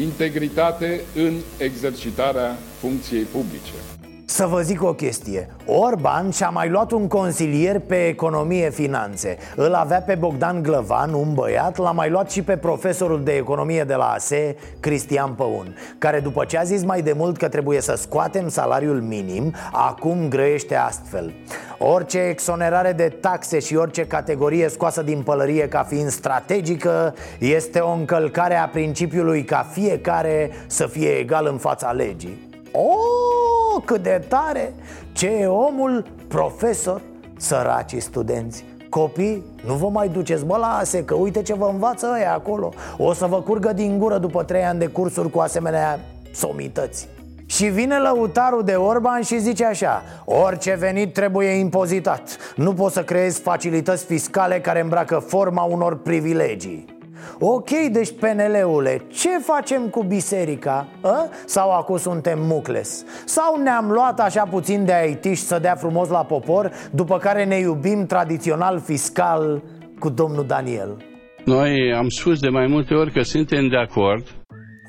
Integritate 0.00 1.00
în 1.14 1.34
exercitarea 1.58 2.58
funcției 2.80 3.22
publice. 3.22 3.91
Să 4.32 4.46
vă 4.46 4.60
zic 4.60 4.82
o 4.82 4.94
chestie. 4.94 5.48
Orban 5.66 6.30
și-a 6.30 6.48
mai 6.48 6.68
luat 6.68 6.90
un 6.90 7.06
consilier 7.06 7.78
pe 7.78 8.06
economie 8.06 8.70
finanțe. 8.70 9.36
Îl 9.56 9.74
avea 9.74 10.00
pe 10.00 10.14
Bogdan 10.14 10.62
Glăvan, 10.62 11.12
un 11.12 11.34
băiat 11.34 11.76
L-a 11.76 11.90
mai 11.90 12.10
luat 12.10 12.30
și 12.30 12.42
pe 12.42 12.56
profesorul 12.56 13.22
de 13.22 13.32
economie 13.32 13.84
de 13.84 13.94
la 13.94 14.04
ASE, 14.04 14.56
Cristian 14.80 15.32
Păun 15.32 15.76
Care 15.98 16.20
după 16.20 16.44
ce 16.44 16.58
a 16.58 16.62
zis 16.62 16.84
mai 16.84 17.02
de 17.02 17.12
mult 17.16 17.36
că 17.36 17.48
trebuie 17.48 17.80
să 17.80 17.94
scoatem 17.96 18.48
salariul 18.48 19.00
minim 19.00 19.54
Acum 19.72 20.28
grăiește 20.28 20.74
astfel. 20.74 21.32
Orice 21.78 22.18
exonerare 22.18 22.92
de 22.92 23.08
taxe 23.20 23.58
și 23.58 23.76
orice 23.76 24.06
categorie 24.06 24.68
scoasă 24.68 25.02
din 25.02 25.22
pălărie 25.22 25.68
ca 25.68 25.82
fiind 25.82 26.10
strategică 26.10 27.14
Este 27.38 27.78
o 27.78 27.92
încălcare 27.92 28.56
a 28.56 28.68
principiului 28.68 29.44
ca 29.44 29.66
fiecare 29.72 30.50
să 30.66 30.86
fie 30.86 31.08
egal 31.08 31.46
în 31.50 31.58
fața 31.58 31.90
legii 31.90 32.50
Oh, 32.72 33.82
cât 33.84 34.02
de 34.02 34.24
tare! 34.28 34.74
Ce 35.12 35.26
e 35.28 35.46
omul? 35.46 36.04
Profesor, 36.28 37.00
săracii 37.36 38.00
studenți 38.00 38.64
Copii, 38.88 39.44
nu 39.66 39.74
vă 39.74 39.88
mai 39.88 40.08
duceți, 40.08 40.44
bă, 40.44 40.56
la 40.56 40.76
ase, 40.76 41.04
că 41.04 41.14
uite 41.14 41.42
ce 41.42 41.54
vă 41.54 41.68
învață 41.72 42.10
ăia 42.14 42.32
acolo 42.32 42.72
O 42.98 43.12
să 43.12 43.26
vă 43.26 43.40
curgă 43.40 43.72
din 43.72 43.98
gură 43.98 44.18
după 44.18 44.42
trei 44.42 44.64
ani 44.64 44.78
de 44.78 44.86
cursuri 44.86 45.30
cu 45.30 45.38
asemenea 45.38 46.00
somități 46.32 47.08
Și 47.46 47.66
vine 47.66 47.98
lăutarul 47.98 48.64
de 48.64 48.72
Orban 48.72 49.22
și 49.22 49.40
zice 49.40 49.64
așa 49.64 50.02
Orice 50.24 50.74
venit 50.74 51.12
trebuie 51.12 51.48
impozitat 51.48 52.36
Nu 52.56 52.72
poți 52.72 52.94
să 52.94 53.02
creezi 53.02 53.40
facilități 53.40 54.04
fiscale 54.04 54.60
care 54.60 54.80
îmbracă 54.80 55.18
forma 55.18 55.62
unor 55.62 55.98
privilegii 55.98 57.00
Ok, 57.38 57.70
deci 57.92 58.10
PNL-ule, 58.12 59.02
ce 59.08 59.28
facem 59.38 59.88
cu 59.88 60.02
biserica? 60.02 60.86
A? 61.00 61.28
Sau 61.46 61.70
acum 61.72 61.96
suntem 61.96 62.38
mucles? 62.40 63.04
Sau 63.24 63.62
ne-am 63.62 63.90
luat 63.90 64.20
așa 64.20 64.42
puțin 64.50 64.84
de 64.84 64.92
aitiși 64.92 65.42
să 65.42 65.58
dea 65.58 65.74
frumos 65.74 66.08
la 66.08 66.24
popor 66.24 66.70
După 66.90 67.18
care 67.18 67.44
ne 67.44 67.58
iubim 67.58 68.06
tradițional 68.06 68.80
fiscal 68.80 69.62
cu 69.98 70.08
domnul 70.08 70.46
Daniel? 70.46 70.96
Noi 71.44 71.94
am 71.96 72.08
spus 72.08 72.40
de 72.40 72.48
mai 72.48 72.66
multe 72.66 72.94
ori 72.94 73.12
că 73.12 73.22
suntem 73.22 73.68
de 73.68 73.76
acord 73.76 74.26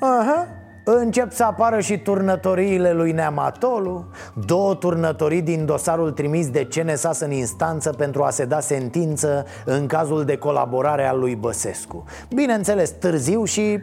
Aha, 0.00 0.48
Încep 0.84 1.32
să 1.32 1.44
apară 1.44 1.80
și 1.80 1.98
turnătoriile 1.98 2.92
lui 2.92 3.12
Neamatolu. 3.12 4.04
Două 4.46 4.74
turnătorii 4.74 5.42
din 5.42 5.66
dosarul 5.66 6.10
trimis 6.12 6.50
de 6.50 6.66
CNSAS 6.66 7.20
în 7.20 7.30
instanță 7.30 7.90
pentru 7.90 8.22
a 8.22 8.30
se 8.30 8.44
da 8.44 8.60
sentință 8.60 9.46
în 9.64 9.86
cazul 9.86 10.24
de 10.24 10.36
colaborare 10.36 11.06
al 11.06 11.18
lui 11.18 11.34
Băsescu. 11.34 12.04
Bineînțeles, 12.34 12.90
târziu 12.90 13.44
și 13.44 13.78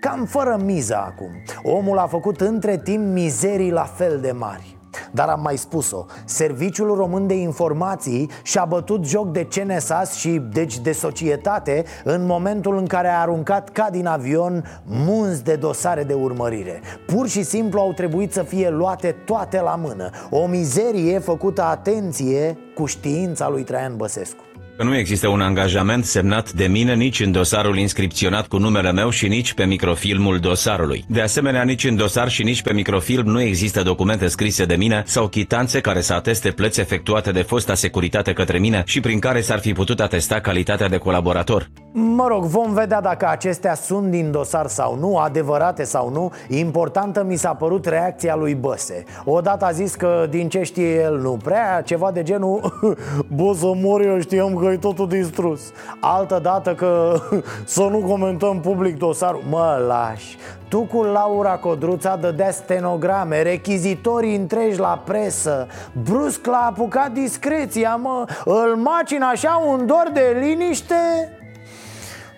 cam 0.00 0.24
fără 0.24 0.60
miză 0.64 0.96
acum. 0.96 1.30
Omul 1.62 1.98
a 1.98 2.06
făcut 2.06 2.40
între 2.40 2.78
timp 2.78 3.12
mizerii 3.12 3.70
la 3.70 3.84
fel 3.84 4.18
de 4.20 4.32
mari 4.32 4.79
dar 5.10 5.28
am 5.28 5.40
mai 5.42 5.56
spus-o. 5.56 6.04
Serviciul 6.24 6.94
Român 6.94 7.26
de 7.26 7.34
Informații 7.34 8.30
și-a 8.42 8.64
bătut 8.64 9.04
joc 9.04 9.32
de 9.32 9.46
CNSAS 9.46 10.14
și 10.14 10.42
deci 10.52 10.78
de 10.78 10.92
societate 10.92 11.84
În 12.04 12.26
momentul 12.26 12.76
în 12.76 12.86
care 12.86 13.08
a 13.08 13.20
aruncat 13.20 13.68
ca 13.68 13.88
din 13.90 14.06
avion 14.06 14.64
munți 14.84 15.44
de 15.44 15.54
dosare 15.56 16.04
de 16.04 16.14
urmărire. 16.14 16.80
Pur 17.06 17.28
și 17.28 17.42
simplu 17.42 17.80
au 17.80 17.92
trebuit 17.92 18.32
să 18.32 18.42
fie 18.42 18.70
luate 18.70 19.16
toate 19.24 19.60
la 19.60 19.74
mână. 19.74 20.10
O 20.30 20.46
mizerie 20.46 21.18
făcută 21.18 21.62
atenție 21.62 22.58
cu 22.74 22.86
știința 22.86 23.48
lui 23.48 23.62
Traian 23.62 23.96
Băsescu. 23.96 24.42
Că 24.42 24.49
nu 24.82 24.96
există 24.96 25.28
un 25.28 25.40
angajament 25.40 26.04
semnat 26.04 26.52
de 26.52 26.66
mine 26.66 26.94
nici 26.94 27.20
în 27.20 27.32
dosarul 27.32 27.78
inscripționat 27.78 28.46
cu 28.46 28.56
numele 28.56 28.92
meu 28.92 29.10
și 29.10 29.28
nici 29.28 29.52
pe 29.52 29.64
microfilmul 29.64 30.38
dosarului. 30.38 31.04
De 31.08 31.20
asemenea, 31.20 31.62
nici 31.62 31.84
în 31.84 31.96
dosar 31.96 32.28
și 32.28 32.42
nici 32.42 32.62
pe 32.62 32.72
microfilm 32.72 33.26
nu 33.26 33.40
există 33.40 33.82
documente 33.82 34.26
scrise 34.26 34.64
de 34.64 34.74
mine 34.74 35.02
sau 35.06 35.26
chitanțe 35.26 35.80
care 35.80 36.00
să 36.00 36.12
ateste 36.12 36.50
plăți 36.50 36.80
efectuate 36.80 37.30
de 37.30 37.42
fosta 37.42 37.74
securitate 37.74 38.32
către 38.32 38.58
mine 38.58 38.82
și 38.86 39.00
prin 39.00 39.18
care 39.18 39.40
s-ar 39.40 39.58
fi 39.58 39.72
putut 39.72 40.00
atesta 40.00 40.40
calitatea 40.40 40.88
de 40.88 40.96
colaborator. 40.96 41.70
Mă 41.92 42.26
rog, 42.28 42.44
vom 42.44 42.72
vedea 42.72 43.00
dacă 43.00 43.28
acestea 43.28 43.74
sunt 43.74 44.10
din 44.10 44.30
dosar 44.30 44.66
sau 44.66 44.98
nu, 44.98 45.16
adevărate 45.16 45.84
sau 45.84 46.10
nu 46.10 46.32
Importantă 46.48 47.24
mi 47.24 47.36
s-a 47.36 47.54
părut 47.54 47.86
reacția 47.86 48.34
lui 48.34 48.54
Băse 48.54 49.04
Odată 49.24 49.64
a 49.64 49.70
zis 49.70 49.94
că 49.94 50.26
din 50.30 50.48
ce 50.48 50.62
știe 50.62 51.00
el 51.00 51.18
nu 51.18 51.38
prea, 51.42 51.82
ceva 51.84 52.10
de 52.10 52.22
genul 52.22 52.78
Bă, 53.36 53.52
să 53.54 53.72
mor 53.74 54.00
eu 54.00 54.20
știam 54.20 54.54
că 54.54 54.69
e 54.72 54.76
totul 54.76 55.08
distrus. 55.08 55.60
Altă 56.00 56.38
dată 56.42 56.74
că 56.74 57.20
să 57.64 57.82
nu 57.82 57.98
comentăm 57.98 58.60
public 58.60 58.98
dosarul. 58.98 59.42
Mă 59.48 59.84
lași. 59.86 60.36
Tu 60.68 60.80
cu 60.80 61.02
Laura 61.02 61.56
Codruța 61.56 62.16
dădea 62.16 62.50
stenograme, 62.50 63.42
rechizitorii 63.42 64.36
întregi 64.36 64.78
la 64.78 65.02
presă. 65.04 65.66
Brusc 66.04 66.46
l-a 66.46 66.66
apucat 66.68 67.12
discreția, 67.12 67.96
mă. 67.96 68.24
Îl 68.44 68.76
macin 68.76 69.22
așa 69.22 69.62
un 69.66 69.86
dor 69.86 70.10
de 70.12 70.36
liniște? 70.40 70.94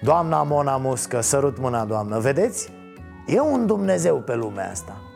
Doamna 0.03 0.43
Mona 0.43 0.77
Muscă, 0.77 1.21
sărut 1.21 1.59
mâna, 1.59 1.85
doamnă. 1.85 2.19
Vedeți? 2.19 2.73
E 3.27 3.41
un 3.41 3.67
Dumnezeu 3.67 4.17
pe 4.17 4.35
lumea 4.35 4.71
asta 4.71 5.12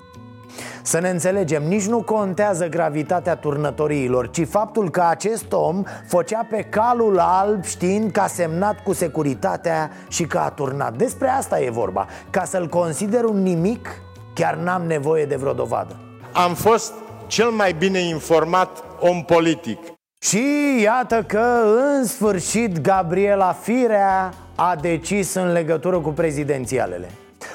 să 0.83 1.01
ne 1.01 1.09
înțelegem, 1.09 1.63
nici 1.63 1.87
nu 1.87 2.03
contează 2.03 2.69
gravitatea 2.69 3.37
turnătoriilor 3.37 4.31
Ci 4.31 4.47
faptul 4.47 4.91
că 4.91 5.05
acest 5.09 5.53
om 5.53 5.83
făcea 6.07 6.47
pe 6.51 6.63
calul 6.63 7.19
alb 7.19 7.65
știind 7.65 8.13
că 8.13 8.21
a 8.21 8.27
semnat 8.27 8.83
cu 8.83 8.93
securitatea 8.93 9.91
și 10.09 10.25
că 10.25 10.39
a 10.39 10.51
turnat. 10.51 10.97
Despre 10.97 11.29
asta 11.29 11.61
e 11.61 11.71
vorba. 11.71 12.07
Ca 12.31 12.45
să-l 12.45 12.69
consider 12.69 13.25
un 13.25 13.43
nimic, 13.43 13.89
chiar 14.35 14.55
n-am 14.55 14.83
nevoie 14.83 15.25
de 15.25 15.37
vreo 15.37 15.53
dovadă. 15.53 15.97
Am 16.33 16.55
fost 16.55 16.93
cel 17.27 17.51
mai 17.51 17.73
bine 17.73 17.99
informat 17.99 18.85
om 19.01 19.25
politic. 19.25 19.79
Și 20.19 20.45
iată 20.83 21.25
că 21.27 21.63
în 21.97 22.05
sfârșit 22.05 22.81
Gabriela 22.81 23.53
Firea 23.53 24.33
a 24.55 24.77
decis 24.81 25.35
în 25.35 25.53
legătură 25.53 25.99
cu 25.99 26.11
prezidențialele 26.11 27.09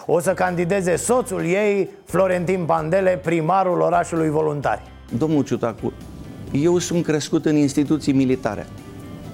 O 0.05 0.19
să 0.19 0.33
candideze 0.33 0.95
soțul 0.95 1.45
ei, 1.45 1.89
Florentin 2.05 2.63
Pandele, 2.65 3.19
primarul 3.23 3.79
orașului 3.81 4.29
voluntari 4.29 4.81
Domnul 5.17 5.43
Ciutacu, 5.43 5.93
eu 6.51 6.77
sunt 6.77 7.03
crescut 7.03 7.45
în 7.45 7.55
instituții 7.55 8.13
militare 8.13 8.67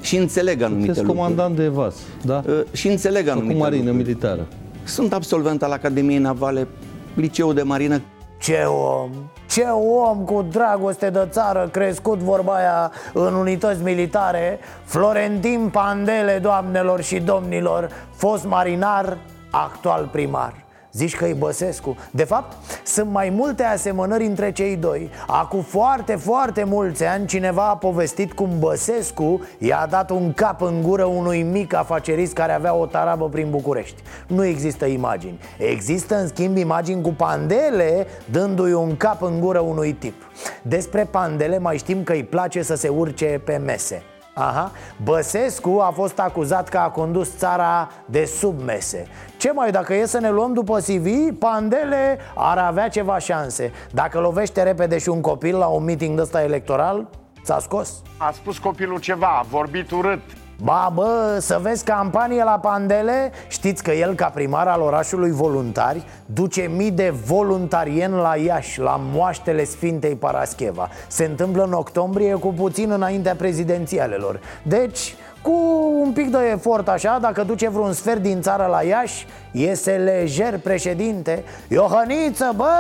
și 0.02 0.18
înțeleg 0.18 0.62
anumite 0.62 0.86
Sunteți 0.86 1.06
lucruri. 1.06 1.18
comandant 1.28 1.56
de 1.56 1.68
vas, 1.68 1.96
da? 2.26 2.42
Uh, 2.48 2.60
Și 2.72 2.88
înțeleg 2.88 3.28
anumite 3.28 3.54
Cu 3.54 3.60
marină 3.60 3.84
lucruri. 3.84 4.04
militară. 4.08 4.48
Sunt 4.84 5.14
absolvent 5.14 5.64
al 5.64 5.72
Academiei 5.72 6.18
Navale, 6.20 6.68
liceu 7.14 7.54
de 7.54 7.62
marină. 7.62 8.02
Ce 8.40 8.64
om, 8.64 9.10
ce 9.50 9.62
om 10.06 10.18
cu 10.18 10.46
dragoste 10.52 11.10
de 11.10 11.28
țară 11.30 11.70
Crescut 11.72 12.20
vorba 12.20 12.54
aia 12.54 12.92
în 13.14 13.34
unități 13.34 13.84
militare 13.84 14.60
Florentin 14.84 15.70
Pandele, 15.72 16.40
doamnelor 16.42 17.02
și 17.02 17.20
domnilor 17.20 17.90
Fost 18.16 18.46
marinar, 18.46 19.18
actual 19.64 20.10
primar. 20.12 20.54
Zici 20.98 21.16
că 21.16 21.26
e 21.26 21.34
Băsescu. 21.34 21.98
De 22.12 22.24
fapt, 22.24 22.56
sunt 22.86 23.12
mai 23.12 23.30
multe 23.30 23.64
asemănări 23.64 24.26
între 24.26 24.52
cei 24.52 24.76
doi. 24.76 25.10
Acum 25.28 25.62
foarte, 25.62 26.16
foarte 26.16 26.64
mulți 26.64 27.04
ani 27.04 27.28
Cineva 27.28 27.68
a 27.68 27.78
povestit 27.78 28.34
cum 28.34 28.50
Băsescu 28.60 29.42
I-a 29.58 29.88
dat 29.90 30.10
un 30.10 30.34
cap 30.34 30.62
în 30.62 30.82
gură 30.82 31.04
unui 31.04 31.44
mic 31.44 31.74
afacerist 31.74 32.34
Care 32.34 32.54
avea 32.54 32.74
o 32.74 32.86
tarabă 32.86 33.30
prin 33.30 33.50
București. 33.50 34.02
Nu 34.28 34.46
există 34.46 34.86
imagini. 34.86 35.40
Există 35.58 36.16
în 36.16 36.28
schimb 36.28 36.58
imagini 36.58 37.02
cu 37.02 37.14
pandele 37.14 38.08
Dându-i 38.32 38.74
un 38.74 38.98
cap 38.98 39.22
în 39.22 39.40
gură 39.40 39.60
unui 39.60 39.94
tip. 39.94 40.22
Despre 40.62 41.04
pandele 41.04 41.60
mai 41.60 41.78
știm 41.78 42.04
că 42.04 42.14
îi 42.14 42.24
place 42.24 42.62
să 42.62 42.76
se 42.76 42.88
urce 42.88 43.42
pe 43.46 43.58
mese 43.66 44.04
Aha. 44.40 44.72
Băsescu 45.04 45.80
a 45.82 45.92
fost 45.92 46.20
acuzat 46.20 46.70
că 46.70 46.78
a 46.78 46.90
condus 46.90 47.38
țara 47.38 47.90
de 48.06 48.26
sub 48.26 48.62
mese 48.62 49.08
Ce 49.38 49.52
mai, 49.52 49.72
dacă 49.72 49.94
e 49.94 50.06
să 50.06 50.20
ne 50.20 50.30
luăm 50.30 50.54
după 50.54 50.80
CV, 50.80 51.38
Pandele 51.40 52.20
ar 52.36 52.58
avea 52.58 52.88
ceva 52.88 53.18
șanse. 53.18 53.72
Dacă 53.92 54.20
lovește 54.20 54.64
repede 54.64 54.98
și 54.98 55.10
un 55.10 55.22
copil 55.22 55.58
la 55.58 55.66
un 55.66 55.84
meeting 55.84 56.16
de 56.16 56.22
ăsta 56.22 56.44
electoral, 56.44 57.10
ți-a 57.44 57.60
scos. 57.60 58.02
A 58.18 58.32
spus 58.32 58.58
copilul 58.58 59.00
ceva, 59.00 59.28
a 59.28 59.46
vorbit 59.50 59.92
urât 59.92 60.22
Ba 60.64 60.92
bă, 60.94 61.38
să 61.40 61.60
vezi 61.62 61.84
campanie 61.84 62.44
la 62.44 62.60
Pandele? 62.60 63.32
Știți 63.48 63.84
că 63.84 63.92
el, 63.92 64.16
ca 64.16 64.26
primar 64.26 64.68
al 64.68 64.82
orașului 64.82 65.32
voluntari 65.32 66.04
Duce 66.26 66.62
mii 66.76 66.92
de 66.92 67.14
voluntarieni 67.26 68.14
la 68.14 68.36
Iași 68.36 68.80
La 68.80 69.00
moaștele 69.14 69.64
Sfintei 69.64 70.16
Parascheva. 70.16 70.90
Se 71.08 71.26
întâmplă 71.26 71.64
în 71.64 71.74
octombrie 71.74 72.34
cu 72.34 72.54
puțin 72.54 72.92
înaintea 72.92 73.36
prezidențialelor. 73.36 74.40
Deci, 74.64 75.16
cu 75.48 75.92
un 76.04 76.12
pic 76.12 76.30
de 76.32 76.38
efort 76.52 76.88
așa 76.88 77.18
Dacă 77.22 77.44
duce 77.44 77.70
vreun 77.70 77.94
sfert 77.94 78.22
din 78.22 78.42
țară 78.42 78.66
la 78.66 78.82
Iași 78.82 79.26
Iese 79.52 79.92
lejer 79.92 80.58
președinte. 80.58 81.44
Iohăniță, 81.68 82.54
bă, 82.56 82.74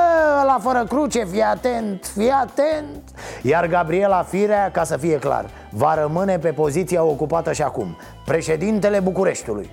la 0.46 0.58
fără 0.62 0.86
cruce, 0.90 1.26
fii 1.26 1.42
atent, 1.42 2.06
fii 2.16 2.30
atent. 2.30 3.04
Iar 3.42 3.68
Gabriela 3.68 4.24
Firea, 4.24 4.72
ca 4.72 4.84
să 4.84 4.98
fie 4.98 5.20
clar 5.20 5.46
Va 5.70 5.96
rămâne 5.96 6.40
pe 6.40 6.52
poziția 6.52 7.04
ocupată 7.04 7.54
și 7.54 7.62
acum. 7.62 7.98
Președintele 8.26 9.00
Bucureștiului. 9.00 9.70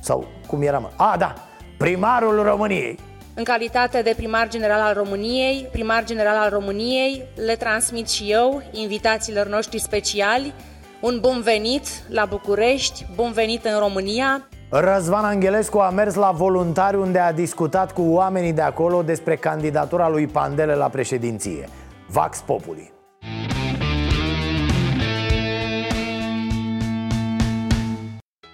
Sau 0.00 0.24
cum 0.46 0.62
era 0.62 0.78
mă? 0.78 0.88
A, 0.96 1.16
da, 1.18 1.34
primarul 1.78 2.42
României. 2.42 2.98
În 3.34 3.44
calitate 3.44 4.02
de 4.02 4.12
primar 4.16 4.48
general 4.48 4.80
al 4.80 4.94
României, 4.94 5.68
primar 5.72 6.04
general 6.04 6.36
al 6.36 6.50
României, 6.50 7.24
le 7.46 7.56
transmit 7.56 8.08
și 8.08 8.30
eu, 8.30 8.62
invitațiilor 8.70 9.46
noștri 9.46 9.80
speciali, 9.80 10.54
un 11.02 11.18
bun 11.20 11.40
venit 11.42 11.86
la 12.08 12.24
București, 12.24 13.06
bun 13.14 13.32
venit 13.32 13.64
în 13.64 13.78
România. 13.78 14.48
Răzvan 14.68 15.24
Angelescu 15.24 15.78
a 15.78 15.90
mers 15.90 16.14
la 16.14 16.30
voluntari 16.30 16.96
unde 16.96 17.18
a 17.18 17.32
discutat 17.32 17.92
cu 17.92 18.02
oamenii 18.02 18.52
de 18.52 18.60
acolo 18.60 19.02
despre 19.02 19.36
candidatura 19.36 20.08
lui 20.08 20.26
Pandele 20.26 20.74
la 20.74 20.88
președinție 20.88 21.68
Vax 22.08 22.38
Populi 22.38 22.92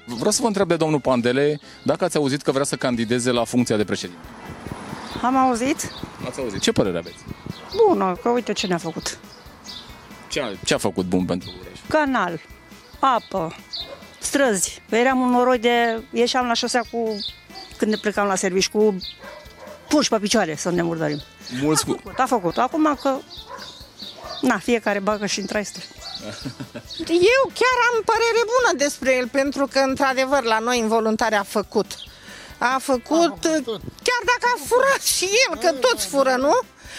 Vreau 0.07 0.31
să 0.31 0.39
vă 0.41 0.47
întreb 0.47 0.69
de 0.69 0.77
domnul 0.77 1.01
Pandele 1.01 1.61
dacă 1.85 2.05
ați 2.05 2.17
auzit 2.17 2.43
că 2.43 2.51
vrea 2.53 2.65
să 2.65 2.77
candideze 2.77 3.31
la 3.31 3.45
funcția 3.45 3.77
de 3.77 3.85
președinte. 3.85 4.23
Am 5.23 5.37
auzit? 5.37 5.93
Ați 6.27 6.41
auzit. 6.41 6.61
Ce 6.61 6.73
părere 6.73 6.99
aveți? 6.99 7.25
Bună, 7.89 8.17
că 8.23 8.29
uite 8.29 8.53
ce 8.53 8.67
ne-a 8.67 8.79
făcut. 8.79 9.19
Ce 10.29 10.41
a, 10.41 10.51
ce 10.65 10.75
a 10.75 10.79
făcut 10.79 11.05
bun 11.05 11.25
pentru 11.25 11.51
București? 11.51 11.85
Canal, 11.89 12.41
apă, 12.99 13.57
străzi. 14.19 14.83
Eram 14.89 15.21
un 15.21 15.31
noroi 15.31 15.59
de... 15.59 16.03
Ieșeam 16.13 16.47
la 16.47 16.53
șosea 16.53 16.83
cu... 16.91 17.25
Când 17.77 17.91
ne 17.91 17.97
plecam 17.97 18.27
la 18.27 18.35
serviciu 18.35 18.71
cu 18.71 18.97
puși 19.89 20.09
pe 20.09 20.19
picioare 20.19 20.57
să 20.57 20.71
ne 20.71 20.83
murdărim. 20.83 21.21
Mulți 21.63 21.85
cu... 21.85 22.01
A 22.17 22.27
făcut. 22.27 22.59
Acum 22.59 22.99
că... 23.03 23.19
Na, 24.41 24.59
fiecare 24.59 24.99
bagă 24.99 25.27
și 25.27 25.41
în 25.41 25.47
traistă. 25.47 25.79
Eu 27.09 27.43
chiar 27.55 27.77
am 27.93 28.03
părere 28.05 28.43
bună 28.55 28.85
despre 28.85 29.15
el, 29.15 29.29
pentru 29.29 29.67
că, 29.67 29.79
într-adevăr, 29.79 30.43
la 30.43 30.59
noi 30.59 30.79
involuntari 30.79 31.35
a 31.35 31.43
făcut. 31.43 31.87
A 32.59 32.79
făcut, 32.81 33.39
chiar 34.07 34.23
dacă 34.25 34.47
a 34.57 34.61
furat 34.67 35.03
și 35.03 35.29
el, 35.49 35.59
că 35.59 35.73
toți 35.73 36.07
fură, 36.07 36.35
nu? 36.39 36.59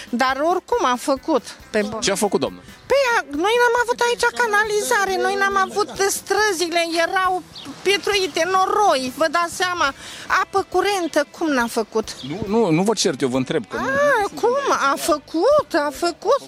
Dar 0.09 0.39
oricum 0.43 0.85
a 0.85 0.95
făcut. 0.99 1.43
Pe... 1.69 1.89
Ce 1.99 2.11
a 2.11 2.15
făcut, 2.15 2.39
domnul? 2.39 2.63
Păi, 2.89 3.03
a- 3.15 3.25
noi 3.45 3.55
n-am 3.61 3.75
avut 3.83 3.99
aici 4.07 4.25
canalizare, 4.41 5.13
noi 5.25 5.35
n-am 5.41 5.57
avut 5.69 5.89
străzile, 6.19 6.81
erau 7.07 7.43
pietruite, 7.81 8.41
noroi, 8.53 9.13
vă 9.17 9.27
dați 9.31 9.55
seama, 9.55 9.93
apă 10.41 10.65
curentă, 10.69 11.25
cum 11.37 11.47
n-a 11.57 11.67
făcut? 11.67 12.07
Nu, 12.29 12.37
nu, 12.47 12.69
nu 12.71 12.81
vă 12.83 12.93
cert, 12.93 13.21
eu 13.21 13.27
vă 13.27 13.37
întreb. 13.37 13.63
Că 13.69 13.77
nu... 13.77 13.87
A, 13.87 14.29
cum? 14.41 14.57
A 14.91 14.93
făcut, 14.97 15.69
a 15.87 15.89
făcut. 16.03 16.41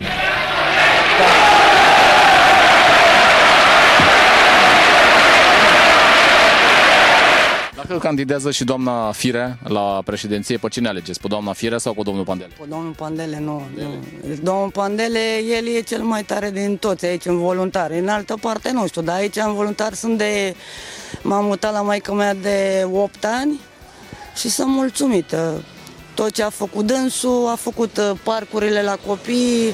Dacă 7.92 8.04
candidează 8.04 8.52
și 8.52 8.64
doamna 8.64 9.12
Firea 9.12 9.58
la 9.64 10.02
președinție, 10.06 10.58
pe 10.58 10.68
cine 10.68 10.88
alegeți? 10.88 11.20
Pe 11.20 11.28
doamna 11.28 11.54
Firea 11.54 11.78
sau 11.78 11.94
pe 11.94 12.02
domnul 12.04 12.24
Pandel? 12.24 12.48
Pe 12.60 12.66
domnul 12.70 12.92
Pandele, 12.92 13.40
nu. 13.40 13.62
nu. 13.76 14.36
Domnul 14.42 14.70
Pandele, 14.70 15.20
el 15.58 15.68
e 15.68 15.80
cel 15.82 16.02
mai 16.02 16.24
tare 16.24 16.52
din 16.52 16.78
toți 16.78 17.06
aici 17.06 17.26
în 17.26 17.38
voluntari. 17.38 18.00
În 18.00 18.08
altă 18.08 18.38
parte 18.42 18.72
nu 18.72 18.88
știu, 18.88 19.02
dar 19.02 19.16
aici 19.16 19.36
în 19.36 19.54
voluntari 19.54 19.96
sunt 19.96 20.18
de... 20.18 20.56
M-am 21.22 21.46
mutat 21.46 21.74
la 21.74 21.82
maica 21.82 22.14
mea 22.14 22.34
de 22.34 22.88
8 22.92 23.26
ani 23.26 23.60
și 24.36 24.50
sunt 24.50 24.68
mulțumită. 24.68 25.64
Tot 26.16 26.32
ce 26.32 26.44
a 26.44 26.50
făcut 26.50 26.86
dânsul, 26.86 27.48
a 27.48 27.56
făcut 27.56 27.98
uh, 27.98 28.12
parcurile 28.24 28.82
la 28.84 28.98
copii, 29.06 29.74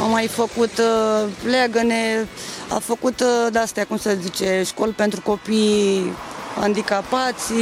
a 0.00 0.04
mai 0.04 0.26
făcut 0.26 0.78
uh, 0.78 1.28
legăne, 1.50 2.28
a 2.68 2.78
făcut 2.78 3.20
uh, 3.20 3.52
de-astea, 3.52 3.84
cum 3.86 3.96
se 3.96 4.18
zice, 4.22 4.62
școli 4.66 4.92
pentru 4.92 5.20
copii 5.20 6.12
handicapați, 6.60 7.52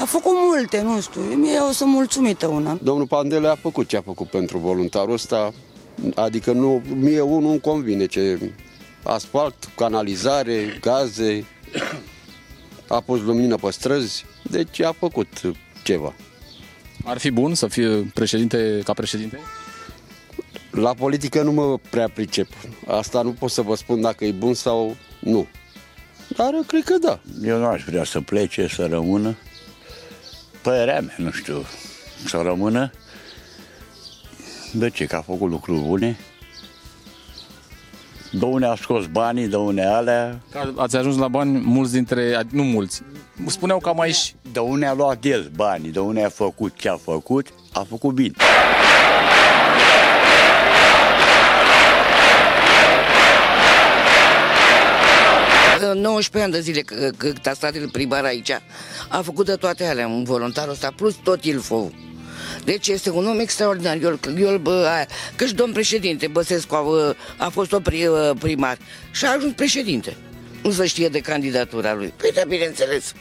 a 0.00 0.04
făcut 0.04 0.32
multe, 0.34 0.82
nu 0.82 1.00
știu, 1.00 1.20
eu 1.54 1.70
sunt 1.70 1.90
mulțumită 1.90 2.46
una. 2.46 2.78
Domnul 2.82 3.06
Pandele 3.06 3.48
a 3.48 3.54
făcut 3.54 3.88
ce 3.88 3.96
a 3.96 4.00
făcut 4.00 4.28
pentru 4.28 4.58
voluntarul 4.58 5.12
ăsta, 5.12 5.52
adică 6.14 6.52
nu, 6.52 6.82
mie 6.94 7.20
unul 7.20 7.50
îmi 7.50 7.60
convine 7.60 8.06
ce 8.06 8.52
asfalt, 9.02 9.54
canalizare, 9.76 10.78
gaze, 10.80 11.44
a 12.88 13.00
pus 13.00 13.20
lumină 13.20 13.56
pe 13.56 13.70
străzi, 13.70 14.24
deci 14.50 14.80
a 14.80 14.94
făcut 14.98 15.28
ceva. 15.82 16.14
Ar 17.04 17.18
fi 17.18 17.30
bun 17.30 17.54
să 17.54 17.66
fie 17.66 18.10
președinte 18.14 18.80
ca 18.84 18.92
președinte? 18.92 19.38
La 20.70 20.94
politică 20.94 21.42
nu 21.42 21.52
mă 21.52 21.78
prea 21.90 22.08
pricep. 22.08 22.48
Asta 22.86 23.22
nu 23.22 23.32
pot 23.32 23.50
să 23.50 23.62
vă 23.62 23.74
spun 23.74 24.00
dacă 24.00 24.24
e 24.24 24.32
bun 24.32 24.54
sau 24.54 24.96
nu. 25.18 25.46
Dar 26.28 26.54
eu 26.54 26.62
cred 26.66 26.84
că 26.84 26.94
da. 26.98 27.18
Eu 27.42 27.58
nu 27.58 27.66
aș 27.66 27.82
vrea 27.84 28.04
să 28.04 28.20
plece, 28.20 28.66
să 28.68 28.86
rămână. 28.86 29.36
Părerea 30.62 31.00
mea, 31.00 31.14
nu 31.16 31.30
știu, 31.30 31.64
să 32.26 32.40
rămână. 32.44 32.90
De 34.72 34.90
ce? 34.90 35.04
Că 35.04 35.16
a 35.16 35.20
făcut 35.20 35.50
lucruri 35.50 35.80
bune. 35.80 36.18
De 38.32 38.44
unde 38.44 38.66
a 38.66 38.74
scos 38.74 39.06
banii, 39.06 39.48
de 39.48 39.56
unde 39.56 39.82
alea. 39.82 40.40
Că 40.50 40.72
ați 40.76 40.96
ajuns 40.96 41.16
la 41.16 41.28
bani 41.28 41.58
mulți 41.58 41.92
dintre, 41.92 42.46
nu 42.50 42.62
mulți, 42.62 43.02
spuneau 43.46 43.78
că 43.78 43.88
am 43.88 44.00
aici... 44.00 44.34
De 44.52 44.58
unde 44.58 44.86
a 44.86 44.94
luat 44.94 45.24
el 45.24 45.50
banii, 45.56 45.90
de 45.90 45.98
unde 45.98 46.24
a 46.24 46.28
făcut 46.28 46.76
ce 46.76 46.88
a 46.88 46.96
făcut, 46.96 47.46
a 47.72 47.86
făcut 47.88 48.14
bine. 48.14 48.34
În 55.90 56.00
19 56.00 56.38
ani 56.42 56.52
de 56.52 56.60
zile 56.70 56.80
că- 56.80 57.10
că- 57.16 57.26
cât 57.32 57.46
a 57.46 57.52
stat 57.52 57.74
el 57.74 57.88
primar 57.88 58.24
aici, 58.24 58.50
a 59.08 59.22
făcut 59.22 59.46
de 59.46 59.54
toate 59.54 59.84
alea, 59.84 60.06
un 60.06 60.24
voluntar 60.24 60.68
ăsta, 60.68 60.92
plus 60.96 61.14
tot 61.14 61.44
Ilfov. 61.44 61.92
Deci 62.64 62.88
este 62.88 63.10
un 63.10 63.26
om 63.26 63.38
extraordinar. 63.38 63.98
Eu, 64.02 64.18
eu 64.38 64.58
bă, 64.58 64.86
aia, 64.94 65.06
că 65.36 65.44
și 65.46 65.54
domn 65.54 65.72
președinte 65.72 66.26
Băsescu 66.26 66.74
a, 66.74 67.14
a 67.36 67.48
fost 67.48 67.72
o 67.72 67.80
pri, 67.80 68.08
primar 68.38 68.78
și 69.10 69.24
a 69.24 69.32
ajuns 69.32 69.52
președinte. 69.54 70.16
Nu 70.62 70.70
se 70.70 70.86
știe 70.86 71.08
de 71.08 71.18
candidatura 71.18 71.94
lui. 71.94 72.12
Păi 72.16 72.30
da, 72.34 72.42
bineînțeles. 72.48 73.12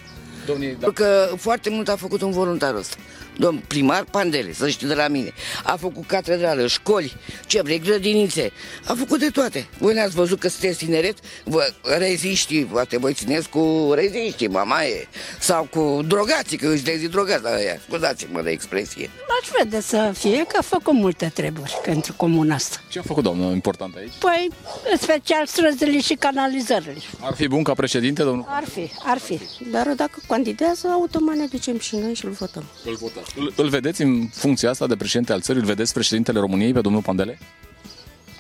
Domnii, 0.46 0.68
da. 0.68 0.74
Pentru 0.80 0.92
că 1.04 1.30
foarte 1.38 1.70
mult 1.70 1.90
a 1.90 1.96
făcut 1.96 2.22
un 2.22 2.32
voluntar 2.32 2.76
ăsta. 2.76 2.96
Domn 3.38 3.64
primar 3.68 4.04
Pandele, 4.12 4.54
să 4.54 4.70
știi 4.70 4.88
de 4.88 4.94
la 4.94 5.08
mine. 5.08 5.34
A 5.64 5.76
făcut 5.76 6.08
catedrală, 6.08 6.68
școli, 6.68 7.16
ce 7.48 7.62
vrei, 7.62 7.80
grădinițe. 7.80 8.52
A 8.86 8.94
făcut 8.94 9.20
de 9.20 9.30
toate. 9.30 9.68
Voi 9.78 9.94
ne-ați 9.94 10.16
văzut 10.16 10.40
că 10.40 10.48
sunteți 10.48 10.78
tineret, 10.78 11.18
vă 11.44 11.74
reziști, 11.98 12.64
poate 12.64 12.98
voi 12.98 13.14
țineți 13.14 13.50
cu 13.50 13.92
reziști, 13.96 14.48
mama 14.48 14.84
e. 14.84 15.08
Sau 15.40 15.68
cu 15.72 16.02
drogații, 16.08 16.58
că 16.58 16.66
eu 16.66 16.76
sunt 16.76 17.10
drogați 17.12 17.44
la 17.44 17.54
aia. 17.54 17.80
Scuzați-mă 17.88 18.42
de 18.42 18.50
expresie. 18.50 19.10
Aș 19.42 19.50
vede 19.60 19.82
să 19.82 20.12
fie 20.18 20.46
că 20.48 20.58
a 20.60 20.62
făcut 20.62 20.94
multe 20.94 21.32
treburi 21.34 21.80
pentru 21.84 22.14
comuna 22.14 22.56
asta. 22.56 22.78
Ce 22.90 23.00
a 23.00 23.02
făcut, 23.02 23.24
domnul, 23.24 23.54
important 23.54 23.96
aici? 23.96 24.12
Păi, 24.20 24.50
în 24.92 24.98
special 24.98 25.46
străzile 25.46 26.00
și 26.00 26.14
canalizările. 26.14 26.96
Ar 27.20 27.34
fi 27.36 27.48
bun 27.48 27.64
ca 27.64 27.74
președinte, 27.74 28.24
domnul? 28.24 28.46
Ar 28.48 28.64
fi, 28.64 28.92
ar 29.06 29.18
fi. 29.18 29.40
Dar 29.72 29.88
dacă 29.88 30.22
candidează, 30.28 30.88
automat 30.88 31.36
ne 31.36 31.46
ducem 31.46 31.80
și 31.80 31.96
noi 31.96 32.14
și 32.14 32.26
îl 32.26 32.32
votăm. 32.32 32.64
Îl 32.86 32.96
votăm. 32.96 33.24
Îl, 33.36 33.54
îl 33.56 33.70
vedeți 33.70 34.02
în 34.02 34.28
funcția 34.28 34.70
asta 34.70 34.88
de 34.88 34.96
președinte 34.96 35.34
al 35.34 35.42
țării? 35.42 35.62
Îl 35.62 35.68
vedeți 35.68 35.94
președintele 35.94 36.40
României 36.40 36.74
pe 36.74 36.82
domnul 36.82 37.02
Pandele? 37.02 37.40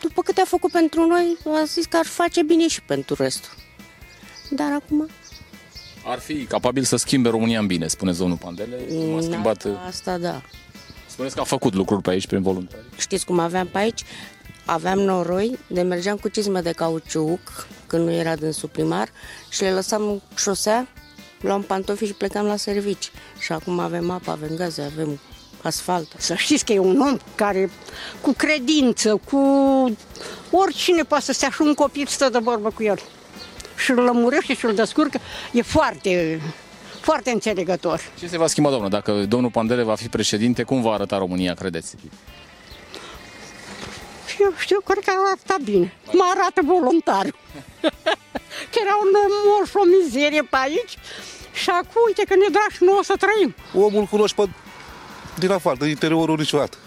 După 0.01 0.21
câte 0.21 0.41
a 0.41 0.45
făcut 0.45 0.71
pentru 0.71 1.05
noi, 1.05 1.37
a 1.45 1.63
zis 1.65 1.85
că 1.85 1.97
ar 1.97 2.05
face 2.05 2.43
bine 2.43 2.67
și 2.67 2.81
pentru 2.81 3.15
restul. 3.17 3.51
Dar 4.49 4.71
acum... 4.71 5.09
Ar 6.05 6.19
fi 6.19 6.45
capabil 6.45 6.83
să 6.83 6.95
schimbe 6.95 7.29
România 7.29 7.59
în 7.59 7.67
bine, 7.67 7.87
spuneți 7.87 8.17
domnul 8.17 8.37
Pandele. 8.37 8.75
Cum 8.75 9.17
a 9.17 9.21
schimbat... 9.21 9.67
Asta 9.87 10.17
da. 10.17 10.41
Spuneți 11.07 11.35
că 11.35 11.41
a 11.41 11.43
făcut 11.43 11.73
lucruri 11.73 12.01
pe 12.01 12.09
aici 12.09 12.27
prin 12.27 12.41
voluntari. 12.41 12.83
Știți 12.97 13.25
cum 13.25 13.39
aveam 13.39 13.67
pe 13.67 13.77
aici? 13.77 14.03
Aveam 14.65 14.99
noroi, 14.99 15.57
de 15.67 15.81
mergeam 15.81 16.17
cu 16.17 16.27
cizme 16.27 16.61
de 16.61 16.71
cauciuc, 16.71 17.67
când 17.87 18.05
nu 18.05 18.11
era 18.11 18.35
dânsul 18.35 18.69
primar, 18.69 19.09
și 19.49 19.61
le 19.61 19.71
lăsam 19.71 20.01
în 20.01 20.21
șosea, 20.35 20.87
luam 21.45 21.61
pantofi 21.61 22.05
și 22.05 22.13
plecam 22.13 22.45
la 22.45 22.55
servici. 22.55 23.11
Și 23.39 23.51
acum 23.51 23.79
avem 23.79 24.09
apă, 24.09 24.31
avem 24.31 24.55
gaze, 24.55 24.81
avem 24.81 25.19
asfalt. 25.61 26.11
Să 26.17 26.35
știți 26.35 26.65
că 26.65 26.73
e 26.73 26.79
un 26.79 26.99
om 26.99 27.17
care 27.35 27.69
cu 28.21 28.33
credință, 28.33 29.19
cu 29.29 29.39
oricine 30.51 31.03
poate 31.03 31.23
să 31.23 31.31
se 31.31 31.45
așa 31.45 31.63
un 31.63 31.73
copil 31.73 32.05
stă 32.07 32.29
de 32.29 32.37
vorbă 32.37 32.69
cu 32.69 32.83
el. 32.83 32.99
Și 33.77 33.91
îl 33.91 33.97
lămurește 33.97 34.55
și 34.55 34.65
îl 34.65 34.75
descurcă. 34.75 35.19
E 35.51 35.61
foarte, 35.61 36.41
foarte 37.01 37.31
înțelegător. 37.31 38.01
Ce 38.19 38.27
se 38.27 38.37
va 38.37 38.47
schimba, 38.47 38.69
domnul? 38.69 38.89
Dacă 38.89 39.11
domnul 39.11 39.51
Pandele 39.51 39.83
va 39.83 39.95
fi 39.95 40.09
președinte, 40.09 40.63
cum 40.63 40.81
va 40.81 40.91
arăta 40.93 41.17
România, 41.17 41.53
credeți? 41.53 41.95
Și 44.27 44.41
eu 44.41 44.53
știu, 44.57 44.79
cred 44.79 45.03
că 45.03 45.11
arată 45.25 45.63
bine. 45.63 45.93
Cum 46.05 46.21
arată 46.35 46.61
voluntarul. 46.63 47.35
că 48.71 48.77
era 48.81 48.95
un 49.03 49.09
moș, 49.45 49.73
o 49.73 49.85
mizerie 49.85 50.41
pe 50.41 50.57
aici. 50.59 50.97
Și 51.61 51.69
acum, 51.69 52.01
uite 52.07 52.23
că 52.27 52.35
ne 52.35 52.49
da 52.51 52.65
și 52.71 52.83
nouă 52.83 52.99
să 53.03 53.15
trăim. 53.19 53.55
Omul 53.85 54.05
cunoști 54.05 54.35
pe 54.35 54.49
din 55.39 55.51
afară, 55.51 55.75
din 55.79 55.87
interiorul 55.87 56.37
niciodată. 56.37 56.77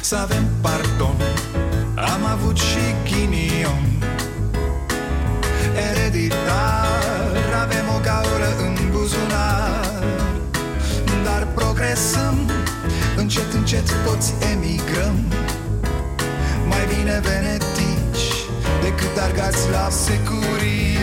Să 0.00 0.16
avem 0.16 0.44
pardon 0.60 1.16
Am 1.94 2.24
avut 2.24 2.56
și 2.56 2.84
ghinion 3.04 4.04
Ereditar 5.90 7.36
Avem 7.62 7.86
o 7.96 8.00
gaură 8.02 8.56
în 8.58 8.90
buzunar 8.90 10.02
Dar 11.24 11.48
progresăm 11.54 12.50
Încet, 13.16 13.52
încet 13.52 14.04
toți 14.06 14.34
emigrăm 14.52 15.32
Mai 16.68 16.86
bine 16.96 17.20
venetici 17.22 18.26
Decât 18.82 19.16
argați 19.22 19.70
la 19.70 19.88
securii 19.90 20.93